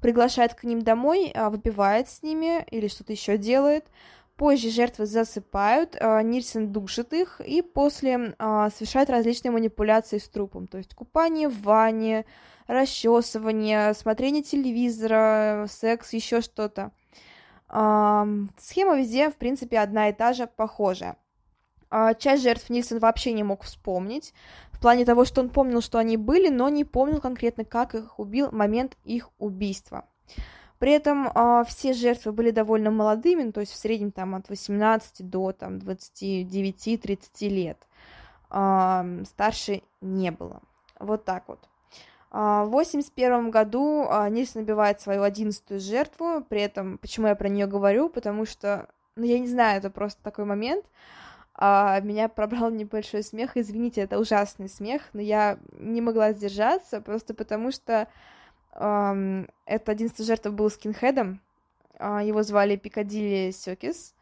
приглашает 0.01 0.55
к 0.55 0.65
ним 0.65 0.83
домой, 0.83 1.33
а, 1.35 1.51
выпивает 1.51 2.09
с 2.09 2.23
ними 2.23 2.65
или 2.71 2.89
что-то 2.89 3.13
еще 3.13 3.39
делает, 3.39 3.87
Позже 4.39 4.71
жертвы 4.71 5.05
засыпают, 5.05 5.97
э, 6.01 6.23
Нильсон 6.23 6.73
душит 6.73 7.13
их 7.13 7.43
и 7.45 7.61
после 7.61 8.35
э, 8.39 8.69
совершает 8.75 9.11
различные 9.11 9.53
манипуляции 9.53 10.19
с 10.19 10.29
трупом, 10.29 10.69
то 10.69 10.79
есть 10.79 10.95
купание 10.95 11.49
в 11.49 11.61
ванне, 11.63 12.25
расчесывание, 12.69 13.93
смотрение 13.95 14.43
телевизора, 14.43 15.67
секс, 15.69 16.13
еще 16.13 16.41
что-то. 16.41 16.93
Схема 17.69 18.97
везде, 18.97 19.29
в 19.29 19.37
принципе, 19.37 19.81
одна 19.81 20.09
и 20.09 20.13
та 20.15 20.33
же, 20.33 20.47
похожая. 20.47 21.17
А, 21.91 22.15
часть 22.15 22.43
жертв 22.43 22.71
Нильсон 22.71 22.99
вообще 22.99 23.33
не 23.33 23.43
мог 23.43 23.63
вспомнить, 23.63 24.33
в 24.73 24.81
плане 24.81 25.05
того, 25.05 25.25
что 25.25 25.41
он 25.41 25.51
помнил, 25.51 25.81
что 25.81 25.99
они 25.99 26.17
были, 26.17 26.49
но 26.49 26.69
не 26.69 26.85
помнил 26.85 27.21
конкретно, 27.21 27.65
как 27.65 27.95
их 27.95 28.19
убил, 28.19 28.51
момент 28.53 28.97
их 29.05 29.31
убийства. 29.39 30.05
При 30.79 30.93
этом 30.93 31.29
э, 31.29 31.65
все 31.67 31.93
жертвы 31.93 32.33
были 32.33 32.51
довольно 32.51 32.91
молодыми, 32.91 33.43
ну, 33.45 33.53
то 33.53 33.61
есть 33.61 33.73
в 33.73 33.77
среднем 33.77 34.13
там 34.13 34.35
от 34.35 34.49
18 34.49 35.29
до 35.29 35.53
там, 35.53 35.79
29-30 35.79 37.49
лет. 37.49 37.79
Э, 38.51 39.23
старше 39.25 39.83
не 40.01 40.31
было. 40.31 40.63
Вот 41.01 41.25
так 41.25 41.45
вот. 41.49 41.59
Э, 42.31 42.65
в 42.65 42.71
81 42.71 43.51
году 43.51 44.07
э, 44.09 44.29
Нильс 44.29 44.55
набивает 44.55 45.01
свою 45.01 45.23
одиннадцатую 45.23 45.81
жертву, 45.81 46.45
при 46.49 46.61
этом, 46.61 46.99
почему 46.99 47.27
я 47.27 47.35
про 47.35 47.49
нее 47.49 47.67
говорю, 47.67 48.09
потому 48.09 48.47
что, 48.47 48.89
ну, 49.17 49.25
я 49.25 49.39
не 49.39 49.49
знаю, 49.49 49.79
это 49.79 49.91
просто 49.91 50.23
такой 50.23 50.45
момент, 50.45 50.85
а, 51.61 52.01
меня 52.01 52.29
пробрал 52.29 52.71
небольшой 52.71 53.25
смех. 53.25 53.57
Извините, 53.57 54.03
это 54.03 54.19
ужасный 54.19 54.69
смех, 54.69 55.03
но 55.13 55.21
я 55.21 55.59
не 55.73 56.01
могла 56.01 56.33
сдержаться, 56.33 57.01
просто 57.01 57.35
потому 57.35 57.73
что 57.73 58.07
это 58.79 59.93
одиннадцатая 59.93 60.27
жертва 60.27 60.51
был 60.51 60.71
скинхедом, 60.71 61.41
э, 61.99 62.21
его 62.25 62.43
звали 62.43 62.77
Пикадилли 62.77 63.51
Сёкис, 63.51 64.15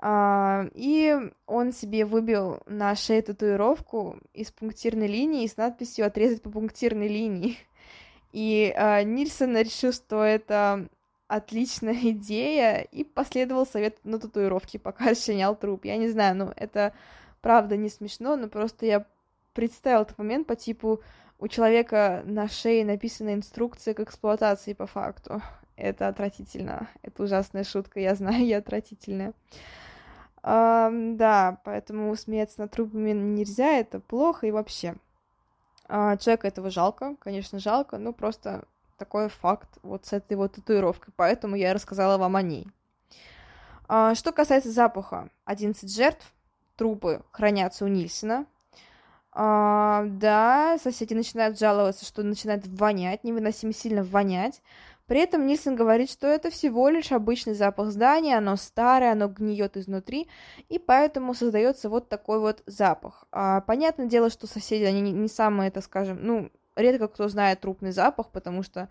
э, 0.00 0.70
и 0.74 1.30
он 1.46 1.72
себе 1.72 2.04
выбил 2.06 2.60
на 2.66 2.94
шее 2.96 3.22
татуировку 3.22 4.18
из 4.32 4.50
пунктирной 4.50 5.08
линии 5.08 5.46
с 5.46 5.56
надписью 5.56 6.06
«Отрезать 6.06 6.42
по 6.42 6.50
пунктирной 6.50 7.08
линии». 7.08 7.58
И 8.32 8.72
э, 8.74 9.02
Нильсон 9.02 9.56
решил, 9.58 9.92
что 9.92 10.22
это 10.22 10.88
отличная 11.28 11.94
идея, 12.02 12.80
и 12.80 13.04
последовал 13.04 13.66
совет 13.66 13.98
на 14.04 14.18
татуировке, 14.18 14.78
пока 14.78 15.06
расчленял 15.10 15.54
труп. 15.54 15.84
Я 15.84 15.98
не 15.98 16.08
знаю, 16.08 16.36
ну, 16.36 16.52
это 16.56 16.94
правда 17.42 17.76
не 17.76 17.90
смешно, 17.90 18.36
но 18.36 18.48
просто 18.48 18.86
я 18.86 19.06
представил 19.52 20.02
этот 20.02 20.16
момент 20.16 20.46
по 20.46 20.56
типу 20.56 21.02
у 21.42 21.48
человека 21.48 22.22
на 22.24 22.48
шее 22.48 22.84
написана 22.84 23.34
инструкция 23.34 23.94
к 23.94 24.00
эксплуатации 24.00 24.74
по 24.74 24.86
факту. 24.86 25.42
Это 25.74 26.06
отвратительно. 26.06 26.88
Это 27.02 27.24
ужасная 27.24 27.64
шутка, 27.64 27.98
я 27.98 28.14
знаю, 28.14 28.46
я 28.46 28.58
отвратительная. 28.58 29.32
Um, 30.44 31.16
да, 31.16 31.58
поэтому 31.64 32.14
смеяться 32.14 32.60
над 32.60 32.70
трупами 32.70 33.10
нельзя, 33.10 33.72
это 33.72 33.98
плохо 33.98 34.46
и 34.46 34.52
вообще. 34.52 34.94
Uh, 35.88 36.16
человека 36.18 36.46
этого 36.46 36.70
жалко, 36.70 37.16
конечно, 37.18 37.58
жалко, 37.58 37.98
но 37.98 38.12
просто 38.12 38.64
такой 38.96 39.28
факт 39.28 39.68
вот 39.82 40.06
с 40.06 40.12
этой 40.12 40.36
вот 40.36 40.52
татуировкой, 40.52 41.12
поэтому 41.16 41.56
я 41.56 41.74
рассказала 41.74 42.18
вам 42.18 42.36
о 42.36 42.42
ней. 42.42 42.68
А, 43.88 44.14
что 44.14 44.30
касается 44.30 44.70
запаха, 44.70 45.28
11 45.44 45.92
жертв, 45.92 46.32
трупы 46.76 47.22
хранятся 47.32 47.84
у 47.84 47.88
Нильсена. 47.88 48.46
А, 49.34 50.04
да, 50.06 50.78
соседи 50.82 51.14
начинают 51.14 51.58
жаловаться, 51.58 52.04
что 52.04 52.22
начинает 52.22 52.66
вонять, 52.66 53.24
невыносимо 53.24 53.72
сильно 53.72 54.04
вонять. 54.04 54.60
При 55.06 55.20
этом 55.20 55.46
Нильсон 55.46 55.74
говорит, 55.74 56.10
что 56.10 56.26
это 56.26 56.50
всего 56.50 56.88
лишь 56.88 57.12
обычный 57.12 57.54
запах 57.54 57.90
здания, 57.90 58.38
оно 58.38 58.56
старое, 58.56 59.12
оно 59.12 59.28
гниет 59.28 59.76
изнутри, 59.76 60.28
и 60.68 60.78
поэтому 60.78 61.34
создается 61.34 61.88
вот 61.88 62.08
такой 62.08 62.38
вот 62.40 62.62
запах. 62.66 63.24
А, 63.32 63.62
понятное 63.62 64.06
дело, 64.06 64.30
что 64.30 64.46
соседи, 64.46 64.84
они 64.84 65.00
не, 65.00 65.12
не 65.12 65.28
самые, 65.28 65.70
так 65.70 65.84
скажем, 65.84 66.18
ну, 66.20 66.50
редко 66.76 67.08
кто 67.08 67.28
знает 67.28 67.60
трупный 67.60 67.92
запах, 67.92 68.28
потому 68.28 68.62
что, 68.62 68.88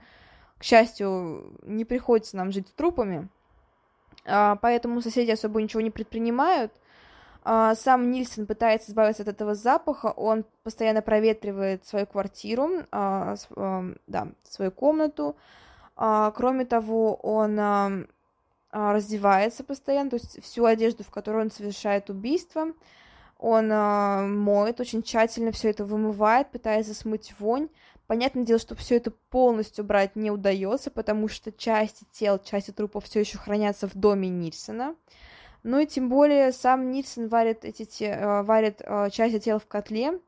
к 0.58 0.64
счастью, 0.64 1.58
не 1.64 1.86
приходится 1.86 2.36
нам 2.38 2.52
жить 2.52 2.68
с 2.68 2.72
трупами, 2.72 3.30
а, 4.26 4.58
поэтому 4.58 5.02
соседи 5.02 5.32
особо 5.32 5.62
ничего 5.62 5.82
не 5.82 5.92
предпринимают. 5.92 6.72
А, 7.44 7.76
сам 7.76 8.12
Нильсон 8.12 8.46
пытается 8.46 8.92
избавиться 8.92 9.24
от 9.24 9.30
этого 9.30 9.56
запаха, 9.56 10.08
он 10.08 10.46
постоянно 10.64 11.02
проветривает 11.02 11.86
свою 11.86 12.06
квартиру, 12.06 12.70
а, 12.92 13.36
да, 14.08 14.28
свою 14.44 14.72
комнату. 14.72 15.36
Кроме 15.96 16.66
того, 16.66 17.16
он 17.16 18.08
раздевается 18.72 19.64
постоянно, 19.64 20.10
то 20.10 20.16
есть 20.16 20.44
всю 20.44 20.66
одежду, 20.66 21.04
в 21.04 21.12
которой 21.12 21.44
он 21.44 21.52
совершает 21.52 22.10
убийство, 22.10 22.68
он 23.38 23.68
моет 23.68 24.80
очень 24.80 25.04
тщательно, 25.04 25.52
все 25.52 25.70
это 25.70 25.86
вымывает, 25.86 26.50
пытается 26.50 26.94
смыть 26.96 27.36
вонь. 27.38 27.68
Понятное 28.08 28.44
дело, 28.46 28.60
что 28.60 28.76
все 28.76 28.98
это 28.98 29.12
полностью 29.30 29.84
брать 29.84 30.16
не 30.16 30.32
удается, 30.32 30.90
потому 30.90 31.28
что 31.28 31.52
части 31.52 32.06
тел, 32.12 32.40
части 32.40 32.72
трупов 32.72 33.06
все 33.06 33.20
еще 33.20 33.38
хранятся 33.38 33.88
в 33.88 33.96
доме 33.96 34.30
Нильсона. 34.30 34.96
Ну 35.64 35.80
и 35.80 35.86
тем 35.86 36.10
более 36.10 36.52
сам 36.52 36.92
Нильсон 36.92 37.28
варит, 37.28 37.66
эти 37.66 37.86
те, 37.86 38.08
э, 38.08 38.42
варит 38.44 38.82
э, 38.84 39.10
части 39.12 39.40
тел 39.40 39.60
в 39.60 39.68
котле, 39.68 40.20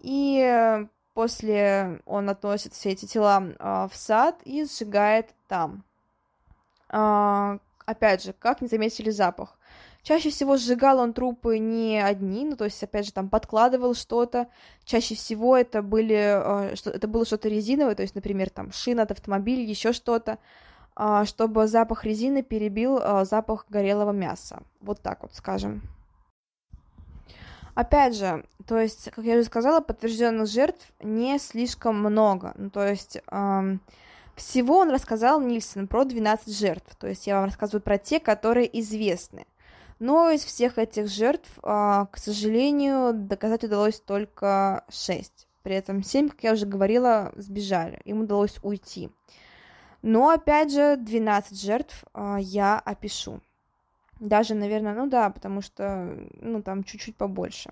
и 0.00 0.86
после 1.18 2.00
он 2.06 2.30
относит 2.30 2.74
все 2.74 2.90
эти 2.90 3.04
тела 3.04 3.42
э, 3.42 3.88
в 3.92 3.96
сад 3.96 4.36
и 4.44 4.64
сжигает 4.64 5.34
там. 5.48 5.84
Э, 6.90 7.58
опять 7.84 8.22
же, 8.22 8.32
как 8.32 8.60
не 8.60 8.68
заметили 8.68 9.10
запах? 9.10 9.58
Чаще 10.02 10.30
всего 10.30 10.56
сжигал 10.56 11.00
он 11.00 11.12
трупы 11.12 11.58
не 11.58 12.00
одни, 12.00 12.44
ну, 12.44 12.56
то 12.56 12.64
есть, 12.64 12.82
опять 12.82 13.04
же, 13.04 13.12
там 13.12 13.28
подкладывал 13.28 13.94
что-то. 13.94 14.46
Чаще 14.84 15.14
всего 15.16 15.56
это 15.56 15.82
были, 15.82 16.70
э, 16.72 16.76
что, 16.76 16.90
это 16.90 17.08
было 17.08 17.26
что-то 17.26 17.48
резиновое, 17.48 17.94
то 17.94 18.02
есть, 18.02 18.14
например, 18.14 18.48
там 18.48 18.72
шина 18.72 19.02
от 19.02 19.10
автомобиля, 19.10 19.62
еще 19.62 19.92
что-то, 19.92 20.32
э, 20.32 20.36
чтобы 21.24 21.68
запах 21.68 22.04
резины 22.04 22.42
перебил 22.42 22.98
э, 22.98 23.24
запах 23.24 23.66
горелого 23.68 24.12
мяса. 24.12 24.62
Вот 24.80 25.00
так 25.00 25.22
вот, 25.22 25.34
скажем. 25.34 25.82
Опять 27.78 28.16
же, 28.16 28.44
то 28.66 28.76
есть, 28.76 29.08
как 29.12 29.24
я 29.24 29.34
уже 29.34 29.44
сказала, 29.44 29.80
подтвержденных 29.80 30.48
жертв 30.48 30.84
не 31.00 31.38
слишком 31.38 32.00
много. 32.00 32.52
Ну, 32.56 32.70
то 32.70 32.84
есть, 32.84 33.18
эм, 33.30 33.80
всего 34.34 34.78
он 34.78 34.90
рассказал 34.90 35.40
Нильсон 35.40 35.86
про 35.86 36.04
12 36.04 36.58
жертв. 36.58 36.96
То 36.96 37.06
есть, 37.06 37.28
я 37.28 37.36
вам 37.36 37.44
рассказываю 37.44 37.80
про 37.80 37.96
те, 37.96 38.18
которые 38.18 38.68
известны. 38.80 39.46
Но 40.00 40.28
из 40.30 40.42
всех 40.42 40.78
этих 40.78 41.06
жертв, 41.06 41.48
а, 41.62 42.06
к 42.06 42.18
сожалению, 42.18 43.12
доказать 43.14 43.62
удалось 43.62 44.00
только 44.00 44.84
6. 44.88 45.46
При 45.62 45.76
этом 45.76 46.02
7, 46.02 46.30
как 46.30 46.42
я 46.42 46.52
уже 46.54 46.66
говорила, 46.66 47.32
сбежали. 47.36 48.00
Им 48.04 48.22
удалось 48.22 48.58
уйти. 48.62 49.10
Но, 50.02 50.30
опять 50.30 50.72
же, 50.72 50.96
12 50.96 51.60
жертв 51.60 52.04
а, 52.12 52.38
я 52.38 52.78
опишу. 52.78 53.40
Даже, 54.20 54.54
наверное, 54.54 54.94
ну 54.94 55.06
да, 55.06 55.30
потому 55.30 55.60
что, 55.60 56.16
ну, 56.40 56.62
там 56.62 56.84
чуть-чуть 56.84 57.16
побольше. 57.16 57.70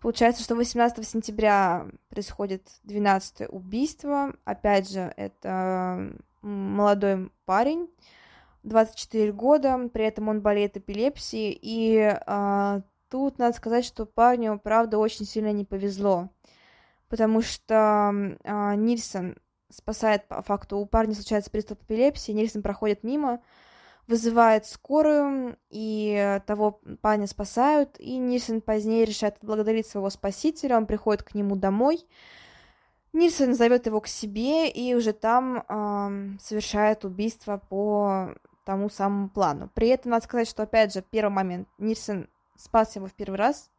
Получается, 0.00 0.42
что 0.44 0.54
18 0.54 1.06
сентября 1.06 1.86
происходит 2.08 2.62
12 2.84 3.48
убийство. 3.48 4.32
Опять 4.44 4.90
же, 4.90 5.12
это 5.16 6.12
молодой 6.42 7.30
парень, 7.44 7.88
24 8.62 9.32
года, 9.32 9.88
при 9.92 10.04
этом 10.04 10.28
он 10.28 10.40
болеет 10.40 10.76
эпилепсией, 10.76 11.58
и 11.60 12.16
а, 12.26 12.82
тут 13.08 13.38
надо 13.38 13.56
сказать, 13.56 13.84
что 13.84 14.06
парню, 14.06 14.60
правда, 14.62 14.98
очень 14.98 15.24
сильно 15.24 15.52
не 15.52 15.64
повезло, 15.64 16.28
потому 17.08 17.42
что 17.42 18.36
а, 18.44 18.74
Нильсон 18.76 19.36
спасает 19.70 20.26
по 20.28 20.42
факту, 20.42 20.78
у 20.78 20.86
парня 20.86 21.14
случается 21.14 21.50
приступ 21.50 21.82
эпилепсии, 21.82 22.32
Нильсон 22.32 22.62
проходит 22.62 23.02
мимо, 23.02 23.40
вызывает 24.06 24.66
скорую, 24.66 25.58
и 25.70 26.40
того 26.46 26.80
парня 27.00 27.26
спасают, 27.26 27.98
и 28.00 28.16
Нильсон 28.16 28.60
позднее 28.60 29.04
решает 29.04 29.36
отблагодарить 29.36 29.86
своего 29.86 30.10
спасителя, 30.10 30.76
он 30.76 30.86
приходит 30.86 31.22
к 31.22 31.34
нему 31.34 31.56
домой, 31.56 32.06
Нильсон 33.12 33.54
зовет 33.54 33.86
его 33.86 34.00
к 34.00 34.06
себе 34.06 34.70
и 34.70 34.94
уже 34.94 35.12
там 35.12 35.64
э, 35.68 36.38
совершает 36.40 37.04
убийство 37.04 37.56
по 37.68 38.34
тому 38.64 38.90
самому 38.90 39.30
плану. 39.30 39.70
При 39.74 39.88
этом 39.88 40.10
надо 40.10 40.24
сказать, 40.24 40.48
что, 40.48 40.64
опять 40.64 40.92
же, 40.92 41.02
первый 41.02 41.32
момент, 41.32 41.68
Нильсон 41.78 42.28
спас 42.56 42.96
его 42.96 43.06
в 43.06 43.14
первый 43.14 43.36
раз. 43.36 43.70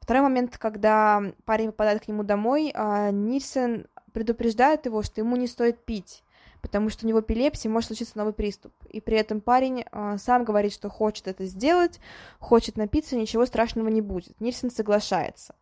Второй 0.00 0.22
момент, 0.22 0.58
когда 0.58 1.22
парень 1.44 1.68
попадает 1.68 2.04
к 2.04 2.08
нему 2.08 2.22
домой, 2.22 2.72
а 2.74 3.10
Нильсон 3.10 3.86
предупреждает 4.12 4.86
его, 4.86 5.02
что 5.02 5.20
ему 5.20 5.36
не 5.36 5.46
стоит 5.46 5.84
пить, 5.84 6.22
потому 6.60 6.88
что 6.88 7.04
у 7.04 7.08
него 7.08 7.20
эпилепсия, 7.20 7.70
может 7.70 7.88
случиться 7.88 8.16
новый 8.16 8.32
приступ. 8.32 8.72
И 8.88 9.00
при 9.00 9.16
этом 9.16 9.40
парень 9.40 9.84
а, 9.90 10.18
сам 10.18 10.44
говорит, 10.44 10.72
что 10.72 10.88
хочет 10.88 11.28
это 11.28 11.44
сделать, 11.46 12.00
хочет 12.38 12.76
напиться, 12.76 13.16
ничего 13.16 13.46
страшного 13.46 13.88
не 13.88 14.00
будет. 14.00 14.40
Нильсон 14.40 14.70
соглашается. 14.70 15.54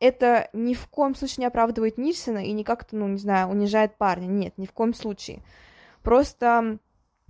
Это 0.00 0.48
ни 0.52 0.74
в 0.74 0.86
коем 0.88 1.14
случае 1.14 1.42
не 1.42 1.46
оправдывает 1.46 1.98
Нильсона 1.98 2.44
и 2.44 2.52
не 2.52 2.64
как-то, 2.64 2.96
ну, 2.96 3.08
не 3.08 3.18
знаю, 3.18 3.48
унижает 3.48 3.96
парня. 3.96 4.26
Нет, 4.26 4.54
ни 4.56 4.66
в 4.66 4.72
коем 4.72 4.94
случае. 4.94 5.42
Просто 6.02 6.78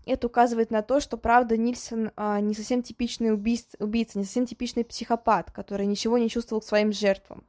это 0.04 0.26
указывает 0.26 0.70
на 0.70 0.82
то, 0.82 1.00
что, 1.00 1.16
правда, 1.16 1.56
Нильсон 1.56 2.12
а, 2.16 2.40
не 2.40 2.54
совсем 2.54 2.82
типичный 2.82 3.32
убийц, 3.32 3.66
убийца, 3.78 4.18
не 4.18 4.24
совсем 4.24 4.46
типичный 4.46 4.84
психопат, 4.84 5.50
который 5.50 5.86
ничего 5.86 6.18
не 6.18 6.28
чувствовал 6.28 6.60
к 6.60 6.66
своим 6.66 6.92
жертвам. 6.92 7.44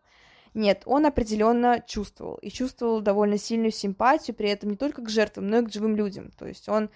Нет, 0.53 0.83
он 0.85 1.05
определенно 1.05 1.83
чувствовал, 1.85 2.35
и 2.35 2.49
чувствовал 2.49 3.01
довольно 3.01 3.37
сильную 3.37 3.71
симпатию, 3.71 4.35
при 4.35 4.49
этом 4.49 4.71
не 4.71 4.77
только 4.77 5.01
к 5.01 5.09
жертвам, 5.09 5.47
но 5.47 5.59
и 5.59 5.65
к 5.65 5.71
живым 5.71 5.95
людям. 5.95 6.31
То 6.37 6.47
есть 6.47 6.67
он 6.69 6.89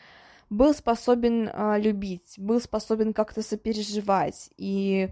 был 0.49 0.74
способен 0.74 1.49
а, 1.54 1.78
любить, 1.78 2.36
был 2.38 2.60
способен 2.60 3.14
как-то 3.14 3.41
сопереживать, 3.41 4.49
и 4.58 5.10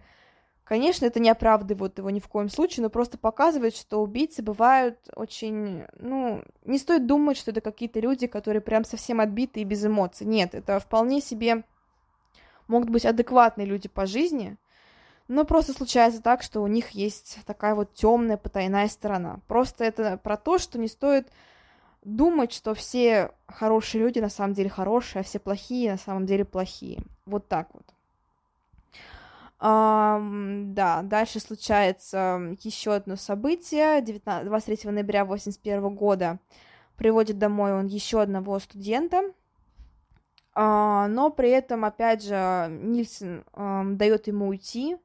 Конечно, 0.71 1.05
это 1.05 1.19
не 1.19 1.29
оправдывает 1.29 1.97
его 1.97 2.09
ни 2.11 2.21
в 2.21 2.29
коем 2.29 2.47
случае, 2.47 2.83
но 2.83 2.89
просто 2.89 3.17
показывает, 3.17 3.75
что 3.75 4.01
убийцы 4.01 4.41
бывают 4.41 4.97
очень... 5.17 5.83
Ну, 5.99 6.45
не 6.63 6.77
стоит 6.77 7.07
думать, 7.07 7.35
что 7.35 7.51
это 7.51 7.59
какие-то 7.59 7.99
люди, 7.99 8.25
которые 8.25 8.61
прям 8.61 8.85
совсем 8.85 9.19
отбиты 9.19 9.59
и 9.59 9.65
без 9.65 9.85
эмоций. 9.85 10.25
Нет, 10.25 10.55
это 10.55 10.79
вполне 10.79 11.19
себе 11.19 11.65
могут 12.69 12.89
быть 12.89 13.05
адекватные 13.05 13.67
люди 13.67 13.89
по 13.89 14.05
жизни, 14.05 14.55
но 15.31 15.45
просто 15.45 15.71
случается 15.71 16.21
так, 16.21 16.43
что 16.43 16.61
у 16.61 16.67
них 16.67 16.89
есть 16.89 17.39
такая 17.45 17.73
вот 17.73 17.93
темная 17.93 18.35
потайная 18.35 18.89
сторона. 18.89 19.39
Просто 19.47 19.85
это 19.85 20.17
про 20.17 20.35
то, 20.35 20.57
что 20.57 20.77
не 20.77 20.89
стоит 20.89 21.31
думать, 22.03 22.51
что 22.51 22.73
все 22.73 23.31
хорошие 23.47 24.03
люди 24.03 24.19
на 24.19 24.27
самом 24.27 24.53
деле 24.53 24.69
хорошие, 24.69 25.21
а 25.21 25.23
все 25.23 25.39
плохие 25.39 25.91
на 25.91 25.97
самом 25.97 26.25
деле 26.25 26.43
плохие. 26.43 27.01
Вот 27.25 27.47
так 27.47 27.69
вот. 27.71 27.85
Um, 29.61 30.73
да, 30.73 31.01
дальше 31.01 31.39
случается 31.39 32.57
еще 32.61 32.93
одно 32.93 33.15
событие. 33.15 34.01
19, 34.01 34.45
23 34.47 34.91
ноября 34.91 35.21
1981 35.21 35.95
года 35.95 36.39
приводит 36.97 37.37
домой 37.37 37.71
он 37.71 37.85
еще 37.85 38.21
одного 38.21 38.59
студента, 38.59 39.31
uh, 40.55 41.07
но 41.07 41.29
при 41.29 41.51
этом, 41.51 41.85
опять 41.85 42.21
же, 42.21 42.67
Нильсон 42.69 43.45
uh, 43.53 43.93
дает 43.93 44.27
ему 44.27 44.49
уйти. 44.49 44.97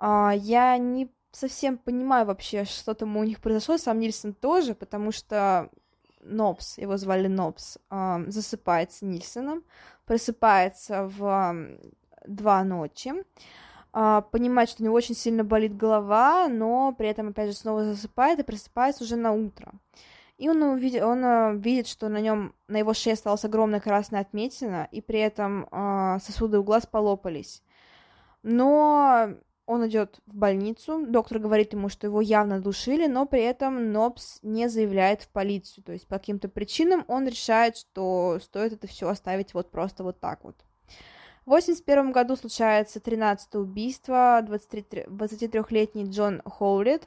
Uh, 0.00 0.34
я 0.38 0.78
не 0.78 1.10
совсем 1.30 1.76
понимаю 1.76 2.24
вообще, 2.24 2.64
что 2.64 2.94
там 2.94 3.16
у 3.16 3.24
них 3.24 3.40
произошло, 3.40 3.76
сам 3.76 4.00
Нильсон 4.00 4.32
тоже, 4.32 4.74
потому 4.74 5.12
что 5.12 5.68
Нобс, 6.22 6.78
его 6.78 6.96
звали 6.96 7.28
Нобс, 7.28 7.76
uh, 7.90 8.28
засыпает 8.30 8.92
с 8.92 9.02
Нильсоном, 9.02 9.62
просыпается 10.06 11.04
в 11.06 11.54
два 12.26 12.64
ночи, 12.64 13.12
а, 13.92 14.20
понимает, 14.20 14.68
что 14.68 14.82
у 14.82 14.84
него 14.84 14.94
очень 14.94 15.14
сильно 15.14 15.42
болит 15.42 15.76
голова, 15.76 16.48
но 16.48 16.92
при 16.92 17.08
этом, 17.08 17.28
опять 17.28 17.50
же, 17.50 17.56
снова 17.56 17.84
засыпает 17.84 18.38
и 18.38 18.42
просыпается 18.42 19.04
уже 19.04 19.16
на 19.16 19.32
утро. 19.32 19.72
И 20.36 20.48
он 20.48 20.62
увидит, 20.62 21.02
он 21.02 21.24
uh, 21.24 21.56
видит, 21.58 21.86
что 21.86 22.08
на 22.08 22.20
нем, 22.20 22.54
на 22.68 22.78
его 22.78 22.94
шее 22.94 23.14
осталась 23.14 23.44
огромная 23.44 23.80
красная 23.80 24.20
отметина, 24.20 24.88
и 24.90 25.00
при 25.02 25.20
этом 25.20 25.68
сосуды 26.20 26.58
у 26.58 26.62
глаз 26.62 26.86
полопались. 26.86 27.62
Но 28.42 29.34
он 29.70 29.86
идет 29.86 30.20
в 30.26 30.34
больницу, 30.34 31.06
доктор 31.06 31.38
говорит 31.38 31.74
ему, 31.74 31.88
что 31.88 32.08
его 32.08 32.20
явно 32.20 32.60
душили, 32.60 33.06
но 33.06 33.24
при 33.24 33.42
этом 33.42 33.92
Нобс 33.92 34.40
не 34.42 34.68
заявляет 34.68 35.22
в 35.22 35.28
полицию. 35.28 35.84
То 35.84 35.92
есть 35.92 36.08
по 36.08 36.18
каким-то 36.18 36.48
причинам 36.48 37.04
он 37.06 37.28
решает, 37.28 37.76
что 37.76 38.40
стоит 38.42 38.72
это 38.72 38.88
все 38.88 39.08
оставить 39.08 39.54
вот 39.54 39.70
просто 39.70 40.02
вот 40.02 40.18
так 40.18 40.42
вот. 40.42 40.56
В 41.46 41.52
1981 41.52 42.10
году 42.10 42.34
случается 42.34 42.98
13 42.98 43.54
убийство, 43.54 44.42
23-летний 44.42 46.10
Джон 46.10 46.42
Хоулит. 46.44 47.06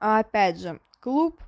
А 0.00 0.18
опять 0.18 0.58
же, 0.58 0.80
клуб, 0.98 1.40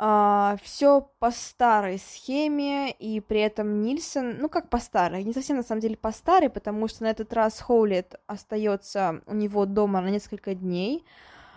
а, 0.00 0.56
все 0.62 1.10
по 1.18 1.32
старой 1.32 1.98
схеме, 1.98 2.92
и 2.92 3.18
при 3.18 3.40
этом 3.40 3.82
Нильсон, 3.82 4.38
ну 4.38 4.48
как 4.48 4.70
по 4.70 4.78
старой, 4.78 5.24
не 5.24 5.32
совсем 5.32 5.56
на 5.56 5.64
самом 5.64 5.80
деле 5.80 5.96
по 5.96 6.12
старой, 6.12 6.50
потому 6.50 6.86
что 6.86 7.02
на 7.02 7.08
этот 7.08 7.32
раз 7.32 7.58
Хоулит 7.60 8.14
остается 8.28 9.22
у 9.26 9.34
него 9.34 9.66
дома 9.66 10.00
на 10.00 10.08
несколько 10.08 10.54
дней, 10.54 11.04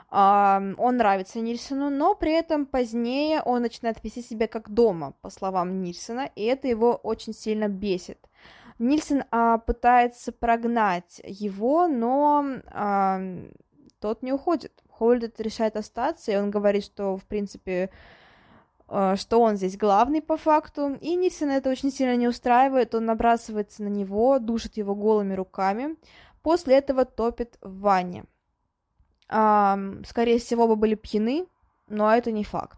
а, 0.09 0.59
он 0.79 0.97
нравится 0.97 1.39
Нильсону, 1.39 1.91
но 1.91 2.15
при 2.15 2.33
этом 2.33 2.65
позднее 2.65 3.43
он 3.43 3.61
начинает 3.61 4.03
вести 4.03 4.23
себя 4.23 4.47
как 4.47 4.71
дома, 4.71 5.13
по 5.21 5.29
словам 5.29 5.83
Нильсона, 5.83 6.31
и 6.35 6.43
это 6.43 6.67
его 6.67 6.95
очень 6.95 7.33
сильно 7.33 7.67
бесит. 7.67 8.17
Нильсон 8.79 9.23
а, 9.29 9.59
пытается 9.59 10.31
прогнать 10.31 11.21
его, 11.23 11.87
но 11.87 12.43
а, 12.71 13.21
тот 13.99 14.23
не 14.23 14.33
уходит. 14.33 14.73
Холдет 14.89 15.39
решает 15.39 15.75
остаться, 15.77 16.31
и 16.31 16.35
он 16.35 16.49
говорит, 16.49 16.83
что, 16.83 17.17
в 17.17 17.25
принципе, 17.25 17.91
что 19.15 19.39
он 19.39 19.55
здесь 19.55 19.77
главный 19.77 20.21
по 20.21 20.35
факту. 20.35 20.97
И 20.99 21.15
Нильсон 21.15 21.49
это 21.49 21.69
очень 21.69 21.91
сильно 21.91 22.17
не 22.17 22.27
устраивает, 22.27 22.93
он 22.93 23.05
набрасывается 23.05 23.83
на 23.83 23.87
него, 23.87 24.37
душит 24.37 24.75
его 24.75 24.95
голыми 24.95 25.33
руками. 25.33 25.95
После 26.41 26.75
этого 26.77 27.05
топит 27.05 27.57
в 27.61 27.79
ванне. 27.79 28.25
Скорее 29.27 30.39
всего, 30.39 30.65
оба 30.65 30.75
были 30.75 30.95
пьяны, 30.95 31.47
но 31.87 32.13
это 32.13 32.31
не 32.31 32.43
факт. 32.43 32.77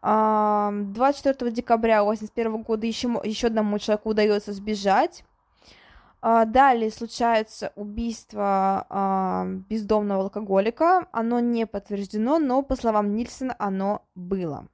24 0.00 1.50
декабря 1.50 2.02
1981 2.02 2.62
года 2.62 2.86
еще, 2.86 3.20
еще 3.24 3.48
одному 3.48 3.80
человеку 3.80 4.10
удается 4.10 4.52
сбежать. 4.52 5.24
А, 6.20 6.44
далее 6.44 6.90
случается 6.90 7.72
убийство 7.76 9.56
бездомного 9.68 10.24
алкоголика. 10.24 11.06
Оно 11.12 11.40
не 11.40 11.66
подтверждено, 11.66 12.38
но, 12.38 12.62
по 12.62 12.76
словам 12.76 13.14
Нильсона, 13.14 13.54
оно 13.58 14.02
было. 14.14 14.68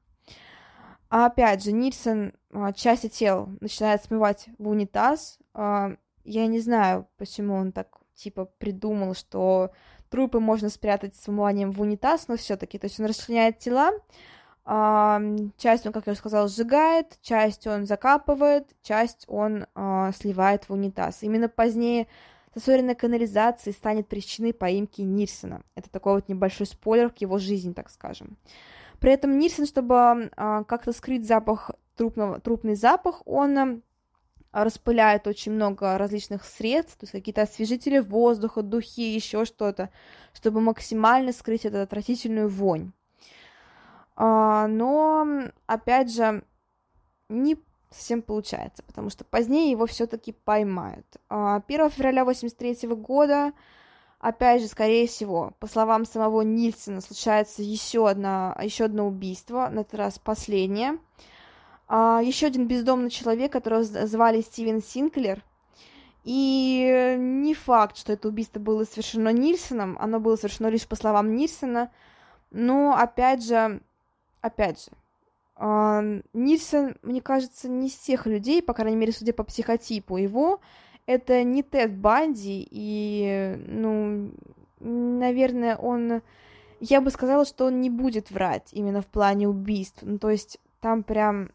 А 1.11 1.27
опять 1.27 1.63
же, 1.63 1.71
Нильсон 1.71 2.33
а, 2.53 2.73
части 2.73 3.09
тел 3.09 3.49
начинает 3.61 4.03
смывать 4.03 4.47
в 4.59 4.67
унитаз. 4.67 5.39
А, 5.53 5.93
я 6.25 6.47
не 6.49 6.59
знаю, 6.61 7.07
почему 7.19 7.55
он 7.55 7.71
так 7.71 7.89
типа 8.15 8.47
придумал, 8.47 9.15
что 9.15 9.71
трупы 10.11 10.41
можно 10.41 10.71
спрятать 10.71 11.15
с 11.15 11.27
вымыванием 11.27 11.71
в 11.71 11.81
унитаз, 11.81 12.27
но 12.27 12.37
все-таки, 12.37 12.79
то 12.79 12.87
есть 12.87 12.99
он 12.99 13.07
расчленяет 13.07 13.59
тела, 13.59 13.93
часть 14.67 15.87
он, 15.87 15.93
как 15.93 16.07
я 16.07 16.13
уже 16.13 16.19
сказала, 16.19 16.49
сжигает, 16.49 17.19
часть 17.21 17.67
он 17.67 17.87
закапывает, 17.87 18.67
часть 18.83 19.25
он 19.29 19.67
э, 19.75 20.11
сливает 20.17 20.69
в 20.69 20.73
унитаз. 20.73 21.23
Именно 21.23 21.51
позднее 21.51 22.07
засоренная 22.55 22.95
канализация 22.95 23.73
станет 23.73 24.09
причиной 24.09 24.55
поимки 24.55 25.03
Нильсона. 25.03 25.63
Это 25.75 25.91
такой 25.91 26.15
вот 26.15 26.29
небольшой 26.29 26.67
спойлер 26.67 27.11
к 27.11 27.19
его 27.19 27.39
жизни, 27.39 27.73
так 27.73 27.91
скажем. 27.91 28.39
При 29.01 29.13
этом 29.13 29.39
Нильсон, 29.39 29.67
чтобы 29.67 30.31
э, 30.35 30.65
как-то 30.67 30.93
скрыть 30.93 31.27
запах, 31.27 31.73
трупного, 31.95 32.41
трупный 32.41 32.75
запах, 32.75 33.21
он 33.27 33.59
э, 33.59 33.81
распыляет 34.53 35.27
очень 35.27 35.53
много 35.53 35.99
различных 35.99 36.43
средств, 36.45 36.97
то 36.97 37.05
есть 37.05 37.13
какие-то 37.13 37.43
освежители 37.43 37.99
воздуха, 37.99 38.63
духи, 38.63 39.15
еще 39.15 39.45
что-то, 39.45 39.91
чтобы 40.33 40.63
максимально 40.63 41.33
скрыть 41.33 41.67
эту 41.67 41.83
отвратительную 41.83 42.49
вонь. 42.49 42.93
А, 44.17 44.67
но, 44.69 45.27
опять 45.67 46.13
же, 46.13 46.45
не 47.29 47.57
совсем 47.91 48.23
получается, 48.23 48.83
потому 48.83 49.11
что 49.11 49.25
позднее 49.25 49.71
его 49.71 49.87
все-таки 49.87 50.33
поймают. 50.33 51.07
1 51.29 51.81
а, 51.81 51.89
февраля 51.91 52.25
83 52.25 52.89
года, 52.89 53.53
опять 54.19 54.63
же, 54.63 54.69
скорее 54.69 55.07
всего, 55.07 55.53
по 55.61 55.67
словам 55.67 56.05
самого 56.05 56.43
Нильсона, 56.43 57.01
случается 57.01 57.63
еще, 57.63 58.09
одна, 58.09 58.57
еще 58.63 58.85
одно 58.85 59.07
убийство, 59.07 59.69
на 59.69 59.81
этот 59.81 59.95
раз 59.95 60.19
последнее. 60.19 60.99
А, 61.87 62.21
еще 62.23 62.47
один 62.47 62.67
бездомный 62.67 63.11
человек, 63.11 63.53
которого 63.53 63.85
звали 63.85 64.41
Стивен 64.41 64.83
Синклер, 64.83 65.43
и 66.25 67.17
не 67.19 67.55
факт, 67.55 67.99
что 67.99 68.15
это 68.15 68.29
убийство 68.29 68.59
было 68.59 68.85
совершено 68.85 69.29
Нильсоном, 69.29 69.99
оно 70.01 70.21
было 70.21 70.37
совершено 70.37 70.69
лишь 70.69 70.89
по 70.89 70.97
словам 70.97 71.37
Нильсона, 71.37 71.93
но, 72.51 72.97
опять 72.97 73.45
же, 73.45 73.83
опять 74.45 74.85
же, 74.85 74.91
э, 75.57 76.23
Нильсон, 76.35 76.97
мне 77.03 77.23
кажется, 77.23 77.69
не 77.69 77.89
из 77.89 77.97
тех 77.97 78.27
людей, 78.27 78.63
по 78.63 78.75
крайней 78.75 78.97
мере, 78.97 79.13
судя 79.13 79.33
по 79.33 79.43
психотипу 79.43 80.19
его, 80.19 80.61
это 81.07 81.43
не 81.43 81.63
Тед 81.63 81.97
Банди, 81.97 82.67
и, 82.71 83.57
ну, 83.67 84.33
наверное, 84.81 85.77
он... 85.77 86.23
Я 86.81 87.01
бы 87.01 87.11
сказала, 87.11 87.47
что 87.47 87.67
он 87.67 87.81
не 87.81 87.89
будет 87.89 88.31
врать 88.31 88.69
именно 88.73 89.01
в 89.01 89.07
плане 89.07 89.49
убийств. 89.49 90.01
Ну, 90.03 90.19
то 90.19 90.29
есть 90.29 90.59
там 90.81 91.03
прям 91.03 91.51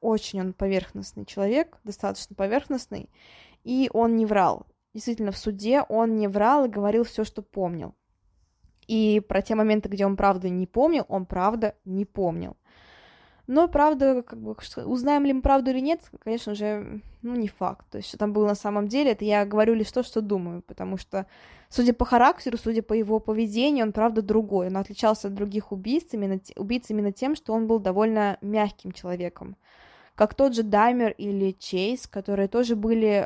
очень 0.00 0.40
он 0.40 0.52
поверхностный 0.52 1.24
человек, 1.24 1.78
достаточно 1.84 2.34
поверхностный, 2.34 3.08
и 3.62 3.88
он 3.92 4.16
не 4.16 4.26
врал. 4.26 4.66
Действительно, 4.94 5.30
в 5.30 5.38
суде 5.38 5.82
он 5.82 6.16
не 6.16 6.26
врал 6.26 6.64
и 6.64 6.70
говорил 6.70 7.04
все, 7.04 7.22
что 7.22 7.42
помнил. 7.42 7.94
И 8.88 9.20
про 9.20 9.42
те 9.42 9.54
моменты, 9.54 9.88
где 9.88 10.06
он 10.06 10.16
правда 10.16 10.48
не 10.48 10.66
помнил, 10.66 11.04
он 11.08 11.26
правда 11.26 11.74
не 11.84 12.04
помнил. 12.04 12.56
Но, 13.46 13.68
правда, 13.68 14.22
как 14.22 14.40
бы, 14.40 14.56
узнаем 14.84 15.24
ли 15.24 15.32
мы 15.32 15.40
правду 15.40 15.70
или 15.70 15.78
нет, 15.78 16.00
конечно 16.24 16.54
же, 16.56 17.00
ну, 17.22 17.36
не 17.36 17.46
факт. 17.46 17.86
То 17.90 17.98
есть, 17.98 18.08
что 18.08 18.18
там 18.18 18.32
было 18.32 18.46
на 18.46 18.56
самом 18.56 18.88
деле, 18.88 19.12
это 19.12 19.24
я 19.24 19.44
говорю 19.44 19.74
лишь 19.74 19.92
то, 19.92 20.02
что 20.02 20.20
думаю, 20.20 20.62
потому 20.62 20.96
что, 20.96 21.26
судя 21.68 21.92
по 21.92 22.04
характеру, 22.04 22.58
судя 22.58 22.82
по 22.82 22.92
его 22.92 23.20
поведению, 23.20 23.86
он, 23.86 23.92
правда, 23.92 24.20
другой. 24.20 24.66
Он 24.66 24.76
отличался 24.76 25.28
от 25.28 25.34
других 25.34 25.70
убийц 25.70 26.08
именно, 26.12 26.40
убийц 26.56 26.90
именно 26.90 27.12
тем, 27.12 27.36
что 27.36 27.52
он 27.52 27.68
был 27.68 27.78
довольно 27.78 28.36
мягким 28.40 28.90
человеком. 28.90 29.56
Как 30.16 30.34
тот 30.34 30.54
же 30.54 30.64
Даймер 30.64 31.12
или 31.12 31.52
Чейз, 31.52 32.08
которые 32.08 32.48
тоже 32.48 32.74
были 32.74 33.08
э, 33.08 33.24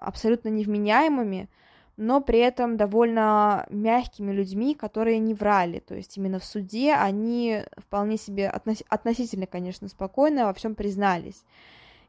абсолютно 0.00 0.48
невменяемыми, 0.48 1.48
но 1.96 2.20
при 2.20 2.38
этом 2.38 2.76
довольно 2.76 3.66
мягкими 3.70 4.32
людьми, 4.32 4.74
которые 4.74 5.18
не 5.18 5.34
врали. 5.34 5.78
То 5.80 5.94
есть 5.94 6.16
именно 6.16 6.38
в 6.38 6.44
суде 6.44 6.94
они 6.94 7.62
вполне 7.76 8.16
себе 8.16 8.48
относ- 8.48 8.84
относительно, 8.88 9.46
конечно, 9.46 9.88
спокойно 9.88 10.46
во 10.46 10.54
всем 10.54 10.74
признались. 10.74 11.44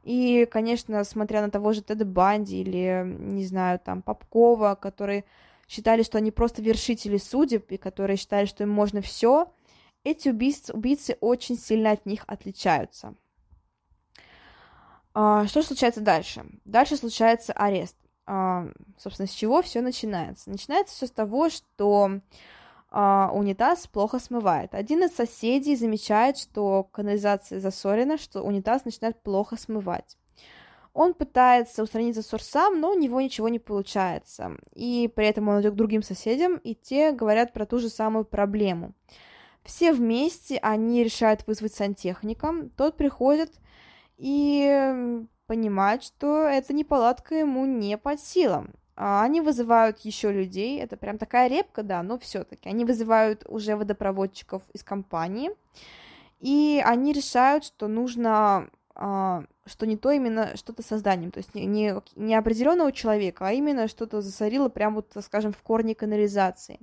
И, 0.03 0.47
конечно, 0.51 1.03
смотря 1.03 1.41
на 1.41 1.49
того 1.49 1.73
же 1.73 1.81
Теда 1.81 2.05
Банди 2.05 2.61
или, 2.61 3.03
не 3.05 3.45
знаю, 3.45 3.79
там, 3.79 4.01
Попкова, 4.01 4.75
который 4.75 5.25
считали, 5.67 6.03
что 6.03 6.17
они 6.17 6.31
просто 6.31 6.61
вершители 6.61 7.17
судеб, 7.17 7.71
и 7.71 7.77
которые 7.77 8.17
считали, 8.17 8.45
что 8.45 8.63
им 8.63 8.69
можно 8.69 9.01
все, 9.01 9.51
эти 10.03 10.29
убийцы, 10.29 10.73
убийцы 10.73 11.17
очень 11.21 11.57
сильно 11.57 11.91
от 11.91 12.05
них 12.05 12.23
отличаются. 12.27 13.15
А, 15.13 15.47
что 15.47 15.63
случается 15.63 16.01
дальше? 16.01 16.45
Дальше 16.65 16.97
случается 16.97 17.53
арест. 17.53 17.95
А, 18.25 18.67
собственно, 18.97 19.27
с 19.27 19.31
чего 19.31 19.61
все 19.61 19.81
начинается? 19.81 20.49
Начинается 20.49 20.95
все 20.95 21.07
с 21.07 21.11
того, 21.11 21.49
что 21.49 22.19
а, 22.89 23.31
унитаз 23.33 23.87
плохо 23.87 24.19
смывает. 24.19 24.73
Один 24.75 25.03
из 25.03 25.15
соседей 25.15 25.75
замечает, 25.75 26.37
что 26.37 26.83
канализация 26.83 27.59
засорена, 27.59 28.17
что 28.17 28.41
унитаз 28.43 28.85
начинает 28.85 29.21
плохо 29.21 29.57
смывать. 29.57 30.17
Он 30.93 31.15
пытается 31.15 31.81
устранить 31.81 32.15
засор 32.15 32.41
сам, 32.41 32.79
но 32.79 32.91
у 32.91 32.99
него 32.99 33.19
ничего 33.19 33.49
не 33.49 33.57
получается. 33.57 34.57
И 34.75 35.11
при 35.15 35.25
этом 35.25 35.49
он 35.49 35.61
идет 35.61 35.73
к 35.73 35.77
другим 35.77 36.03
соседям, 36.03 36.57
и 36.57 36.75
те 36.75 37.11
говорят 37.11 37.51
про 37.51 37.65
ту 37.65 37.79
же 37.79 37.89
самую 37.89 38.25
проблему. 38.25 38.93
Все 39.63 39.91
вместе 39.91 40.57
они 40.57 41.03
решают 41.03 41.47
вызвать 41.47 41.73
сантехника. 41.73 42.69
Тот 42.77 42.95
приходит 42.95 43.53
и 44.17 45.25
понимает, 45.47 46.03
что 46.03 46.43
эта 46.43 46.73
неполадка 46.73 47.35
ему 47.35 47.65
не 47.65 47.97
под 47.97 48.19
силам. 48.19 48.73
А 48.95 49.23
они 49.23 49.41
вызывают 49.41 49.99
еще 49.99 50.31
людей, 50.31 50.79
это 50.79 50.97
прям 50.97 51.17
такая 51.17 51.47
репка, 51.47 51.81
да, 51.81 52.03
но 52.03 52.19
все-таки. 52.19 52.69
Они 52.69 52.85
вызывают 52.85 53.43
уже 53.47 53.75
водопроводчиков 53.75 54.61
из 54.71 54.83
компании, 54.83 55.49
и 56.39 56.81
они 56.85 57.13
решают, 57.13 57.65
что 57.65 57.87
нужно 57.87 58.69
а, 58.95 59.43
что 59.65 59.87
не 59.87 59.97
то 59.97 60.11
именно 60.11 60.55
что-то 60.55 60.83
созданием, 60.83 61.31
то 61.31 61.39
есть 61.39 61.55
не, 61.55 61.65
не, 61.65 61.95
не 62.15 62.35
определенного 62.35 62.91
человека, 62.91 63.47
а 63.47 63.51
именно 63.51 63.87
что-то 63.87 64.21
засорило 64.21 64.69
прямо 64.69 64.97
вот, 64.97 65.11
скажем, 65.23 65.51
в 65.51 65.61
корне 65.63 65.95
канализации. 65.95 66.79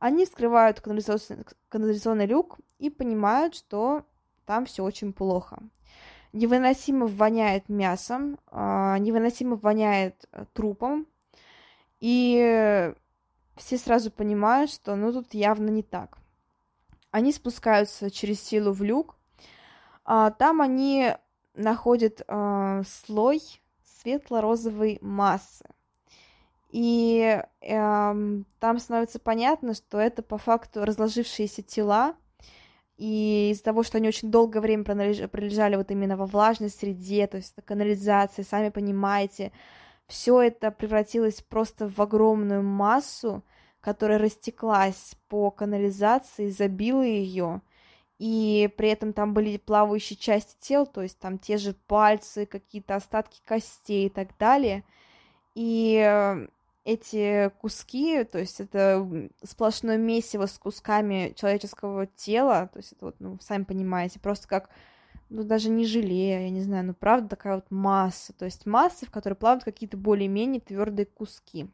Они 0.00 0.24
вскрывают 0.24 0.80
канализационный, 0.80 1.44
канализационный 1.68 2.26
люк 2.26 2.58
и 2.78 2.90
понимают, 2.90 3.54
что 3.54 4.04
там 4.46 4.66
все 4.66 4.82
очень 4.82 5.12
плохо. 5.12 5.58
Невыносимо 6.32 7.06
воняет 7.06 7.68
мясом, 7.68 8.38
а, 8.46 8.98
невыносимо 8.98 9.56
воняет 9.56 10.28
э, 10.32 10.44
трупом, 10.52 11.06
и 12.00 12.92
все 13.56 13.78
сразу 13.78 14.10
понимают, 14.10 14.70
что 14.70 14.94
ну 14.94 15.12
тут 15.12 15.34
явно 15.34 15.68
не 15.70 15.82
так. 15.82 16.18
Они 17.10 17.32
спускаются 17.32 18.10
через 18.10 18.42
силу 18.42 18.72
в 18.72 18.82
люк, 18.82 19.16
а 20.04 20.30
там 20.30 20.60
они 20.60 21.14
находит 21.54 22.22
э, 22.26 22.82
слой 22.86 23.40
светло-розовой 23.84 24.98
массы. 25.00 25.64
И 26.70 27.42
э, 27.60 28.42
там 28.60 28.78
становится 28.78 29.18
понятно, 29.18 29.74
что 29.74 29.98
это 29.98 30.22
по 30.22 30.38
факту 30.38 30.84
разложившиеся 30.84 31.62
тела, 31.62 32.14
и 32.98 33.50
из-за 33.52 33.62
того, 33.62 33.84
что 33.84 33.98
они 33.98 34.08
очень 34.08 34.30
долгое 34.30 34.60
время 34.60 34.82
пролежали 34.84 35.76
вот 35.76 35.90
именно 35.90 36.16
во 36.16 36.26
влажной 36.26 36.68
среде, 36.68 37.28
то 37.28 37.36
есть 37.36 37.54
канализация, 37.64 38.44
сами 38.44 38.70
понимаете, 38.70 39.52
все 40.08 40.42
это 40.42 40.72
превратилось 40.72 41.40
просто 41.40 41.88
в 41.88 42.00
огромную 42.00 42.62
массу, 42.62 43.44
которая 43.80 44.18
растеклась 44.18 45.14
по 45.28 45.52
канализации, 45.52 46.50
забила 46.50 47.02
ее, 47.02 47.62
и 48.18 48.68
при 48.76 48.88
этом 48.88 49.12
там 49.12 49.32
были 49.32 49.58
плавающие 49.58 50.16
части 50.16 50.56
тел, 50.58 50.84
то 50.84 51.02
есть 51.02 51.20
там 51.20 51.38
те 51.38 51.56
же 51.56 51.74
пальцы, 51.86 52.46
какие-то 52.46 52.96
остатки 52.96 53.40
костей 53.44 54.06
и 54.06 54.10
так 54.10 54.36
далее. 54.38 54.82
И 55.54 56.02
э, 56.04 56.48
эти 56.88 57.50
куски, 57.60 58.24
то 58.24 58.38
есть 58.38 58.60
это 58.60 59.06
сплошное 59.44 59.98
месиво 59.98 60.46
с 60.46 60.58
кусками 60.58 61.34
человеческого 61.36 62.06
тела, 62.06 62.70
то 62.72 62.78
есть 62.78 62.92
это 62.92 63.06
вот, 63.06 63.16
ну, 63.18 63.38
сами 63.42 63.64
понимаете, 63.64 64.18
просто 64.20 64.48
как, 64.48 64.70
ну, 65.28 65.42
даже 65.42 65.68
не 65.68 65.84
желе, 65.84 66.44
я 66.44 66.50
не 66.50 66.62
знаю, 66.62 66.86
ну, 66.86 66.94
правда 66.94 67.28
такая 67.28 67.56
вот 67.56 67.70
масса, 67.70 68.32
то 68.32 68.46
есть 68.46 68.64
масса, 68.64 69.04
в 69.04 69.10
которой 69.10 69.34
плавают 69.34 69.64
какие-то 69.64 69.98
более-менее 69.98 70.62
твердые 70.62 71.04
куски. 71.04 71.68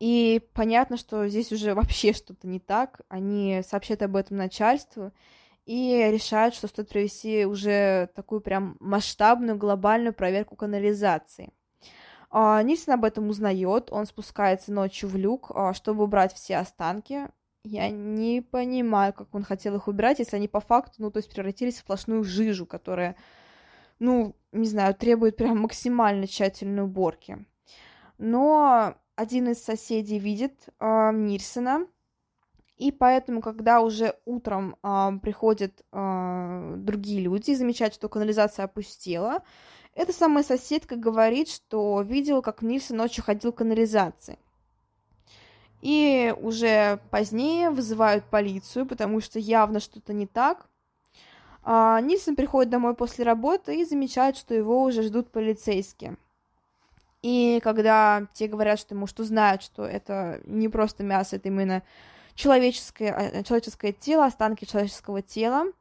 И 0.00 0.42
понятно, 0.52 0.96
что 0.96 1.28
здесь 1.28 1.52
уже 1.52 1.74
вообще 1.74 2.12
что-то 2.12 2.48
не 2.48 2.58
так. 2.58 3.00
Они 3.08 3.62
сообщают 3.66 4.02
об 4.02 4.16
этом 4.16 4.36
начальству 4.36 5.12
и 5.64 6.10
решают, 6.12 6.54
что 6.54 6.66
стоит 6.66 6.88
провести 6.88 7.46
уже 7.46 8.10
такую 8.14 8.40
прям 8.40 8.76
масштабную 8.80 9.56
глобальную 9.56 10.12
проверку 10.12 10.56
канализации. 10.56 11.50
А, 12.30 12.62
Нильсон 12.62 12.94
об 12.94 13.04
этом 13.04 13.28
узнает, 13.28 13.92
он 13.92 14.06
спускается 14.06 14.72
ночью 14.72 15.08
в 15.08 15.16
люк, 15.16 15.50
а, 15.54 15.74
чтобы 15.74 16.04
убрать 16.04 16.34
все 16.34 16.56
останки. 16.56 17.28
Я 17.64 17.90
не 17.90 18.42
понимаю, 18.42 19.12
как 19.12 19.34
он 19.34 19.42
хотел 19.42 19.74
их 19.76 19.88
убирать, 19.88 20.18
если 20.18 20.36
они 20.36 20.48
по 20.48 20.60
факту, 20.60 20.94
ну, 20.98 21.10
то 21.10 21.18
есть 21.18 21.32
превратились 21.32 21.76
в 21.76 21.78
сплошную 21.80 22.22
жижу, 22.22 22.64
которая, 22.64 23.16
ну, 23.98 24.36
не 24.52 24.68
знаю, 24.68 24.94
требует 24.94 25.36
прям 25.36 25.60
максимально 25.60 26.26
тщательной 26.26 26.84
уборки. 26.84 27.44
Но 28.18 28.94
один 29.16 29.48
из 29.48 29.62
соседей 29.62 30.18
видит 30.18 30.68
э, 30.78 31.10
Нильсона, 31.12 31.86
и 32.76 32.92
поэтому, 32.92 33.40
когда 33.40 33.80
уже 33.80 34.14
утром 34.26 34.76
э, 34.82 35.10
приходят 35.22 35.82
э, 35.92 36.74
другие 36.76 37.20
люди 37.20 37.50
и 37.50 37.56
замечают, 37.56 37.94
что 37.94 38.08
канализация 38.08 38.66
опустела, 38.66 39.42
эта 39.96 40.12
самая 40.12 40.44
соседка 40.44 40.94
говорит, 40.96 41.48
что 41.48 42.02
видела, 42.02 42.42
как 42.42 42.60
Нильсон 42.60 42.98
ночью 42.98 43.24
ходил 43.24 43.50
к 43.50 43.56
канализации. 43.56 44.38
И 45.80 46.34
уже 46.38 47.00
позднее 47.10 47.70
вызывают 47.70 48.24
полицию, 48.26 48.84
потому 48.84 49.20
что 49.22 49.38
явно 49.38 49.80
что-то 49.80 50.12
не 50.12 50.26
так. 50.26 50.66
А, 51.62 52.00
Нильсон 52.02 52.36
приходит 52.36 52.70
домой 52.70 52.94
после 52.94 53.24
работы 53.24 53.80
и 53.80 53.86
замечает, 53.86 54.36
что 54.36 54.54
его 54.54 54.82
уже 54.82 55.02
ждут 55.02 55.32
полицейские. 55.32 56.16
И 57.22 57.60
когда 57.64 58.26
те 58.34 58.48
говорят, 58.48 58.78
что 58.78 58.94
ему 58.94 59.06
что 59.06 59.24
знают, 59.24 59.62
что 59.62 59.84
это 59.84 60.42
не 60.44 60.68
просто 60.68 61.04
мясо, 61.04 61.36
это 61.36 61.48
именно 61.48 61.82
человеческое, 62.34 63.12
а, 63.12 63.42
человеческое 63.42 63.92
тело, 63.92 64.26
останки 64.26 64.66
человеческого 64.66 65.22
тела, 65.22 65.72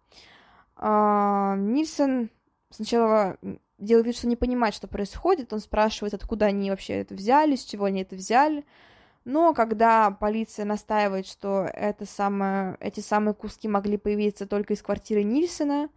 а, 0.78 1.56
Нильсон 1.58 2.30
сначала 2.70 3.38
делает 3.86 4.08
вид, 4.08 4.18
что 4.18 4.28
не 4.28 4.36
понимает, 4.36 4.74
что 4.74 4.88
происходит, 4.88 5.54
он 5.54 5.60
спрашивает, 5.60 6.14
откуда 6.14 6.48
они 6.48 6.70
вообще 6.70 6.96
это 6.96 7.16
взяли, 7.16 7.56
с 7.56 7.64
чего 7.64 7.86
они 7.86 8.02
это 8.02 8.16
взяли, 8.16 8.66
но 9.26 9.54
когда 9.54 10.12
полиция 10.12 10.66
настаивает, 10.66 11.26
что 11.26 11.68
это 11.74 12.06
самое, 12.06 12.78
эти 12.80 13.00
самые 13.00 13.34
куски 13.34 13.68
могли 13.68 13.98
появиться 13.98 14.46
только 14.46 14.74
из 14.74 14.82
квартиры 14.82 15.24
Нильсона, 15.24 15.90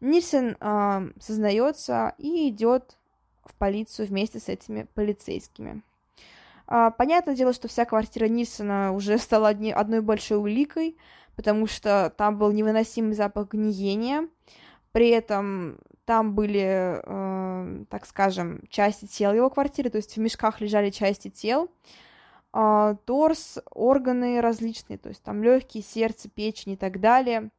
Нильсон 0.00 0.56
э, 0.60 1.10
сознается 1.18 2.14
и 2.18 2.48
идет 2.48 2.96
в 3.44 3.54
полицию 3.54 4.08
вместе 4.08 4.40
с 4.40 4.48
этими 4.48 4.86
полицейскими. 4.94 5.82
А, 6.66 6.90
понятное 6.90 7.34
дело, 7.34 7.52
что 7.52 7.68
вся 7.68 7.84
квартира 7.84 8.26
Нильсона 8.26 8.92
уже 8.92 9.18
стала 9.18 9.48
одни, 9.48 9.72
одной 9.72 10.00
большой 10.00 10.38
уликой, 10.38 10.96
потому 11.34 11.66
что 11.66 12.12
там 12.16 12.38
был 12.38 12.52
невыносимый 12.52 13.14
запах 13.14 13.48
гниения. 13.48 14.28
При 14.96 15.10
этом 15.10 15.76
там 16.06 16.34
были, 16.34 17.02
э, 17.04 17.84
так 17.90 18.06
скажем, 18.06 18.62
части 18.70 19.04
тел 19.04 19.34
его 19.34 19.50
квартиры, 19.50 19.90
то 19.90 19.96
есть 19.96 20.16
в 20.16 20.20
мешках 20.20 20.62
лежали 20.62 20.88
части 20.88 21.28
тел, 21.28 21.70
э, 22.54 22.96
торс, 23.04 23.58
органы 23.72 24.40
различные, 24.40 24.96
то 24.96 25.10
есть 25.10 25.22
там 25.22 25.42
легкие, 25.42 25.82
сердце, 25.82 26.30
печень 26.30 26.72
и 26.72 26.76
так 26.76 26.98
далее 26.98 27.50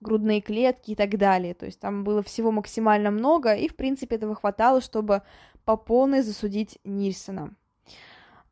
грудные 0.00 0.42
клетки 0.42 0.90
и 0.90 0.94
так 0.94 1.16
далее. 1.16 1.54
То 1.54 1.64
есть 1.64 1.80
там 1.80 2.04
было 2.04 2.22
всего 2.22 2.52
максимально 2.52 3.10
много, 3.10 3.54
и, 3.54 3.66
в 3.66 3.74
принципе, 3.74 4.16
этого 4.16 4.34
хватало, 4.34 4.82
чтобы 4.82 5.22
по 5.64 5.78
полной 5.78 6.20
засудить 6.20 6.78
Нильсона. 6.84 7.54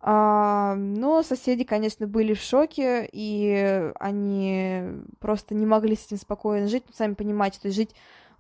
А, 0.04 0.74
но 0.74 1.22
соседи, 1.22 1.62
конечно, 1.62 2.08
были 2.08 2.34
в 2.34 2.40
шоке, 2.40 3.08
и 3.12 3.92
они 4.00 4.82
просто 5.20 5.54
не 5.54 5.64
могли 5.64 5.94
с 5.94 6.06
этим 6.06 6.16
спокойно 6.16 6.66
жить. 6.66 6.82
Ну, 6.88 6.92
сами 6.92 7.14
понимаете, 7.14 7.60
то 7.60 7.68
есть 7.68 7.76
жить 7.76 7.94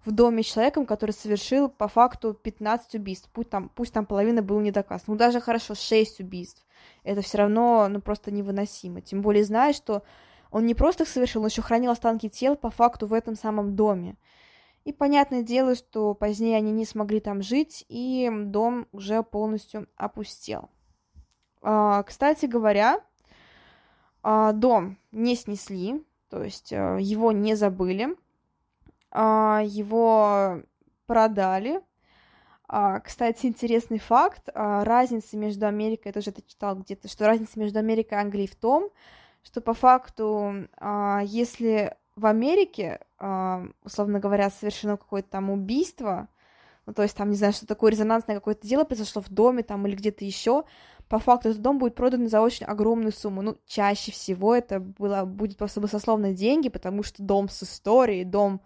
в 0.04 0.10
доме 0.10 0.42
с 0.42 0.46
человеком, 0.46 0.86
который 0.86 1.12
совершил 1.12 1.68
по 1.68 1.86
факту 1.86 2.34
15 2.34 2.96
убийств. 2.96 3.30
Пусть 3.32 3.50
там, 3.50 3.70
пусть 3.76 3.92
там 3.92 4.06
половина 4.06 4.42
была 4.42 4.60
не 4.60 4.72
доказана. 4.72 5.04
Ну, 5.12 5.16
даже 5.16 5.40
хорошо, 5.40 5.76
6 5.76 6.18
убийств. 6.18 6.66
Это 7.04 7.20
все 7.20 7.38
равно, 7.38 7.86
ну, 7.88 8.00
просто 8.00 8.32
невыносимо. 8.32 9.00
Тем 9.00 9.22
более, 9.22 9.44
зная, 9.44 9.72
что 9.72 10.02
он 10.50 10.66
не 10.66 10.74
просто 10.74 11.04
их 11.04 11.08
совершил, 11.08 11.42
он 11.42 11.48
еще 11.48 11.62
хранил 11.62 11.92
останки 11.92 12.28
тел 12.28 12.56
по 12.56 12.70
факту 12.70 13.06
в 13.06 13.12
этом 13.12 13.36
самом 13.36 13.76
доме. 13.76 14.16
И 14.84 14.92
понятное 14.92 15.42
дело, 15.42 15.76
что 15.76 16.12
позднее 16.14 16.56
они 16.56 16.72
не 16.72 16.84
смогли 16.84 17.20
там 17.20 17.40
жить, 17.40 17.84
и 17.88 18.28
дом 18.32 18.88
уже 18.90 19.22
полностью 19.22 19.86
опустел. 19.94 20.70
А, 21.62 22.02
кстати 22.02 22.46
говоря, 22.46 23.00
а, 24.22 24.52
дом 24.52 24.98
не 25.12 25.36
снесли, 25.36 26.04
то 26.28 26.42
есть 26.42 26.72
а, 26.72 26.98
его 26.98 27.32
не 27.32 27.54
забыли, 27.54 28.16
его 29.14 30.62
продали, 31.06 31.82
кстати, 33.04 33.44
интересный 33.44 33.98
факт. 33.98 34.48
Разница 34.54 35.36
между 35.36 35.66
Америкой, 35.66 36.06
я 36.06 36.12
тоже 36.14 36.30
это 36.30 36.40
читал 36.40 36.76
где-то, 36.76 37.08
что 37.08 37.26
разница 37.26 37.60
между 37.60 37.78
Америкой 37.78 38.16
и 38.16 38.20
Англией 38.22 38.48
в 38.48 38.56
том, 38.56 38.88
что 39.42 39.60
по 39.60 39.74
факту, 39.74 40.66
если 41.24 41.94
в 42.16 42.24
Америке, 42.24 43.00
условно 43.84 44.20
говоря, 44.20 44.48
совершено 44.48 44.96
какое-то 44.96 45.28
там 45.28 45.50
убийство, 45.50 46.28
ну, 46.86 46.92
то 46.92 47.02
есть 47.02 47.16
там, 47.16 47.30
не 47.30 47.36
знаю, 47.36 47.52
что 47.52 47.66
такое 47.66 47.92
резонансное 47.92 48.36
какое-то 48.36 48.66
дело 48.66 48.84
произошло 48.84 49.22
в 49.22 49.30
доме 49.30 49.62
там 49.62 49.86
или 49.86 49.94
где-то 49.94 50.24
еще, 50.24 50.64
по 51.08 51.18
факту 51.18 51.50
этот 51.50 51.62
дом 51.62 51.78
будет 51.78 51.94
продан 51.94 52.28
за 52.28 52.40
очень 52.40 52.64
огромную 52.66 53.12
сумму. 53.12 53.42
Ну, 53.42 53.56
чаще 53.66 54.12
всего 54.12 54.54
это 54.54 54.80
было, 54.80 55.24
будет 55.24 55.58
просто 55.58 55.80
баснословно 55.80 56.32
деньги, 56.32 56.68
потому 56.68 57.02
что 57.02 57.22
дом 57.22 57.48
с 57.48 57.62
историей, 57.62 58.24
дом 58.24 58.62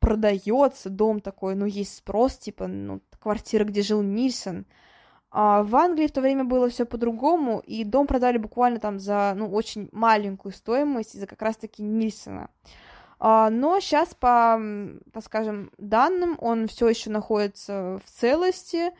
продается, 0.00 0.90
дом 0.90 1.20
такой, 1.20 1.54
ну, 1.54 1.66
есть 1.66 1.96
спрос, 1.96 2.36
типа, 2.36 2.66
ну, 2.66 3.00
квартира, 3.20 3.64
где 3.64 3.82
жил 3.82 4.02
Нильсон. 4.02 4.66
А 5.30 5.62
в 5.62 5.74
Англии 5.76 6.06
в 6.06 6.12
то 6.12 6.20
время 6.20 6.44
было 6.44 6.68
все 6.68 6.84
по-другому, 6.84 7.60
и 7.60 7.84
дом 7.84 8.06
продали 8.06 8.38
буквально 8.38 8.80
там 8.80 8.98
за, 8.98 9.32
ну, 9.36 9.48
очень 9.50 9.88
маленькую 9.92 10.52
стоимость 10.52 11.14
из-за 11.14 11.26
как 11.26 11.42
раз-таки 11.42 11.82
Нильсона. 11.82 12.50
А, 13.26 13.48
но 13.48 13.80
сейчас, 13.80 14.14
по, 14.14 14.60
так 15.14 15.24
скажем, 15.24 15.70
данным, 15.78 16.36
он 16.42 16.68
все 16.68 16.90
еще 16.90 17.08
находится 17.08 17.98
в 18.04 18.10
целости, 18.10 18.92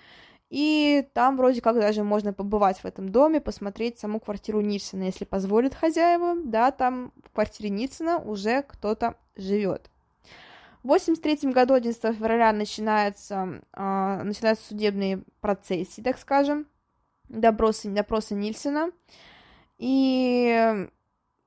и 0.48 1.06
там 1.12 1.36
вроде 1.36 1.60
как 1.60 1.78
даже 1.78 2.04
можно 2.04 2.32
побывать 2.32 2.78
в 2.78 2.86
этом 2.86 3.10
доме, 3.10 3.42
посмотреть 3.42 3.98
саму 3.98 4.20
квартиру 4.20 4.62
Нильсона, 4.62 5.02
если 5.02 5.26
позволят 5.26 5.74
хозяева, 5.74 6.36
да, 6.42 6.70
там 6.70 7.12
в 7.22 7.34
квартире 7.34 7.68
Нильсона 7.68 8.16
уже 8.16 8.62
кто-то 8.62 9.16
живет. 9.36 9.90
В 10.82 10.88
83 10.88 11.52
году, 11.52 11.74
11 11.74 12.16
февраля, 12.16 12.50
начинаются, 12.54 13.60
э, 13.74 14.22
начинаются 14.22 14.68
судебные 14.68 15.22
процессы, 15.42 16.02
так 16.02 16.16
скажем, 16.16 16.66
допросы, 17.28 17.90
допросы 17.90 18.34
Нильсона. 18.34 18.90
И 19.76 20.88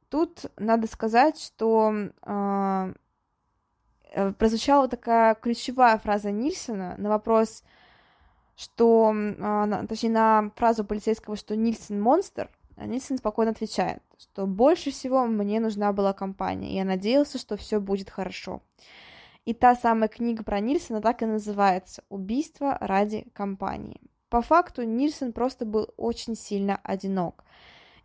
Тут 0.09 0.45
надо 0.57 0.87
сказать, 0.87 1.39
что 1.39 1.93
а, 2.21 2.93
э, 4.11 4.31
прозвучала 4.33 4.87
такая 4.87 5.35
ключевая 5.35 5.97
фраза 5.97 6.31
Нильсона 6.31 6.95
на 6.97 7.09
вопрос, 7.09 7.63
что, 8.55 9.13
э, 9.13 9.85
точнее, 9.87 10.11
на 10.11 10.51
фразу 10.55 10.85
полицейского, 10.85 11.35
что 11.35 11.55
Нильсон 11.55 12.01
монстр, 12.01 12.49
а 12.77 12.85
Нильсон 12.85 13.17
спокойно 13.17 13.51
отвечает, 13.51 14.01
что 14.17 14.45
больше 14.45 14.91
всего 14.91 15.25
мне 15.25 15.59
нужна 15.59 15.91
была 15.91 16.13
компания, 16.13 16.71
и 16.71 16.75
я 16.75 16.85
надеялся, 16.85 17.37
что 17.37 17.57
все 17.57 17.79
будет 17.79 18.09
хорошо. 18.09 18.61
И 19.45 19.53
та 19.53 19.75
самая 19.75 20.09
книга 20.09 20.43
про 20.43 20.59
Нильсона 20.59 21.01
так 21.01 21.21
и 21.21 21.25
называется 21.25 22.03
«Убийство 22.09 22.77
ради 22.79 23.27
компании». 23.33 24.01
По 24.29 24.41
факту 24.41 24.83
Нильсон 24.83 25.31
просто 25.31 25.65
был 25.65 25.89
очень 25.95 26.35
сильно 26.35 26.79
одинок. 26.83 27.45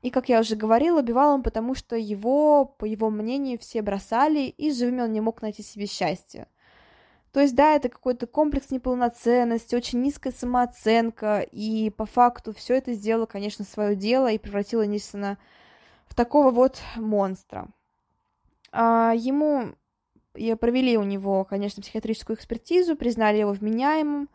И, 0.02 0.10
как 0.10 0.28
я 0.28 0.40
уже 0.40 0.56
говорила, 0.56 0.98
убивал 0.98 1.34
он 1.34 1.42
потому, 1.42 1.74
что 1.74 1.96
его, 1.96 2.64
по 2.64 2.84
его 2.84 3.08
мнению, 3.08 3.58
все 3.58 3.82
бросали, 3.82 4.40
и 4.40 4.72
живыми 4.72 5.02
он 5.02 5.12
не 5.12 5.20
мог 5.20 5.42
найти 5.42 5.62
себе 5.62 5.86
счастье. 5.86 6.48
То 7.32 7.40
есть, 7.40 7.54
да, 7.54 7.74
это 7.74 7.88
какой-то 7.88 8.26
комплекс 8.26 8.70
неполноценности, 8.70 9.74
очень 9.74 10.02
низкая 10.02 10.32
самооценка, 10.32 11.40
и 11.40 11.88
по 11.90 12.04
факту 12.04 12.52
все 12.52 12.74
это 12.74 12.92
сделало, 12.92 13.26
конечно, 13.26 13.64
свое 13.64 13.96
дело 13.96 14.30
и 14.30 14.38
превратило 14.38 14.82
Нильсона 14.82 15.38
в 16.06 16.14
такого 16.14 16.50
вот 16.50 16.82
монстра. 16.96 17.68
А, 18.70 19.14
ему 19.14 19.74
провели 20.32 20.98
у 20.98 21.04
него, 21.04 21.44
конечно, 21.44 21.80
психиатрическую 21.80 22.36
экспертизу, 22.36 22.96
признали 22.96 23.38
его 23.38 23.52
вменяемым, 23.52 24.28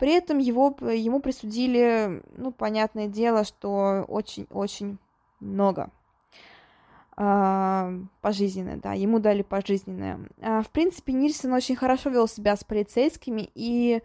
при 0.00 0.12
этом 0.12 0.38
его, 0.38 0.74
ему 0.80 1.20
присудили, 1.20 2.22
ну, 2.38 2.52
понятное 2.52 3.06
дело, 3.06 3.44
что 3.44 4.06
очень-очень 4.08 4.96
много 5.40 5.90
э, 7.18 8.00
пожизненное, 8.22 8.76
да, 8.76 8.94
ему 8.94 9.18
дали 9.18 9.42
пожизненное. 9.42 10.20
Э, 10.38 10.62
в 10.62 10.70
принципе, 10.70 11.12
Нильсон 11.12 11.52
очень 11.52 11.76
хорошо 11.76 12.08
вел 12.08 12.26
себя 12.26 12.56
с 12.56 12.64
полицейскими, 12.64 13.50
и, 13.54 14.00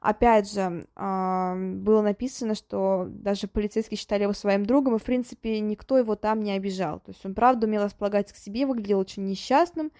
опять 0.00 0.52
же, 0.52 0.86
э, 0.94 1.72
было 1.74 2.00
написано, 2.00 2.54
что 2.54 3.06
даже 3.08 3.48
полицейские 3.48 3.98
считали 3.98 4.22
его 4.22 4.32
своим 4.32 4.64
другом, 4.64 4.94
и, 4.94 4.98
в 5.00 5.04
принципе, 5.04 5.58
никто 5.58 5.98
его 5.98 6.14
там 6.14 6.42
не 6.44 6.52
обижал. 6.52 7.00
То 7.00 7.10
есть 7.10 7.26
он, 7.26 7.34
правда, 7.34 7.66
умел 7.66 7.82
располагать 7.82 8.32
к 8.32 8.36
себе, 8.36 8.66
выглядел 8.66 9.00
очень 9.00 9.24
несчастным, 9.24 9.90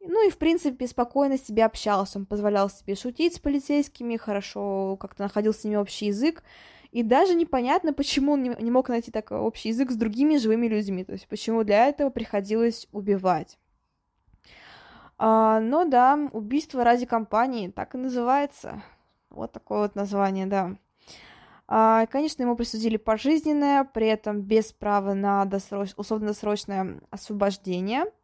ну 0.00 0.26
и, 0.26 0.30
в 0.30 0.38
принципе, 0.38 0.86
спокойно 0.86 1.36
с 1.36 1.44
себе 1.44 1.64
общался. 1.64 2.18
Он 2.18 2.26
позволял 2.26 2.70
себе 2.70 2.94
шутить 2.94 3.34
с 3.34 3.38
полицейскими, 3.38 4.16
хорошо 4.16 4.96
как-то 4.98 5.24
находил 5.24 5.52
с 5.52 5.62
ними 5.62 5.76
общий 5.76 6.06
язык. 6.06 6.42
И 6.90 7.02
даже 7.02 7.34
непонятно, 7.34 7.92
почему 7.92 8.32
он 8.32 8.42
не, 8.42 8.70
мог 8.70 8.88
найти 8.88 9.10
такой 9.10 9.38
общий 9.38 9.68
язык 9.68 9.90
с 9.90 9.96
другими 9.96 10.38
живыми 10.38 10.66
людьми. 10.66 11.04
То 11.04 11.12
есть, 11.12 11.28
почему 11.28 11.64
для 11.64 11.86
этого 11.86 12.10
приходилось 12.10 12.88
убивать. 12.92 13.58
А, 15.18 15.60
но 15.60 15.84
да, 15.84 16.18
убийство 16.32 16.82
ради 16.82 17.04
компании 17.04 17.68
так 17.68 17.94
и 17.94 17.98
называется. 17.98 18.82
Вот 19.28 19.52
такое 19.52 19.82
вот 19.82 19.94
название, 19.94 20.46
да. 20.46 20.76
А, 21.68 22.06
конечно, 22.06 22.42
ему 22.42 22.56
присудили 22.56 22.96
пожизненное, 22.96 23.84
при 23.84 24.08
этом 24.08 24.40
без 24.40 24.72
права 24.72 25.12
на 25.12 25.44
досроч... 25.44 25.92
условно-досрочное 25.96 27.00
освобождение– 27.10 28.06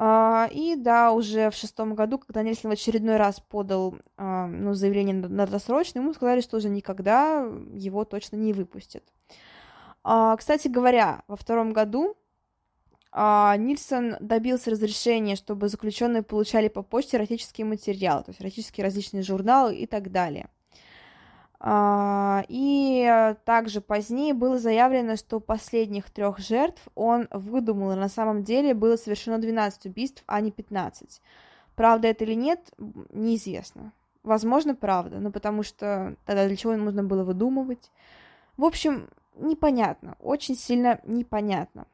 и 0.00 0.76
да, 0.76 1.10
уже 1.12 1.50
в 1.50 1.54
шестом 1.54 1.96
году, 1.96 2.18
когда 2.18 2.42
Нельсон 2.42 2.70
в 2.70 2.74
очередной 2.74 3.16
раз 3.16 3.40
подал 3.40 3.96
а, 4.16 4.46
ну, 4.46 4.74
заявление 4.74 5.14
на 5.14 5.46
досрочное, 5.46 6.02
ему 6.02 6.14
сказали, 6.14 6.40
что 6.40 6.58
уже 6.58 6.68
никогда 6.68 7.44
его 7.72 8.04
точно 8.04 8.36
не 8.36 8.52
выпустят. 8.52 9.02
А, 10.04 10.36
кстати 10.36 10.68
говоря, 10.68 11.24
во 11.26 11.36
втором 11.36 11.72
году 11.72 12.16
Нильсон 13.12 14.16
добился 14.20 14.70
разрешения, 14.70 15.34
чтобы 15.34 15.68
заключенные 15.68 16.22
получали 16.22 16.68
по 16.68 16.82
почте 16.82 17.16
эротические 17.16 17.64
материалы, 17.64 18.22
то 18.22 18.30
есть 18.30 18.40
эротические 18.40 18.84
различные 18.84 19.22
журналы 19.22 19.74
и 19.74 19.86
так 19.86 20.12
далее. 20.12 20.48
А, 21.60 22.44
и 22.48 23.34
также 23.44 23.80
позднее 23.80 24.32
было 24.32 24.58
заявлено, 24.58 25.16
что 25.16 25.40
последних 25.40 26.10
трех 26.10 26.38
жертв 26.38 26.80
он 26.94 27.26
выдумал, 27.32 27.96
на 27.96 28.08
самом 28.08 28.44
деле 28.44 28.74
было 28.74 28.96
совершено 28.96 29.38
12 29.38 29.86
убийств, 29.86 30.22
а 30.26 30.40
не 30.40 30.52
15. 30.52 31.20
Правда 31.74 32.08
это 32.08 32.24
или 32.24 32.34
нет, 32.34 32.72
неизвестно. 33.12 33.92
Возможно, 34.22 34.74
правда, 34.74 35.18
но 35.18 35.30
потому 35.30 35.62
что 35.62 36.16
тогда 36.26 36.46
для 36.46 36.56
чего 36.56 36.76
нужно 36.76 37.02
было 37.02 37.24
выдумывать. 37.24 37.90
В 38.56 38.64
общем, 38.64 39.08
непонятно, 39.36 40.16
очень 40.20 40.56
сильно 40.56 41.00
непонятно. 41.04 41.86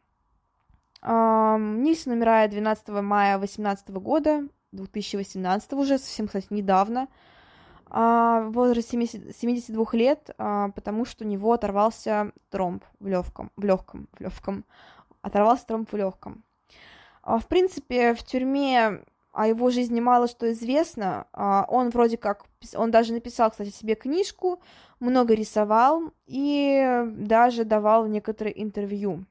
Нильсон 1.03 2.15
умирает 2.15 2.51
12 2.51 2.89
мая 2.89 3.39
2018 3.39 3.91
года, 3.91 4.49
2018 4.73 5.73
уже, 5.75 5.99
совсем, 5.99 6.27
кстати, 6.27 6.47
недавно 6.51 7.09
в 7.95 8.51
возрасте 8.51 9.07
72 9.07 9.85
лет, 9.93 10.31
а, 10.37 10.71
потому 10.71 11.05
что 11.05 11.25
у 11.25 11.29
него 11.29 11.53
оторвался 11.53 12.33
тромб 12.51 12.85
в 12.99 13.07
легком, 13.07 13.53
в 13.57 13.65
легком, 13.65 14.09
в 14.13 14.21
легком, 14.21 14.65
оторвался 15.23 15.67
тромб 15.67 15.93
в 15.93 15.97
легком. 15.97 16.43
А, 17.23 17.39
в 17.39 17.47
принципе, 17.47 18.15
в 18.15 18.23
тюрьме 18.25 19.05
о 19.33 19.49
его 19.49 19.71
жизни 19.71 20.01
мало 20.01 20.29
что 20.29 20.51
известно. 20.53 21.27
А, 21.33 21.67
он 21.69 21.91
вроде 21.91 22.17
как, 22.17 22.45
он 22.75 22.91
даже 22.91 23.13
написал, 23.13 23.51
кстати, 23.51 23.71
себе 23.71 23.95
книжку, 23.95 24.61
много 25.01 25.35
рисовал 25.35 26.13
и 26.27 27.05
даже 27.17 27.65
давал 27.65 28.07
некоторые 28.07 28.61
интервью. 28.63 29.25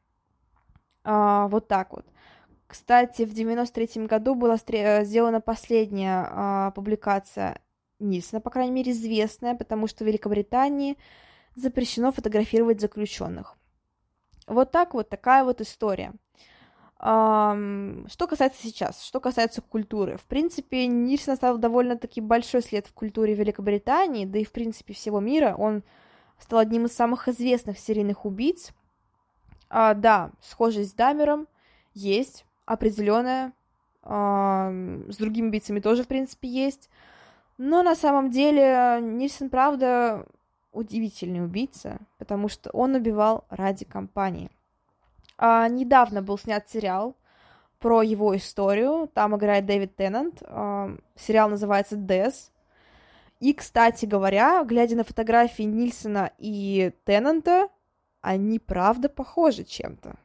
А, 1.04 1.48
вот 1.48 1.68
так 1.68 1.94
вот. 1.94 2.06
Кстати, 2.68 3.24
в 3.24 3.34
93 3.34 4.08
году 4.08 4.36
была 4.36 4.58
сделана 4.58 5.42
последняя 5.42 6.28
а, 6.30 6.72
публикация 6.72 7.60
Нильсона, 8.04 8.42
по 8.42 8.50
крайней 8.50 8.72
мере, 8.72 8.92
известная, 8.92 9.56
потому 9.56 9.88
что 9.88 10.04
в 10.04 10.08
Великобритании 10.08 10.98
запрещено 11.56 12.12
фотографировать 12.12 12.82
заключенных. 12.82 13.56
Вот 14.48 14.72
так 14.72 14.94
вот, 14.94 15.10
такая 15.10 15.44
вот 15.44 15.62
история. 15.62 16.14
Что 16.98 18.28
касается 18.30 18.62
сейчас, 18.62 19.04
что 19.04 19.20
касается 19.20 19.62
культуры. 19.62 20.18
В 20.18 20.24
принципе, 20.24 20.88
Нильсон 20.88 21.34
оставил 21.34 21.58
довольно-таки 21.58 22.22
большой 22.22 22.62
след 22.62 22.88
в 22.88 22.94
культуре 22.94 23.34
Великобритании, 23.34 24.26
да 24.26 24.40
и, 24.40 24.46
в 24.46 24.54
принципе, 24.54 24.94
всего 24.94 25.20
мира. 25.20 25.56
Он 25.58 25.84
стал 26.40 26.60
одним 26.60 26.86
из 26.86 26.94
самых 26.94 27.28
известных 27.28 27.78
серийных 27.78 28.26
убийц. 28.26 28.72
А, 29.70 29.94
да, 29.96 30.32
схожесть 30.42 30.92
с 30.92 30.94
Дамером 30.94 31.48
есть, 31.94 32.46
определенная. 32.66 33.52
А, 34.02 34.72
с 35.10 35.18
другими 35.18 35.48
убийцами 35.48 35.82
тоже, 35.82 36.04
в 36.04 36.08
принципе, 36.08 36.48
есть. 36.48 36.90
Но 37.58 37.84
на 37.84 37.96
самом 37.96 38.32
деле 38.32 39.00
Нильсон, 39.02 39.50
правда, 39.50 40.26
удивительный 40.72 41.44
убийца, 41.44 42.00
потому 42.18 42.50
что 42.50 42.70
он 42.72 42.96
убивал 42.96 43.46
ради 43.50 43.86
компании. 43.86 44.50
А, 45.38 45.68
недавно 45.68 46.22
был 46.22 46.38
снят 46.38 46.68
сериал 46.70 47.16
про 47.80 48.02
его 48.02 48.36
историю. 48.36 49.10
Там 49.14 49.36
играет 49.36 49.66
Дэвид 49.66 49.96
Теннант. 49.96 50.42
А, 50.46 50.96
сериал 51.16 51.50
называется 51.50 51.96
«Дес». 51.96 52.52
И, 53.40 53.54
кстати 53.54 54.06
говоря, 54.06 54.64
глядя 54.64 54.96
на 54.96 55.04
фотографии 55.04 55.64
Нильсона 55.64 56.32
и 56.38 56.94
Теннанта, 57.04 57.68
они 58.22 58.58
правда 58.58 59.10
похожи 59.10 59.66
чем-то. 59.66 60.16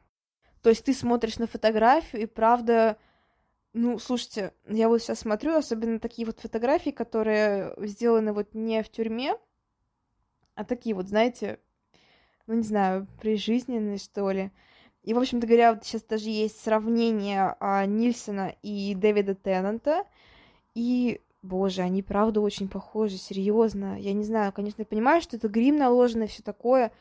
То 0.61 0.69
есть 0.69 0.85
ты 0.85 0.93
смотришь 0.93 1.37
на 1.37 1.47
фотографию, 1.47 2.21
и 2.21 2.25
правда, 2.25 2.97
ну, 3.73 3.99
слушайте, 3.99 4.53
я 4.67 4.89
вот 4.89 5.01
сейчас 5.01 5.19
смотрю, 5.19 5.55
особенно 5.55 5.99
такие 5.99 6.25
вот 6.25 6.39
фотографии, 6.39 6.89
которые 6.89 7.73
сделаны 7.77 8.33
вот 8.33 8.53
не 8.53 8.81
в 8.83 8.89
тюрьме, 8.89 9.35
а 10.55 10.63
такие 10.63 10.95
вот, 10.95 11.07
знаете, 11.07 11.59
ну, 12.47 12.55
не 12.55 12.63
знаю, 12.63 13.07
прижизненные, 13.21 13.97
что 13.97 14.31
ли. 14.31 14.51
И, 15.03 15.13
в 15.13 15.19
общем-то 15.19 15.47
говоря, 15.47 15.73
вот 15.73 15.85
сейчас 15.85 16.03
даже 16.03 16.29
есть 16.29 16.59
сравнение 16.61 17.55
а, 17.59 17.85
Нильсона 17.85 18.55
и 18.61 18.95
Дэвида 18.95 19.35
Теннанта, 19.35 20.03
и 20.75 21.21
Боже, 21.41 21.83
они 21.83 22.03
правда 22.03 22.41
очень 22.41 22.67
похожи, 22.67 23.17
серьезно. 23.17 23.97
Я 23.97 24.13
не 24.13 24.25
знаю, 24.25 24.51
конечно, 24.51 24.81
я 24.81 24.85
понимаю, 24.85 25.21
что 25.21 25.37
это 25.37 25.47
грим 25.47 25.77
наложенный, 25.77 26.27
все 26.27 26.43
такое. 26.43 26.91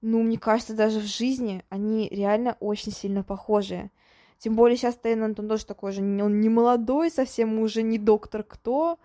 Но 0.00 0.18
мне 0.18 0.38
кажется, 0.38 0.74
даже 0.74 1.00
в 1.00 1.06
жизни 1.06 1.64
они 1.68 2.08
реально 2.08 2.56
очень 2.58 2.92
сильно 2.92 3.22
похожи. 3.22 3.90
Тем 4.38 4.54
более 4.54 4.76
сейчас 4.76 4.96
Тейнант, 4.96 5.40
он 5.40 5.48
тоже 5.48 5.64
такой 5.64 5.92
же, 5.92 6.02
он 6.02 6.40
не 6.40 6.48
молодой 6.48 7.10
совсем, 7.10 7.58
уже 7.58 7.82
не 7.82 7.98
доктор 7.98 8.42
кто. 8.42 8.98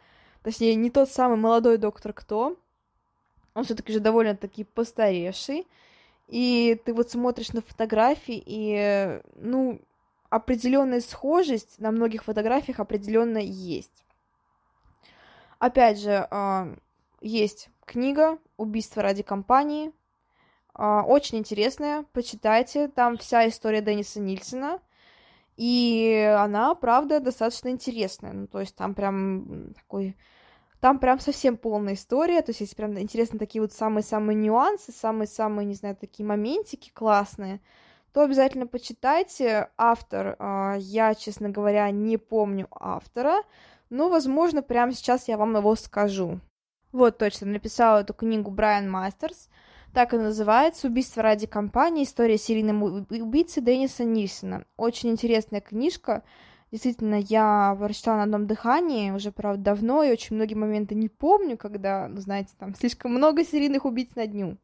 Точнее, 0.44 0.76
не 0.76 0.90
тот 0.90 1.10
самый 1.10 1.38
молодой 1.38 1.78
доктор 1.78 2.14
кто. 2.14 2.58
Он 3.54 3.64
все-таки 3.64 3.94
же 3.94 4.00
довольно-таки 4.00 4.64
постаревший. 4.64 5.68
И 6.28 6.80
ты 6.86 6.94
вот 6.94 7.12
смотришь 7.12 7.52
на 7.52 7.62
фотографии, 7.62 8.42
и, 8.46 9.22
ну, 9.36 9.82
определенная 10.30 11.02
схожесть 11.02 11.78
на 11.80 11.92
многих 11.92 12.24
фотографиях 12.24 12.80
определенно 12.80 13.38
есть. 13.38 14.06
Опять 15.60 16.00
же, 16.00 16.26
а, 16.32 16.74
есть 17.20 17.70
книга 17.86 18.40
«Убийство 18.58 19.04
ради 19.04 19.24
компании». 19.24 19.92
А, 20.74 21.04
очень 21.04 21.38
интересная, 21.38 22.06
почитайте. 22.14 22.88
Там 22.88 23.18
вся 23.18 23.48
история 23.48 23.82
Денниса 23.82 24.22
Нильсона. 24.22 24.80
И 25.62 26.16
она, 26.40 26.74
правда, 26.74 27.20
достаточно 27.20 27.70
интересная. 27.70 28.34
Ну, 28.34 28.48
то 28.48 28.60
есть 28.60 28.76
там 28.76 28.96
прям 28.96 29.76
такой... 29.76 30.18
Там 30.80 30.98
прям 30.98 31.20
совсем 31.20 31.56
полная 31.56 31.94
история, 31.94 32.42
то 32.42 32.50
есть 32.50 32.62
если 32.62 32.76
прям 32.76 32.98
интересны 32.98 33.38
такие 33.38 33.62
вот 33.62 33.72
самые-самые 33.72 34.36
нюансы, 34.36 34.92
самые-самые, 34.92 35.68
не 35.68 35.76
знаю, 35.76 35.96
такие 35.96 36.26
моментики 36.26 36.90
классные, 36.92 37.62
то 38.12 38.24
обязательно 38.24 38.66
почитайте. 38.66 39.70
Автор, 39.78 40.36
а, 40.40 40.78
я, 40.80 41.14
честно 41.14 41.50
говоря, 41.50 41.92
не 41.92 42.18
помню 42.18 42.68
автора, 42.72 43.44
ну, 43.92 44.10
возможно, 44.10 44.64
прямо 44.64 44.94
сейчас 44.94 45.28
я 45.28 45.38
вам 45.38 45.56
его 45.56 45.76
скажу. 45.76 46.40
Вот 46.92 47.20
точно, 47.20 47.46
написал 47.46 48.00
эту 48.00 48.16
книгу 48.16 48.50
Брайан 48.50 48.90
Мастерс. 48.90 49.48
Так 49.94 50.14
и 50.14 50.18
называется 50.18 50.88
«Убийство 50.88 51.22
ради 51.22 51.48
компании. 51.48 52.06
История 52.06 52.38
серийного 52.38 53.06
убийцы 53.10 53.60
Денниса 53.60 54.06
Нильсона». 54.06 54.64
Очень 54.78 55.10
интересная 55.10 55.60
книжка. 55.60 56.24
Действительно, 56.72 57.16
я 57.16 57.76
прочитала 57.78 58.18
на 58.18 58.24
одном 58.24 58.48
дыхании, 58.48 59.12
уже, 59.12 59.34
правда, 59.34 59.62
давно, 59.62 60.04
и 60.04 60.12
очень 60.12 60.38
многие 60.38 60.54
моменты 60.54 60.96
не 60.96 61.10
помню, 61.10 61.58
когда, 61.58 62.08
ну, 62.08 62.22
знаете, 62.22 62.52
там 62.58 62.74
слишком 62.74 63.12
много 63.12 63.44
серийных 63.44 63.84
убийц 63.84 64.16
на 64.16 64.26
дню. 64.28 64.58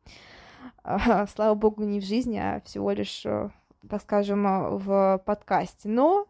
Слава 1.36 1.56
богу, 1.56 1.84
не 1.84 2.00
в 2.00 2.06
жизни, 2.06 2.38
а 2.38 2.62
всего 2.64 2.92
лишь, 2.92 3.26
э, 3.26 3.50
так 3.90 4.02
скажем, 4.02 4.46
в 4.78 5.22
подкасте. 5.26 5.90
Но 5.90 6.28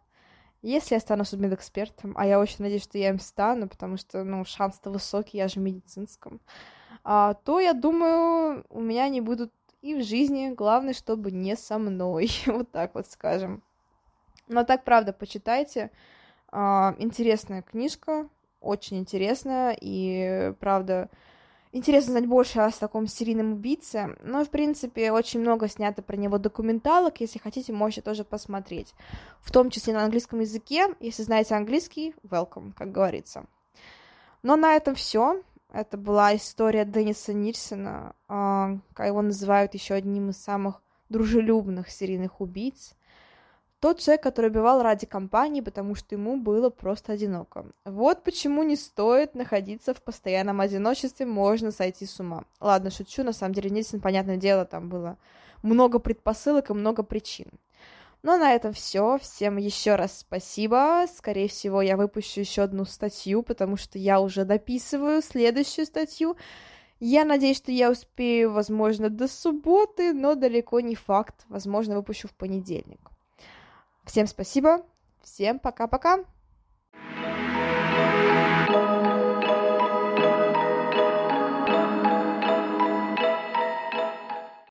если 0.63 0.95
я 0.95 0.99
стану 0.99 1.23
судмедэкспертом, 1.23 2.15
а 2.17 2.25
я 2.25 2.39
очень 2.39 2.63
надеюсь, 2.63 2.83
что 2.83 2.97
я 2.97 3.09
им 3.09 3.19
стану, 3.19 3.69
потому 3.69 3.97
что, 3.97 4.23
ну, 4.23 4.43
шанс-то 4.43 4.89
высокий, 4.89 5.37
я 5.37 5.47
же 5.47 5.59
в 5.59 5.63
медицинском, 5.63 6.41
а, 6.45 6.76
то, 7.03 7.59
я 7.59 7.73
думаю, 7.73 8.65
у 8.69 8.81
меня 8.81 9.05
они 9.05 9.21
будут 9.21 9.51
и 9.81 9.95
в 9.95 10.03
жизни, 10.03 10.53
главное, 10.53 10.93
чтобы 10.93 11.31
не 11.31 11.55
со 11.55 11.77
мной, 11.77 12.29
вот 12.47 12.71
так 12.71 12.95
вот 12.95 13.07
скажем. 13.07 13.63
Но 14.47 14.63
так, 14.63 14.83
правда, 14.83 15.13
почитайте. 15.13 15.91
А, 16.49 16.95
интересная 16.97 17.61
книжка, 17.61 18.29
очень 18.61 18.97
интересная, 18.97 19.77
и, 19.79 20.53
правда, 20.59 21.09
Интересно 21.73 22.13
знать 22.13 22.27
больше 22.27 22.59
о 22.59 22.71
таком 22.71 23.07
серийном 23.07 23.53
убийце. 23.53 24.15
Но, 24.23 24.43
в 24.43 24.49
принципе, 24.49 25.11
очень 25.11 25.41
много 25.41 25.67
снято 25.67 26.01
про 26.01 26.15
него 26.15 26.37
документалок. 26.37 27.19
Если 27.19 27.39
хотите, 27.39 27.73
можете 27.73 28.01
тоже 28.01 28.23
посмотреть. 28.23 28.93
В 29.41 29.51
том 29.51 29.69
числе 29.69 29.93
на 29.93 30.03
английском 30.03 30.39
языке. 30.39 30.95
Если 31.01 31.23
знаете 31.23 31.55
английский, 31.55 32.15
welcome, 32.23 32.73
как 32.73 32.91
говорится. 32.91 33.45
Но 34.43 34.55
на 34.55 34.75
этом 34.75 34.95
все. 34.95 35.43
Это 35.71 35.97
была 35.97 36.35
история 36.35 36.85
Денниса 36.85 37.33
Нильсона, 37.33 38.15
а, 38.27 38.77
как 38.93 39.07
его 39.07 39.21
называют 39.21 39.73
еще 39.73 39.95
одним 39.95 40.29
из 40.29 40.37
самых 40.37 40.81
дружелюбных 41.09 41.89
серийных 41.89 42.39
убийц. 42.41 42.93
Тот 43.79 43.99
человек, 43.99 44.23
который 44.23 44.49
убивал 44.49 44.81
ради 44.81 45.05
компании, 45.05 45.61
потому 45.61 45.93
что 45.93 46.15
ему 46.15 46.37
было 46.37 46.71
просто 46.71 47.13
одиноко. 47.13 47.65
Вот 47.85 48.23
почему 48.23 48.63
не 48.63 48.75
стоит 48.75 49.35
находиться 49.35 49.93
в 49.93 50.01
постоянном 50.01 50.61
одиночестве, 50.61 51.27
можно 51.27 51.71
сойти 51.71 52.07
с 52.07 52.19
ума. 52.19 52.45
Ладно, 52.59 52.89
шучу, 52.89 53.23
на 53.23 53.33
самом 53.33 53.53
деле, 53.53 53.69
Нильсон, 53.69 53.99
понятное 53.99 54.37
дело, 54.37 54.65
там 54.65 54.89
было 54.89 55.17
много 55.61 55.99
предпосылок 55.99 56.69
и 56.69 56.73
много 56.73 57.03
причин. 57.03 57.47
Ну, 58.27 58.33
а 58.33 58.37
на 58.37 58.53
этом 58.53 58.73
все. 58.73 59.17
Всем 59.19 59.55
еще 59.55 59.95
раз 59.95 60.19
спасибо. 60.19 61.05
Скорее 61.15 61.47
всего, 61.47 61.81
я 61.81 61.95
выпущу 61.95 62.41
еще 62.41 62.63
одну 62.63 62.83
статью, 62.83 63.41
потому 63.41 63.77
что 63.77 63.97
я 63.97 64.19
уже 64.19 64.43
дописываю 64.43 65.21
следующую 65.21 65.85
статью. 65.85 66.35
Я 66.99 67.23
надеюсь, 67.23 67.55
что 67.55 67.71
я 67.71 67.89
успею, 67.89 68.51
возможно, 68.51 69.09
до 69.09 69.29
субботы, 69.29 70.11
но 70.11 70.35
далеко 70.35 70.81
не 70.81 70.95
факт. 70.95 71.45
Возможно, 71.47 71.95
выпущу 71.95 72.27
в 72.27 72.33
понедельник. 72.33 72.99
Всем 74.03 74.27
спасибо. 74.27 74.85
Всем 75.23 75.57
пока-пока. 75.57 76.25